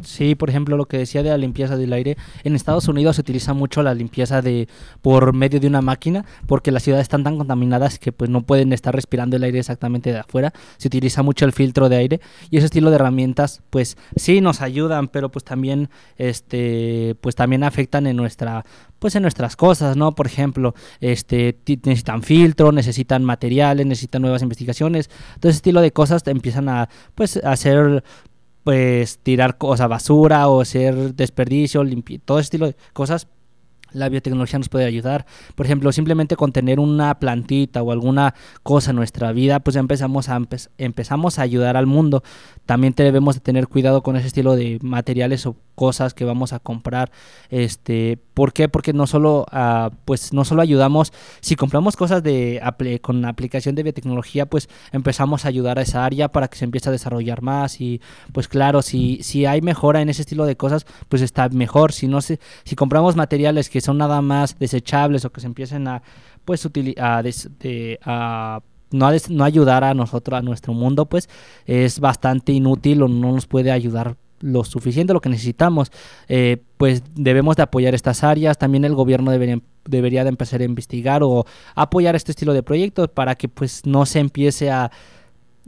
Sí, 0.00 0.34
por 0.34 0.48
ejemplo, 0.48 0.78
lo 0.78 0.86
que 0.86 0.96
decía 0.96 1.22
de 1.22 1.28
la 1.28 1.36
limpieza 1.36 1.76
del 1.76 1.92
aire. 1.92 2.16
En 2.44 2.54
Estados 2.56 2.88
Unidos 2.88 3.16
se 3.16 3.20
utiliza 3.20 3.52
mucho 3.52 3.82
la 3.82 3.92
limpieza 3.92 4.40
de 4.40 4.66
por 5.02 5.34
medio 5.34 5.60
de 5.60 5.66
una 5.66 5.82
máquina, 5.82 6.24
porque 6.46 6.72
las 6.72 6.82
ciudades 6.82 7.04
están 7.04 7.24
tan 7.24 7.36
contaminadas 7.36 7.98
que 7.98 8.10
pues 8.10 8.30
no 8.30 8.40
pueden 8.42 8.72
estar 8.72 8.94
respirando 8.94 9.36
el 9.36 9.44
aire 9.44 9.58
exactamente 9.58 10.10
de 10.10 10.18
afuera. 10.18 10.52
Se 10.78 10.88
utiliza 10.88 11.22
mucho 11.22 11.44
el 11.44 11.52
filtro 11.52 11.90
de 11.90 11.96
aire 11.96 12.20
y 12.48 12.56
ese 12.56 12.66
estilo 12.66 12.88
de 12.88 12.96
herramientas, 12.96 13.62
pues 13.68 13.98
sí 14.16 14.40
nos 14.40 14.62
ayudan, 14.62 15.08
pero 15.08 15.30
pues 15.30 15.44
también 15.44 15.90
este 16.16 17.14
pues 17.20 17.34
también 17.34 17.62
afectan 17.62 18.06
en 18.06 18.16
nuestra 18.16 18.64
pues 18.98 19.14
en 19.14 19.22
nuestras 19.22 19.56
cosas, 19.56 19.96
¿no? 19.96 20.14
Por 20.14 20.26
ejemplo, 20.26 20.74
este 21.00 21.58
necesitan 21.66 22.22
filtro, 22.22 22.72
necesitan 22.72 23.24
materiales, 23.24 23.84
necesitan 23.84 24.22
nuevas 24.22 24.42
investigaciones. 24.42 25.10
Todo 25.38 25.50
ese 25.50 25.56
estilo 25.56 25.82
de 25.82 25.92
cosas 25.92 26.22
empiezan 26.26 26.70
a 26.70 26.88
pues 27.14 27.36
a 27.44 27.56
pues 28.64 29.18
tirar 29.18 29.58
cosas 29.58 29.88
basura 29.88 30.48
o 30.48 30.60
hacer 30.60 31.14
desperdicio, 31.14 31.82
todo 32.24 32.38
ese 32.38 32.46
estilo 32.46 32.66
de 32.66 32.76
cosas 32.92 33.28
la 33.92 34.08
biotecnología 34.08 34.58
nos 34.58 34.68
puede 34.68 34.84
ayudar. 34.84 35.26
Por 35.54 35.66
ejemplo, 35.66 35.92
simplemente 35.92 36.36
con 36.36 36.52
tener 36.52 36.80
una 36.80 37.18
plantita 37.18 37.82
o 37.82 37.92
alguna 37.92 38.34
cosa 38.62 38.90
en 38.90 38.96
nuestra 38.96 39.32
vida, 39.32 39.60
pues 39.60 39.74
ya 39.74 39.80
empezamos 39.80 40.28
a, 40.28 40.40
empezamos 40.78 41.38
a 41.38 41.42
ayudar 41.42 41.76
al 41.76 41.86
mundo. 41.86 42.22
También 42.66 42.94
debemos 42.96 43.34
de 43.34 43.40
tener 43.40 43.68
cuidado 43.68 44.02
con 44.02 44.16
ese 44.16 44.28
estilo 44.28 44.56
de 44.56 44.78
materiales 44.82 45.46
o 45.46 45.56
cosas 45.74 46.14
que 46.14 46.24
vamos 46.24 46.52
a 46.52 46.58
comprar. 46.58 47.10
Este, 47.50 48.18
¿Por 48.34 48.52
qué? 48.52 48.68
Porque 48.68 48.92
no 48.92 49.06
solo, 49.06 49.46
uh, 49.52 49.90
pues 50.04 50.32
no 50.32 50.44
solo 50.44 50.62
ayudamos, 50.62 51.12
si 51.40 51.56
compramos 51.56 51.96
cosas 51.96 52.22
de 52.22 52.60
con 53.02 53.24
aplicación 53.24 53.74
de 53.74 53.82
biotecnología, 53.82 54.46
pues 54.46 54.68
empezamos 54.92 55.44
a 55.44 55.48
ayudar 55.48 55.78
a 55.78 55.82
esa 55.82 56.04
área 56.04 56.30
para 56.30 56.48
que 56.48 56.56
se 56.56 56.64
empiece 56.64 56.88
a 56.88 56.92
desarrollar 56.92 57.42
más. 57.42 57.80
Y 57.80 58.00
pues 58.32 58.48
claro, 58.48 58.82
si, 58.82 59.22
si 59.22 59.46
hay 59.46 59.60
mejora 59.60 60.00
en 60.00 60.08
ese 60.08 60.22
estilo 60.22 60.46
de 60.46 60.56
cosas, 60.56 60.86
pues 61.08 61.22
está 61.22 61.48
mejor. 61.48 61.92
Si 61.92 62.08
no 62.08 62.20
si 62.20 62.38
compramos 62.76 63.16
materiales 63.16 63.68
que 63.68 63.80
son 63.82 63.98
nada 63.98 64.22
más 64.22 64.58
desechables 64.58 65.24
o 65.24 65.30
que 65.30 65.40
se 65.40 65.46
empiecen 65.46 65.88
a 65.88 66.02
pues 66.44 66.66
a, 66.98 67.22
a 68.04 68.62
no, 68.90 69.10
no 69.28 69.44
ayudar 69.44 69.84
a 69.84 69.94
nosotros, 69.94 70.38
a 70.38 70.42
nuestro 70.42 70.72
mundo, 70.72 71.06
pues 71.06 71.28
es 71.66 72.00
bastante 72.00 72.52
inútil 72.52 73.02
o 73.02 73.08
no 73.08 73.32
nos 73.32 73.46
puede 73.46 73.70
ayudar 73.70 74.16
lo 74.40 74.64
suficiente, 74.64 75.12
lo 75.12 75.20
que 75.20 75.28
necesitamos. 75.28 75.90
Eh, 76.28 76.58
pues 76.76 77.02
debemos 77.14 77.56
de 77.56 77.62
apoyar 77.62 77.94
estas 77.94 78.24
áreas. 78.24 78.58
También 78.58 78.84
el 78.84 78.94
gobierno 78.94 79.30
debería, 79.30 79.60
debería 79.84 80.24
de 80.24 80.30
empezar 80.30 80.60
a 80.60 80.64
investigar 80.64 81.22
o 81.22 81.46
apoyar 81.74 82.16
este 82.16 82.32
estilo 82.32 82.52
de 82.52 82.62
proyectos 82.62 83.08
para 83.08 83.36
que 83.36 83.48
pues 83.48 83.86
no 83.86 84.04
se 84.04 84.18
empiece 84.18 84.70
a 84.70 84.90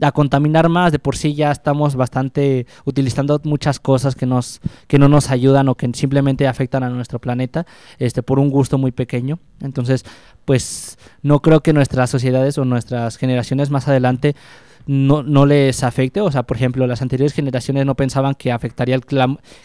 a 0.01 0.11
contaminar 0.11 0.69
más. 0.69 0.91
De 0.91 0.99
por 0.99 1.15
sí 1.15 1.35
ya 1.35 1.51
estamos 1.51 1.95
bastante 1.95 2.67
utilizando 2.85 3.39
muchas 3.43 3.79
cosas 3.79 4.15
que 4.15 4.25
nos 4.25 4.61
que 4.87 4.99
no 4.99 5.09
nos 5.09 5.31
ayudan 5.31 5.69
o 5.69 5.75
que 5.75 5.89
simplemente 5.93 6.47
afectan 6.47 6.83
a 6.83 6.89
nuestro 6.89 7.19
planeta, 7.19 7.65
este 7.99 8.23
por 8.23 8.39
un 8.39 8.49
gusto 8.49 8.77
muy 8.77 8.91
pequeño. 8.91 9.39
Entonces, 9.61 10.05
pues 10.45 10.97
no 11.21 11.41
creo 11.41 11.61
que 11.61 11.73
nuestras 11.73 12.09
sociedades 12.09 12.57
o 12.57 12.65
nuestras 12.65 13.17
generaciones 13.17 13.69
más 13.69 13.87
adelante 13.87 14.35
no, 14.87 15.23
no 15.23 15.45
les 15.45 15.83
afecte. 15.83 16.21
O 16.21 16.31
sea, 16.31 16.43
por 16.43 16.57
ejemplo, 16.57 16.87
las 16.87 17.01
anteriores 17.01 17.33
generaciones 17.33 17.85
no 17.85 17.95
pensaban 17.95 18.35
que 18.35 18.51
afectaría 18.51 18.95
el 18.95 19.03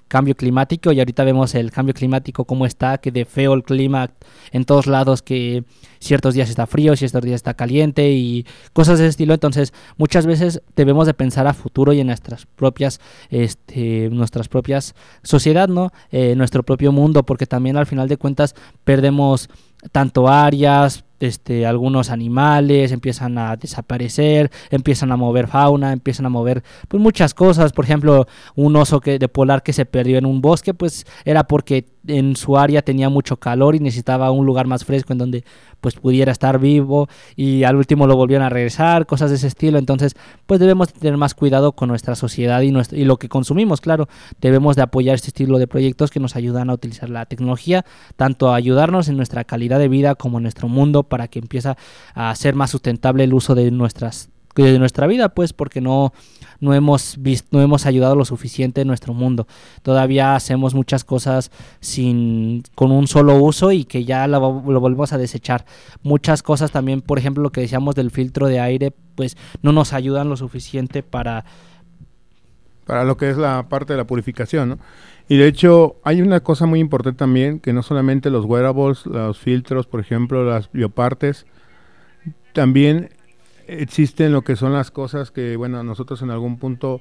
cambio 0.08 0.34
climático 0.34 0.92
y 0.92 0.98
ahorita 0.98 1.24
vemos 1.24 1.54
el 1.54 1.70
cambio 1.70 1.94
climático 1.94 2.44
como 2.44 2.66
está, 2.66 2.98
que 2.98 3.10
de 3.10 3.24
feo 3.24 3.54
el 3.54 3.62
clima 3.62 4.10
en 4.52 4.64
todos 4.64 4.86
lados, 4.86 5.22
que 5.22 5.64
ciertos 5.98 6.34
días 6.34 6.48
está 6.48 6.66
frío, 6.66 6.96
ciertos 6.96 7.22
días 7.22 7.36
está 7.36 7.54
caliente 7.54 8.10
y 8.12 8.46
cosas 8.72 8.98
de 8.98 9.04
ese 9.04 9.10
estilo. 9.10 9.34
Entonces, 9.34 9.72
muchas 9.96 10.26
veces 10.26 10.62
debemos 10.76 11.06
de 11.06 11.14
pensar 11.14 11.46
a 11.46 11.54
futuro 11.54 11.92
y 11.92 12.00
en 12.00 12.06
nuestras 12.06 12.46
propias, 12.46 13.00
este, 13.30 14.08
nuestras 14.10 14.48
propias 14.48 14.94
sociedad, 15.22 15.68
¿no? 15.68 15.92
Eh, 16.10 16.34
nuestro 16.36 16.62
propio 16.62 16.92
mundo, 16.92 17.24
porque 17.24 17.46
también 17.46 17.76
al 17.76 17.86
final 17.86 18.08
de 18.08 18.16
cuentas 18.16 18.54
perdemos 18.84 19.48
tanto 19.92 20.28
áreas, 20.28 21.04
este, 21.20 21.66
algunos 21.66 22.10
animales 22.10 22.92
empiezan 22.92 23.38
a 23.38 23.56
desaparecer, 23.56 24.50
empiezan 24.70 25.12
a 25.12 25.16
mover 25.16 25.46
fauna, 25.46 25.92
empiezan 25.92 26.26
a 26.26 26.30
mover 26.30 26.64
pues 26.88 27.02
muchas 27.02 27.34
cosas. 27.34 27.72
Por 27.72 27.84
ejemplo, 27.84 28.26
un 28.56 28.74
oso 28.76 29.00
que, 29.00 29.18
de 29.18 29.28
polar 29.28 29.62
que 29.62 29.72
se 29.72 29.84
perdió 29.84 30.18
en 30.18 30.26
un 30.26 30.40
bosque, 30.40 30.74
pues 30.74 31.06
era 31.24 31.44
porque 31.44 31.86
en 32.06 32.34
su 32.36 32.56
área 32.56 32.82
tenía 32.82 33.08
mucho 33.08 33.36
calor 33.36 33.74
y 33.74 33.80
necesitaba 33.80 34.30
un 34.30 34.46
lugar 34.46 34.66
más 34.66 34.84
fresco 34.84 35.12
en 35.12 35.18
donde 35.18 35.44
pues 35.80 35.94
pudiera 35.94 36.32
estar 36.32 36.58
vivo 36.58 37.08
y 37.36 37.64
al 37.64 37.76
último 37.76 38.06
lo 38.06 38.16
volvieron 38.16 38.44
a 38.44 38.50
regresar, 38.50 39.06
cosas 39.06 39.30
de 39.30 39.36
ese 39.36 39.46
estilo. 39.46 39.78
Entonces, 39.78 40.14
pues 40.46 40.60
debemos 40.60 40.92
tener 40.92 41.16
más 41.16 41.34
cuidado 41.34 41.72
con 41.72 41.88
nuestra 41.88 42.14
sociedad 42.14 42.60
y, 42.62 42.70
nuestro, 42.70 42.98
y 42.98 43.04
lo 43.04 43.18
que 43.18 43.28
consumimos, 43.28 43.80
claro. 43.80 44.08
Debemos 44.40 44.76
de 44.76 44.82
apoyar 44.82 45.14
este 45.14 45.28
estilo 45.28 45.58
de 45.58 45.66
proyectos 45.66 46.10
que 46.10 46.20
nos 46.20 46.36
ayudan 46.36 46.70
a 46.70 46.74
utilizar 46.74 47.10
la 47.10 47.26
tecnología, 47.26 47.84
tanto 48.16 48.50
a 48.50 48.56
ayudarnos 48.56 49.08
en 49.08 49.16
nuestra 49.16 49.44
calidad 49.44 49.78
de 49.78 49.88
vida 49.88 50.14
como 50.14 50.38
en 50.38 50.44
nuestro 50.44 50.68
mundo 50.68 51.02
para 51.10 51.28
que 51.28 51.40
empiece 51.40 51.74
a 52.14 52.34
ser 52.34 52.54
más 52.54 52.70
sustentable 52.70 53.24
el 53.24 53.34
uso 53.34 53.54
de 53.54 53.70
nuestras 53.70 54.30
de 54.62 54.78
nuestra 54.78 55.06
vida, 55.06 55.30
pues 55.30 55.52
porque 55.52 55.80
no, 55.80 56.12
no, 56.60 56.74
hemos 56.74 57.16
visto, 57.20 57.48
no 57.52 57.62
hemos 57.62 57.86
ayudado 57.86 58.14
lo 58.14 58.24
suficiente 58.24 58.80
en 58.82 58.88
nuestro 58.88 59.14
mundo. 59.14 59.46
Todavía 59.82 60.34
hacemos 60.34 60.74
muchas 60.74 61.04
cosas 61.04 61.50
sin, 61.80 62.62
con 62.74 62.90
un 62.92 63.06
solo 63.06 63.36
uso 63.36 63.72
y 63.72 63.84
que 63.84 64.04
ya 64.04 64.26
lo, 64.26 64.40
volvemos 64.40 65.12
a 65.12 65.18
desechar. 65.18 65.64
Muchas 66.02 66.42
cosas 66.42 66.70
también, 66.70 67.00
por 67.00 67.18
ejemplo, 67.18 67.42
lo 67.42 67.52
que 67.52 67.60
decíamos 67.60 67.94
del 67.94 68.10
filtro 68.10 68.46
de 68.46 68.60
aire, 68.60 68.92
pues 69.14 69.36
no 69.62 69.72
nos 69.72 69.92
ayudan 69.92 70.28
lo 70.28 70.36
suficiente 70.36 71.02
para... 71.02 71.44
Para 72.86 73.04
lo 73.04 73.16
que 73.16 73.30
es 73.30 73.36
la 73.36 73.68
parte 73.68 73.92
de 73.92 73.98
la 73.98 74.06
purificación, 74.06 74.70
¿no? 74.70 74.78
Y 75.30 75.36
de 75.36 75.46
hecho, 75.46 75.94
hay 76.02 76.22
una 76.22 76.40
cosa 76.40 76.66
muy 76.66 76.80
importante 76.80 77.16
también, 77.16 77.60
que 77.60 77.72
no 77.72 77.84
solamente 77.84 78.30
los 78.30 78.46
wearables, 78.46 79.06
los 79.06 79.38
filtros, 79.38 79.86
por 79.86 80.00
ejemplo, 80.00 80.44
las 80.44 80.72
biopartes, 80.72 81.46
también 82.52 83.10
existen 83.68 84.32
lo 84.32 84.42
que 84.42 84.56
son 84.56 84.72
las 84.72 84.90
cosas 84.90 85.30
que, 85.30 85.54
bueno, 85.54 85.84
nosotros 85.84 86.20
en 86.22 86.32
algún 86.32 86.58
punto 86.58 87.00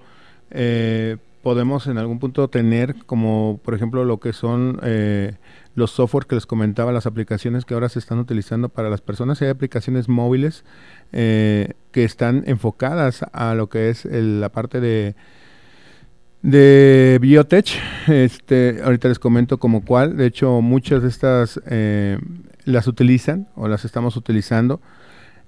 eh, 0.51 1.17
podemos 1.41 1.87
en 1.87 1.97
algún 1.97 2.19
punto 2.19 2.47
tener, 2.49 2.97
como 3.07 3.59
por 3.63 3.73
ejemplo 3.73 4.05
lo 4.05 4.19
que 4.19 4.31
son 4.31 4.79
eh, 4.83 5.33
los 5.73 5.89
software 5.89 6.27
que 6.27 6.35
les 6.35 6.45
comentaba, 6.45 6.91
las 6.91 7.07
aplicaciones 7.07 7.65
que 7.65 7.73
ahora 7.73 7.89
se 7.89 7.97
están 7.97 8.19
utilizando 8.19 8.69
para 8.69 8.91
las 8.91 9.01
personas. 9.01 9.41
Hay 9.41 9.47
aplicaciones 9.47 10.07
móviles 10.07 10.65
eh, 11.13 11.73
que 11.91 12.03
están 12.03 12.43
enfocadas 12.45 13.25
a 13.33 13.55
lo 13.55 13.69
que 13.69 13.89
es 13.89 14.05
la 14.05 14.49
parte 14.49 14.79
de 14.79 15.15
de 16.41 17.17
biotech. 17.21 17.71
Este, 18.07 18.79
ahorita 18.83 19.07
les 19.07 19.19
comento 19.19 19.57
como 19.57 19.83
cuál. 19.85 20.17
De 20.17 20.25
hecho, 20.25 20.61
muchas 20.61 21.01
de 21.01 21.09
estas 21.09 21.59
las 22.65 22.87
utilizan 22.87 23.47
o 23.55 23.67
las 23.67 23.85
estamos 23.85 24.15
utilizando 24.15 24.79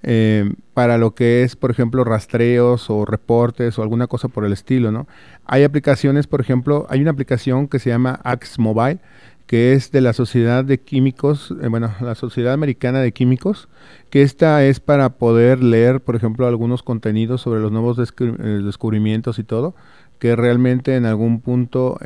eh, 0.03 0.51
para 0.73 0.97
lo 0.97 1.13
que 1.13 1.43
es, 1.43 1.55
por 1.55 1.69
ejemplo, 1.69 2.03
rastreos 2.03 2.89
o 2.89 3.05
reportes 3.05 3.77
o 3.77 3.83
alguna 3.83 4.07
cosa 4.07 4.27
por 4.29 4.45
el 4.45 4.53
estilo, 4.53 4.91
¿no? 4.91 5.07
Hay 5.45 5.63
aplicaciones, 5.63 6.25
por 6.27 6.41
ejemplo, 6.41 6.87
hay 6.89 7.01
una 7.01 7.11
aplicación 7.11 7.67
que 7.67 7.77
se 7.77 7.91
llama 7.91 8.19
Axe 8.23 8.59
Mobile, 8.59 8.99
que 9.45 9.73
es 9.73 9.91
de 9.91 10.01
la 10.01 10.13
Sociedad 10.13 10.65
de 10.65 10.79
Químicos, 10.79 11.53
eh, 11.61 11.67
bueno, 11.67 11.93
la 12.01 12.15
Sociedad 12.15 12.53
Americana 12.53 12.99
de 12.99 13.11
Químicos, 13.11 13.69
que 14.09 14.23
esta 14.23 14.63
es 14.65 14.79
para 14.79 15.09
poder 15.09 15.61
leer, 15.61 16.01
por 16.01 16.15
ejemplo, 16.15 16.47
algunos 16.47 16.81
contenidos 16.81 17.41
sobre 17.41 17.59
los 17.59 17.71
nuevos 17.71 17.99
eh, 17.99 18.33
descubrimientos 18.63 19.37
y 19.37 19.43
todo, 19.43 19.75
que 20.21 20.37
realmente 20.37 20.95
en 20.95 21.05
algún 21.05 21.41
punto 21.41 21.97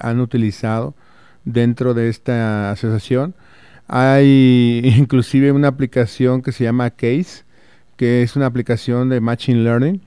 han 0.00 0.20
utilizado 0.20 0.94
dentro 1.44 1.94
de 1.94 2.08
esta 2.08 2.70
asociación. 2.70 3.34
Hay 3.86 4.80
inclusive 4.96 5.52
una 5.52 5.68
aplicación 5.68 6.42
que 6.42 6.52
se 6.52 6.64
llama 6.64 6.90
Case, 6.90 7.44
que 7.96 8.22
es 8.22 8.36
una 8.36 8.46
aplicación 8.46 9.10
de 9.10 9.20
Machine 9.20 9.62
Learning, 9.62 10.00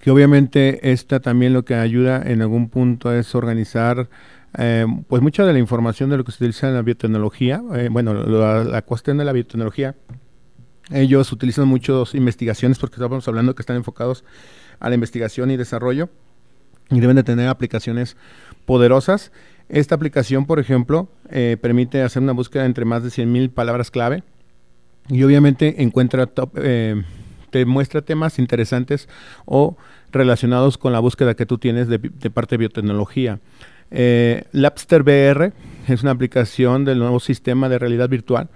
que 0.00 0.10
obviamente 0.10 0.90
esta 0.90 1.20
también 1.20 1.52
lo 1.52 1.64
que 1.64 1.74
ayuda 1.74 2.22
en 2.24 2.42
algún 2.42 2.68
punto 2.68 3.12
es 3.12 3.34
organizar 3.34 4.08
eh, 4.56 4.86
pues 5.08 5.20
mucha 5.20 5.44
de 5.44 5.52
la 5.52 5.58
información 5.58 6.10
de 6.10 6.16
lo 6.16 6.24
que 6.24 6.32
se 6.32 6.36
utiliza 6.36 6.68
en 6.68 6.74
la 6.74 6.82
biotecnología, 6.82 7.62
eh, 7.74 7.88
bueno, 7.90 8.14
la, 8.14 8.82
cuestión 8.82 9.18
de 9.18 9.24
la 9.24 9.32
biotecnología, 9.32 9.96
ellos 10.90 11.32
utilizan 11.32 11.66
muchas 11.66 12.14
investigaciones 12.14 12.78
porque 12.78 12.96
estamos 12.96 13.26
hablando 13.26 13.54
que 13.54 13.62
están 13.62 13.76
enfocados 13.76 14.24
a 14.80 14.88
la 14.88 14.94
investigación 14.94 15.50
y 15.50 15.56
desarrollo 15.56 16.08
y 16.90 17.00
deben 17.00 17.16
de 17.16 17.22
tener 17.22 17.48
aplicaciones 17.48 18.16
poderosas 18.66 19.32
esta 19.68 19.94
aplicación, 19.94 20.46
por 20.46 20.60
ejemplo, 20.60 21.08
eh, 21.30 21.56
permite 21.60 22.02
hacer 22.02 22.22
una 22.22 22.32
búsqueda 22.32 22.66
entre 22.66 22.84
más 22.84 23.02
de 23.02 23.08
100.000 23.08 23.50
palabras 23.50 23.90
clave 23.90 24.22
y 25.08 25.22
obviamente 25.22 25.82
encuentra 25.82 26.28
eh, 26.56 27.02
te 27.50 27.64
muestra 27.64 28.02
temas 28.02 28.38
interesantes 28.38 29.08
o 29.44 29.76
relacionados 30.12 30.76
con 30.76 30.92
la 30.92 31.00
búsqueda 31.00 31.34
que 31.34 31.46
tú 31.46 31.58
tienes 31.58 31.88
de, 31.88 31.98
parte 32.30 32.54
de 32.54 32.58
biotecnología. 32.58 33.40
Eh, 33.90 34.44
Labster 34.52 35.02
VR 35.02 35.52
es 35.88 36.02
una 36.02 36.12
aplicación 36.12 36.84
del 36.84 36.98
nuevo 36.98 37.20
sistema 37.20 37.68
de 37.68 37.78
realidad 37.78 38.08
virtual 38.08 38.48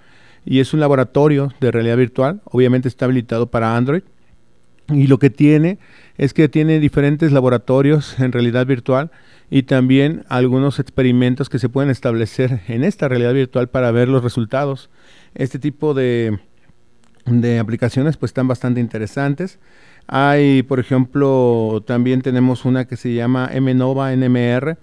y 0.45 0.59
es 0.59 0.73
un 0.73 0.79
laboratorio 0.79 1.51
de 1.59 1.71
realidad 1.71 1.97
virtual, 1.97 2.41
obviamente 2.45 2.87
está 2.87 3.05
habilitado 3.05 3.47
para 3.47 3.75
Android 3.75 4.03
y 4.89 5.07
lo 5.07 5.17
que 5.17 5.29
tiene 5.29 5.79
es 6.19 6.33
que 6.33 6.49
tiene 6.49 6.81
diferentes 6.81 7.31
laboratorios 7.31 8.19
en 8.19 8.33
realidad 8.33 8.67
virtual 8.67 9.09
y 9.49 9.63
también 9.63 10.25
algunos 10.27 10.77
experimentos 10.77 11.47
que 11.47 11.59
se 11.59 11.69
pueden 11.69 11.89
establecer 11.89 12.59
en 12.67 12.83
esta 12.83 13.07
realidad 13.07 13.33
virtual 13.33 13.69
para 13.69 13.89
ver 13.91 14.09
los 14.09 14.21
resultados. 14.21 14.89
Este 15.33 15.59
tipo 15.59 15.93
de, 15.93 16.37
de 17.25 17.57
aplicaciones 17.57 18.17
pues 18.17 18.31
están 18.31 18.49
bastante 18.49 18.81
interesantes. 18.81 19.59
Hay, 20.07 20.61
por 20.63 20.81
ejemplo, 20.81 21.81
también 21.87 22.21
tenemos 22.21 22.65
una 22.65 22.85
que 22.85 22.97
se 22.97 23.13
llama 23.13 23.49
MNOVA 23.57 24.13
NMR, 24.13 24.77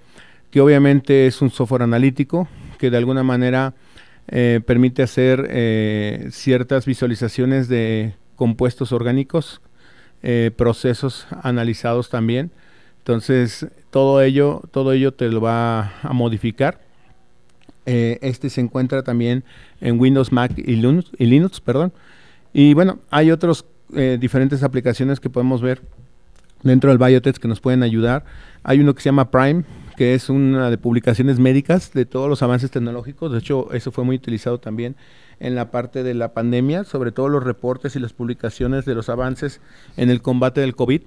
que 0.51 0.63
obviamente 0.63 1.27
es 1.27 1.43
un 1.43 1.51
software 1.51 1.83
analítico 1.83 2.49
que 2.79 2.91
de 2.91 2.97
alguna 2.97 3.23
manera 3.23 3.75
eh, 4.29 4.63
permite 4.67 5.03
hacer 5.03 5.47
eh, 5.51 6.29
ciertas 6.31 6.87
visualizaciones 6.87 7.69
de 7.69 8.15
compuestos 8.37 8.93
orgánicos, 8.93 9.61
eh, 10.23 10.51
procesos 10.57 11.27
analizados 11.43 12.09
también. 12.11 12.51
Entonces, 12.99 13.67
todo 13.91 14.21
ello, 14.21 14.63
todo 14.73 14.93
ello 14.93 15.13
te 15.13 15.29
lo 15.29 15.41
va 15.41 15.93
a 16.03 16.13
modificar 16.13 16.81
Eh, 17.89 18.19
este 18.21 18.51
se 18.51 18.61
encuentra 18.61 19.05
también 19.05 19.45
en 19.81 20.01
Windows, 20.01 20.33
Mac 20.33 20.53
y 20.59 20.75
Linux, 20.75 21.13
y 21.19 21.27
Linux 21.27 21.61
perdón. 21.61 21.93
Y 22.53 22.75
bueno, 22.75 22.99
hay 23.11 23.31
otros 23.31 23.65
eh, 23.95 24.19
diferentes 24.21 24.65
aplicaciones 24.65 25.21
que 25.21 25.31
podemos 25.31 25.63
ver 25.63 25.83
dentro 26.65 26.91
del 26.91 26.99
Biotech 26.99 27.39
que 27.39 27.47
nos 27.47 27.61
pueden 27.61 27.85
ayudar. 27.85 28.25
Hay 28.65 28.81
uno 28.81 28.93
que 28.93 29.03
se 29.03 29.09
llama 29.09 29.31
Prime, 29.31 29.63
que 29.97 30.15
es 30.15 30.29
una 30.29 30.69
de 30.69 30.79
publicaciones 30.79 31.39
médicas 31.39 31.93
de 31.93 32.07
todos 32.07 32.29
los 32.29 32.43
avances 32.43 32.73
tecnológicos. 32.73 33.31
De 33.31 33.39
hecho, 33.39 33.73
eso 33.73 33.93
fue 33.93 34.03
muy 34.03 34.17
utilizado 34.17 34.59
también 34.59 34.97
en 35.41 35.55
la 35.55 35.71
parte 35.71 36.03
de 36.03 36.15
la 36.15 36.33
pandemia, 36.33 36.85
sobre 36.85 37.13
todo 37.13 37.29
los 37.29 37.45
reportes 37.45 37.97
y 37.97 38.01
las 38.01 38.13
publicaciones 38.13 38.85
de 38.85 38.95
los 38.95 39.09
avances 39.09 39.61
en 39.97 40.11
el 40.11 40.23
combate 40.23 40.61
del 40.61 40.75
COVID 40.75 41.03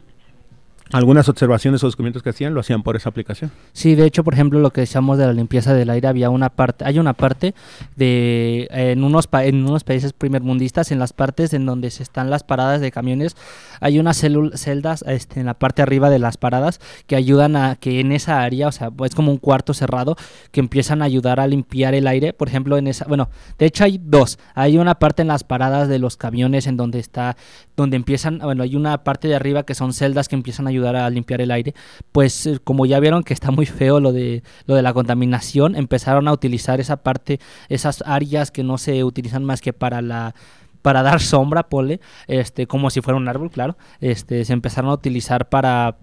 algunas 0.92 1.30
observaciones 1.30 1.84
o 1.84 1.88
descubrimientos 1.88 2.24
que 2.24 2.30
hacían 2.30 2.54
lo 2.54 2.62
hacían 2.62 2.84
por 2.84 2.96
esa 2.96 3.10
aplicación. 3.10 3.52
Sí, 3.74 3.96
de 3.96 4.06
hecho, 4.06 4.24
por 4.24 4.34
ejemplo, 4.34 4.60
lo 4.60 4.72
que 4.72 4.82
decíamos 4.82 5.18
de 5.18 5.26
la 5.26 5.34
limpieza 5.34 5.74
del 5.74 5.90
aire, 5.90 6.08
había 6.08 6.30
una 6.30 6.50
parte, 6.50 6.86
hay 6.86 7.00
una 7.00 7.14
parte 7.14 7.54
de 7.96 8.68
en 8.72 9.04
unos 9.04 9.30
en 9.32 9.66
unos 9.66 9.84
países 9.84 10.14
primermundistas, 10.14 10.92
en 10.92 11.00
las 11.00 11.14
partes 11.14 11.54
en 11.54 11.66
donde 11.66 11.92
se 11.92 12.04
están 12.04 12.30
las 12.30 12.44
paradas 12.44 12.82
de 12.82 12.92
camiones, 12.92 13.36
hay 13.82 14.00
unas 14.00 14.18
celdas 14.18 15.04
este, 15.08 15.40
en 15.40 15.46
la 15.46 15.54
parte 15.54 15.82
arriba 15.82 16.10
de 16.10 16.20
las 16.20 16.38
paradas 16.38 16.80
que 17.08 17.16
ayudan 17.16 17.56
a 17.56 17.76
que 17.76 18.00
en 18.00 18.12
esa 18.12 18.42
área, 18.42 18.68
o 18.68 18.72
sea, 18.72 18.90
es 19.06 19.16
como 19.16 19.32
un 19.32 19.38
cuarto 19.38 19.74
cerrado, 19.74 20.16
que 20.52 20.60
empiezan 20.60 21.02
a 21.02 21.06
ayudar 21.06 21.40
a 21.40 21.48
limpiar 21.48 21.94
el 21.94 22.08
aire. 22.08 22.34
Por 22.34 22.48
ejemplo, 22.48 22.78
en 22.78 22.88
esa, 22.88 23.06
bueno, 23.06 23.30
de 23.58 23.66
hecho 23.66 23.84
hay 23.84 24.00
dos. 24.04 24.40
Hay 24.56 24.78
una 24.78 24.96
parte 24.96 25.22
en 25.22 25.28
las 25.28 25.44
paradas 25.44 25.88
de 25.88 26.00
los 26.00 26.18
camiones 26.18 26.68
en 26.68 26.78
donde 26.78 27.00
está, 27.00 27.38
donde 27.76 27.96
empiezan, 27.96 28.40
bueno, 28.40 28.64
hay 28.64 28.76
una 28.76 29.04
parte 29.04 29.28
de 29.28 29.36
arriba 29.36 29.64
que 29.64 29.76
son 29.76 29.94
celdas 29.94 30.28
que 30.28 30.36
empiezan 30.36 30.68
a 30.68 30.70
ayudar 30.70 30.79
ayudar 30.80 30.96
a 30.96 31.10
limpiar 31.10 31.42
el 31.42 31.52
aire, 31.52 31.74
pues 32.12 32.46
eh, 32.46 32.60
como 32.64 32.86
ya 32.86 33.00
vieron 33.00 33.24
que 33.24 33.34
está 33.34 33.52
muy 33.52 33.66
feo 33.66 34.00
lo 34.00 34.12
de 34.12 34.44
lo 34.66 34.76
de 34.76 34.82
la 34.82 34.94
contaminación, 34.94 35.76
empezaron 35.76 36.28
a 36.28 36.34
utilizar 36.34 36.80
esa 36.80 36.98
parte, 36.98 37.40
esas 37.70 38.04
áreas 38.06 38.52
que 38.52 38.64
no 38.64 38.78
se 38.78 39.04
utilizan 39.04 39.44
más 39.44 39.62
que 39.62 39.74
para 39.74 40.02
la 40.02 40.34
para 40.82 41.04
dar 41.04 41.20
sombra, 41.20 41.64
pole, 41.68 42.00
este, 42.28 42.66
como 42.66 42.90
si 42.90 43.02
fuera 43.02 43.18
un 43.18 43.28
árbol, 43.28 43.52
claro, 43.52 43.78
este, 44.00 44.46
se 44.46 44.54
empezaron 44.54 44.90
a 44.92 44.94
utilizar 44.94 45.50
para 45.50 45.98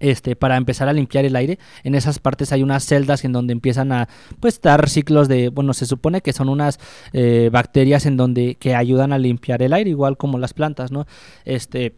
este, 0.00 0.34
para 0.34 0.56
empezar 0.56 0.88
a 0.88 0.92
limpiar 0.92 1.24
el 1.24 1.36
aire. 1.36 1.60
En 1.84 1.94
esas 1.94 2.18
partes 2.18 2.50
hay 2.50 2.62
unas 2.64 2.84
celdas 2.84 3.24
en 3.24 3.32
donde 3.32 3.52
empiezan 3.52 3.92
a 3.92 4.08
pues 4.40 4.60
dar 4.60 4.88
ciclos 4.88 5.28
de, 5.28 5.48
bueno, 5.48 5.74
se 5.74 5.86
supone 5.86 6.20
que 6.22 6.32
son 6.32 6.48
unas 6.48 6.80
eh, 7.12 7.50
bacterias 7.52 8.04
en 8.04 8.16
donde 8.16 8.56
que 8.56 8.74
ayudan 8.74 9.12
a 9.12 9.18
limpiar 9.18 9.62
el 9.62 9.72
aire, 9.72 9.90
igual 9.90 10.16
como 10.16 10.38
las 10.38 10.54
plantas, 10.54 10.90
¿no? 10.90 11.06
Este, 11.44 11.94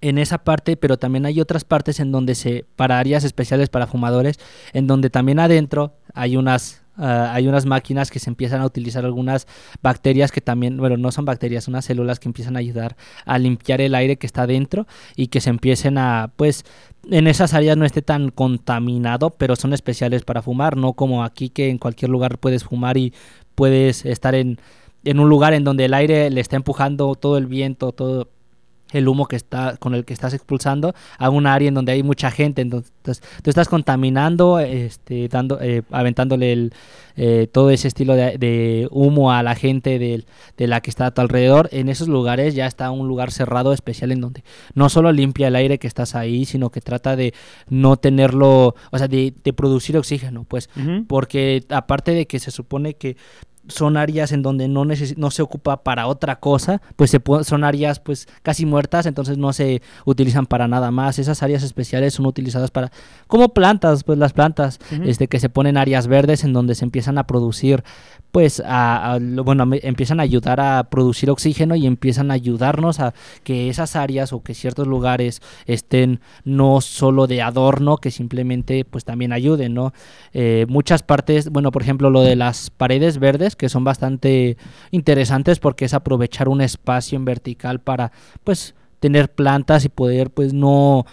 en 0.00 0.18
esa 0.18 0.38
parte, 0.38 0.76
pero 0.76 0.98
también 0.98 1.26
hay 1.26 1.40
otras 1.40 1.64
partes 1.64 2.00
en 2.00 2.12
donde 2.12 2.34
se, 2.34 2.64
para 2.76 2.98
áreas 2.98 3.24
especiales 3.24 3.68
para 3.68 3.86
fumadores, 3.86 4.38
en 4.72 4.86
donde 4.86 5.10
también 5.10 5.38
adentro 5.38 5.94
hay 6.14 6.36
unas, 6.36 6.82
ah, 6.96 7.30
hay 7.34 7.48
unas 7.48 7.66
máquinas 7.66 8.10
que 8.10 8.18
se 8.18 8.30
empiezan 8.30 8.62
a 8.62 8.66
utilizar 8.66 9.04
algunas 9.04 9.46
bacterias 9.82 10.32
que 10.32 10.40
también, 10.40 10.78
bueno, 10.78 10.96
no 10.96 11.12
son 11.12 11.24
bacterias, 11.24 11.68
unas 11.68 11.84
células 11.84 12.18
que 12.18 12.28
empiezan 12.28 12.56
a 12.56 12.60
ayudar 12.60 12.96
a 13.26 13.38
limpiar 13.38 13.80
el 13.80 13.94
aire 13.94 14.16
que 14.16 14.26
está 14.26 14.46
dentro 14.46 14.86
y 15.16 15.28
que 15.28 15.40
se 15.40 15.50
empiecen 15.50 15.98
a, 15.98 16.32
pues, 16.36 16.64
en 17.10 17.26
esas 17.26 17.54
áreas 17.54 17.76
no 17.76 17.84
esté 17.84 18.02
tan 18.02 18.30
contaminado, 18.30 19.30
pero 19.30 19.56
son 19.56 19.72
especiales 19.72 20.22
para 20.22 20.42
fumar, 20.42 20.76
no 20.76 20.94
como 20.94 21.24
aquí 21.24 21.50
que 21.50 21.68
en 21.68 21.78
cualquier 21.78 22.10
lugar 22.10 22.38
puedes 22.38 22.64
fumar 22.64 22.96
y 22.96 23.12
puedes 23.54 24.06
estar 24.06 24.34
en, 24.34 24.58
en 25.04 25.20
un 25.20 25.28
lugar 25.28 25.52
en 25.52 25.64
donde 25.64 25.86
el 25.86 25.94
aire 25.94 26.30
le 26.30 26.40
está 26.40 26.56
empujando 26.56 27.14
todo 27.14 27.36
el 27.36 27.46
viento, 27.46 27.92
todo 27.92 28.28
el 28.92 29.08
humo 29.08 29.26
que 29.26 29.36
está 29.36 29.76
con 29.78 29.94
el 29.94 30.04
que 30.04 30.12
estás 30.12 30.34
expulsando 30.34 30.94
a 31.18 31.30
un 31.30 31.46
área 31.46 31.68
en 31.68 31.74
donde 31.74 31.92
hay 31.92 32.02
mucha 32.02 32.30
gente. 32.30 32.62
Entonces 32.62 32.92
tú 33.42 33.50
estás 33.50 33.68
contaminando 33.68 34.58
este 34.58 35.28
dando 35.28 35.60
eh, 35.60 35.82
aventándole 35.90 36.52
el, 36.52 36.74
eh, 37.16 37.48
todo 37.50 37.70
ese 37.70 37.88
estilo 37.88 38.14
de, 38.14 38.88
humo 38.90 39.32
a 39.32 39.42
la 39.42 39.54
gente 39.54 39.98
de, 39.98 40.24
la 40.66 40.80
que 40.80 40.90
está 40.90 41.06
a 41.06 41.10
tu 41.10 41.20
alrededor. 41.20 41.68
En 41.72 41.88
esos 41.88 42.08
lugares 42.08 42.54
ya 42.54 42.66
está 42.66 42.90
un 42.90 43.08
lugar 43.08 43.30
cerrado 43.30 43.72
especial 43.72 44.12
en 44.12 44.20
donde 44.20 44.44
no 44.74 44.88
solo 44.88 45.12
limpia 45.12 45.48
el 45.48 45.56
aire 45.56 45.78
que 45.78 45.86
estás 45.86 46.14
ahí 46.14 46.44
sino 46.44 46.70
que 46.70 46.80
trata 46.80 47.16
de 47.16 47.34
no 47.68 47.96
tenerlo 47.96 48.74
o 48.90 48.98
sea 48.98 49.08
de, 49.08 49.32
producir 49.54 49.96
oxígeno 49.96 50.44
pues. 50.44 50.70
Porque 51.06 51.64
aparte 51.70 52.12
de 52.12 52.26
que 52.26 52.38
se 52.38 52.50
supone 52.50 52.94
que 52.94 53.16
son 53.68 53.96
áreas 53.96 54.32
en 54.32 54.42
donde 54.42 54.68
no, 54.68 54.84
no 54.84 55.30
se 55.30 55.42
ocupa 55.42 55.82
para 55.82 56.06
otra 56.06 56.40
cosa, 56.40 56.80
pues 56.96 57.10
se 57.10 57.20
son 57.44 57.64
áreas 57.64 58.00
pues 58.00 58.26
casi 58.42 58.66
muertas, 58.66 59.06
entonces 59.06 59.38
no 59.38 59.52
se 59.52 59.82
utilizan 60.04 60.46
para 60.46 60.68
nada 60.68 60.90
más. 60.90 61.18
Esas 61.18 61.42
áreas 61.42 61.62
especiales 61.62 62.14
son 62.14 62.26
utilizadas 62.26 62.70
para 62.70 62.90
como 63.26 63.50
plantas, 63.50 64.04
pues 64.04 64.18
las 64.18 64.32
plantas, 64.32 64.78
este 65.04 65.28
que 65.28 65.40
se 65.40 65.48
ponen 65.48 65.76
áreas 65.76 66.06
verdes 66.06 66.44
en 66.44 66.52
donde 66.52 66.74
se 66.74 66.84
empiezan 66.84 67.18
a 67.18 67.26
producir 67.26 67.84
pues 68.30 68.62
a, 68.64 69.18
bueno, 69.20 69.68
empiezan 69.82 70.20
a 70.20 70.22
ayudar 70.22 70.60
a 70.60 70.84
producir 70.84 71.30
oxígeno 71.30 71.74
y 71.74 71.86
empiezan 71.86 72.30
a 72.30 72.34
ayudarnos 72.34 73.00
a 73.00 73.14
que 73.42 73.68
esas 73.68 73.96
áreas 73.96 74.32
o 74.32 74.42
que 74.42 74.54
ciertos 74.54 74.86
lugares 74.86 75.42
estén 75.66 76.20
no 76.44 76.80
solo 76.80 77.26
de 77.26 77.42
adorno, 77.42 77.96
que 77.96 78.10
simplemente 78.10 78.84
pues 78.84 79.04
también 79.04 79.32
ayuden, 79.32 79.74
¿no? 79.74 79.92
Eh, 80.32 80.66
muchas 80.68 81.02
partes, 81.02 81.50
bueno, 81.50 81.72
por 81.72 81.82
ejemplo, 81.82 82.10
lo 82.10 82.22
de 82.22 82.36
las 82.36 82.70
paredes 82.70 83.18
verdes, 83.18 83.49
que 83.56 83.68
son 83.68 83.84
bastante 83.84 84.56
interesantes 84.90 85.58
porque 85.58 85.84
es 85.84 85.94
aprovechar 85.94 86.48
un 86.48 86.60
espacio 86.60 87.16
en 87.16 87.24
vertical 87.24 87.80
para 87.80 88.12
pues 88.44 88.74
tener 89.00 89.32
plantas 89.32 89.84
y 89.84 89.88
poder 89.88 90.30
pues 90.30 90.52
no 90.52 91.06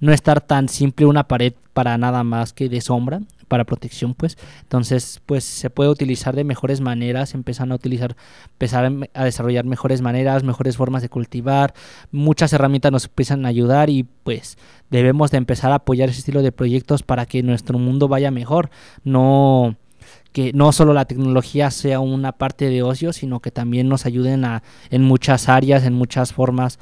no 0.00 0.12
estar 0.12 0.40
tan 0.40 0.68
simple 0.68 1.06
una 1.06 1.28
pared 1.28 1.54
para 1.72 1.96
nada 1.98 2.24
más 2.24 2.52
que 2.52 2.68
de 2.68 2.80
sombra 2.80 3.20
para 3.48 3.64
protección, 3.64 4.14
pues. 4.14 4.36
Entonces, 4.62 5.20
pues 5.26 5.44
se 5.44 5.70
puede 5.70 5.90
utilizar 5.90 6.34
de 6.34 6.44
mejores 6.44 6.80
maneras, 6.80 7.34
empiezan 7.34 7.72
a 7.72 7.74
utilizar, 7.74 8.16
empezar 8.52 8.92
a 9.14 9.24
desarrollar 9.24 9.64
mejores 9.64 10.00
maneras, 10.00 10.42
mejores 10.44 10.76
formas 10.76 11.02
de 11.02 11.08
cultivar, 11.08 11.74
muchas 12.10 12.52
herramientas 12.52 12.92
nos 12.92 13.04
empiezan 13.04 13.46
a 13.46 13.48
ayudar 13.48 13.90
y 13.90 14.04
pues 14.24 14.58
debemos 14.90 15.30
de 15.30 15.38
empezar 15.38 15.72
a 15.72 15.76
apoyar 15.76 16.08
ese 16.08 16.20
estilo 16.20 16.42
de 16.42 16.52
proyectos 16.52 17.02
para 17.02 17.26
que 17.26 17.42
nuestro 17.42 17.78
mundo 17.78 18.08
vaya 18.08 18.30
mejor, 18.30 18.70
no 19.04 19.76
que 20.34 20.52
no 20.52 20.72
solo 20.72 20.92
la 20.92 21.04
tecnología 21.04 21.70
sea 21.70 22.00
una 22.00 22.32
parte 22.32 22.68
de 22.68 22.82
ocio, 22.82 23.12
sino 23.12 23.38
que 23.38 23.52
también 23.52 23.88
nos 23.88 24.04
ayuden 24.04 24.44
a, 24.44 24.64
en 24.90 25.02
muchas 25.02 25.48
áreas, 25.48 25.84
en 25.84 25.94
muchas 25.94 26.32
formas, 26.32 26.80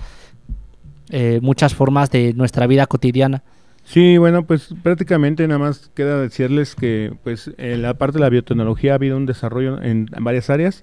eh, 1.11 1.39
muchas 1.43 1.75
formas 1.75 2.11
de 2.11 2.33
nuestra 2.33 2.67
vida 2.67 2.87
cotidiana. 2.87 3.43
Sí, 3.85 4.17
bueno, 4.17 4.47
pues 4.47 4.75
prácticamente 4.83 5.47
nada 5.47 5.59
más 5.59 5.91
queda 5.95 6.19
decirles 6.19 6.75
que 6.75 7.13
pues 7.25 7.51
en 7.59 7.83
la 7.83 7.93
parte 7.93 8.15
de 8.15 8.21
la 8.21 8.31
biotecnología 8.31 8.93
ha 8.93 8.95
habido 8.95 9.19
un 9.19 9.27
desarrollo 9.27 9.83
en, 9.83 10.07
varias 10.21 10.49
áreas 10.49 10.83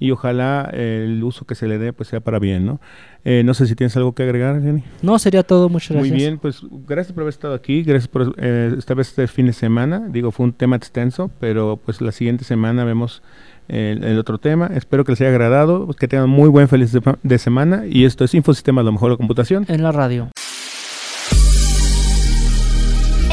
y 0.00 0.10
ojalá 0.10 0.68
el 0.72 1.22
uso 1.22 1.44
que 1.44 1.54
se 1.54 1.68
le 1.68 1.78
dé 1.78 1.92
pues 1.92 2.08
sea 2.08 2.20
para 2.20 2.40
bien, 2.40 2.66
¿no? 2.66 2.80
Eh, 3.24 3.42
no 3.44 3.52
sé 3.54 3.66
si 3.66 3.76
tienes 3.76 3.94
algo 3.96 4.14
que 4.14 4.22
agregar, 4.22 4.60
Jenny. 4.62 4.82
No, 5.02 5.18
sería 5.18 5.42
todo, 5.42 5.68
muchas 5.68 5.90
gracias. 5.90 6.10
Muy 6.10 6.18
bien, 6.18 6.38
pues 6.38 6.62
gracias 6.88 7.12
por 7.12 7.22
haber 7.22 7.34
estado 7.34 7.54
aquí, 7.54 7.82
gracias 7.82 8.08
por 8.08 8.34
eh, 8.38 8.74
esta 8.76 8.94
vez 8.94 9.08
este 9.08 9.28
fin 9.28 9.46
de 9.46 9.52
semana, 9.52 10.08
digo, 10.08 10.32
fue 10.32 10.46
un 10.46 10.54
tema 10.54 10.74
extenso, 10.74 11.30
pero 11.38 11.78
pues 11.84 12.00
la 12.00 12.12
siguiente 12.12 12.44
semana 12.44 12.84
vemos 12.84 13.22
el, 13.68 14.18
otro 14.18 14.38
tema. 14.38 14.70
Espero 14.74 15.04
que 15.04 15.12
les 15.12 15.20
haya 15.20 15.30
agradado, 15.30 15.86
que 15.88 16.08
tengan 16.08 16.28
muy 16.28 16.48
buen 16.48 16.68
feliz 16.68 16.92
de, 17.22 17.38
semana 17.38 17.84
y 17.86 18.04
esto 18.04 18.24
es 18.24 18.34
Infosistema, 18.34 18.82
lo 18.82 18.92
mejor 18.92 19.12
de 19.12 19.16
computación. 19.18 19.64
En 19.68 19.82
la 19.82 19.92
radio. 19.92 20.30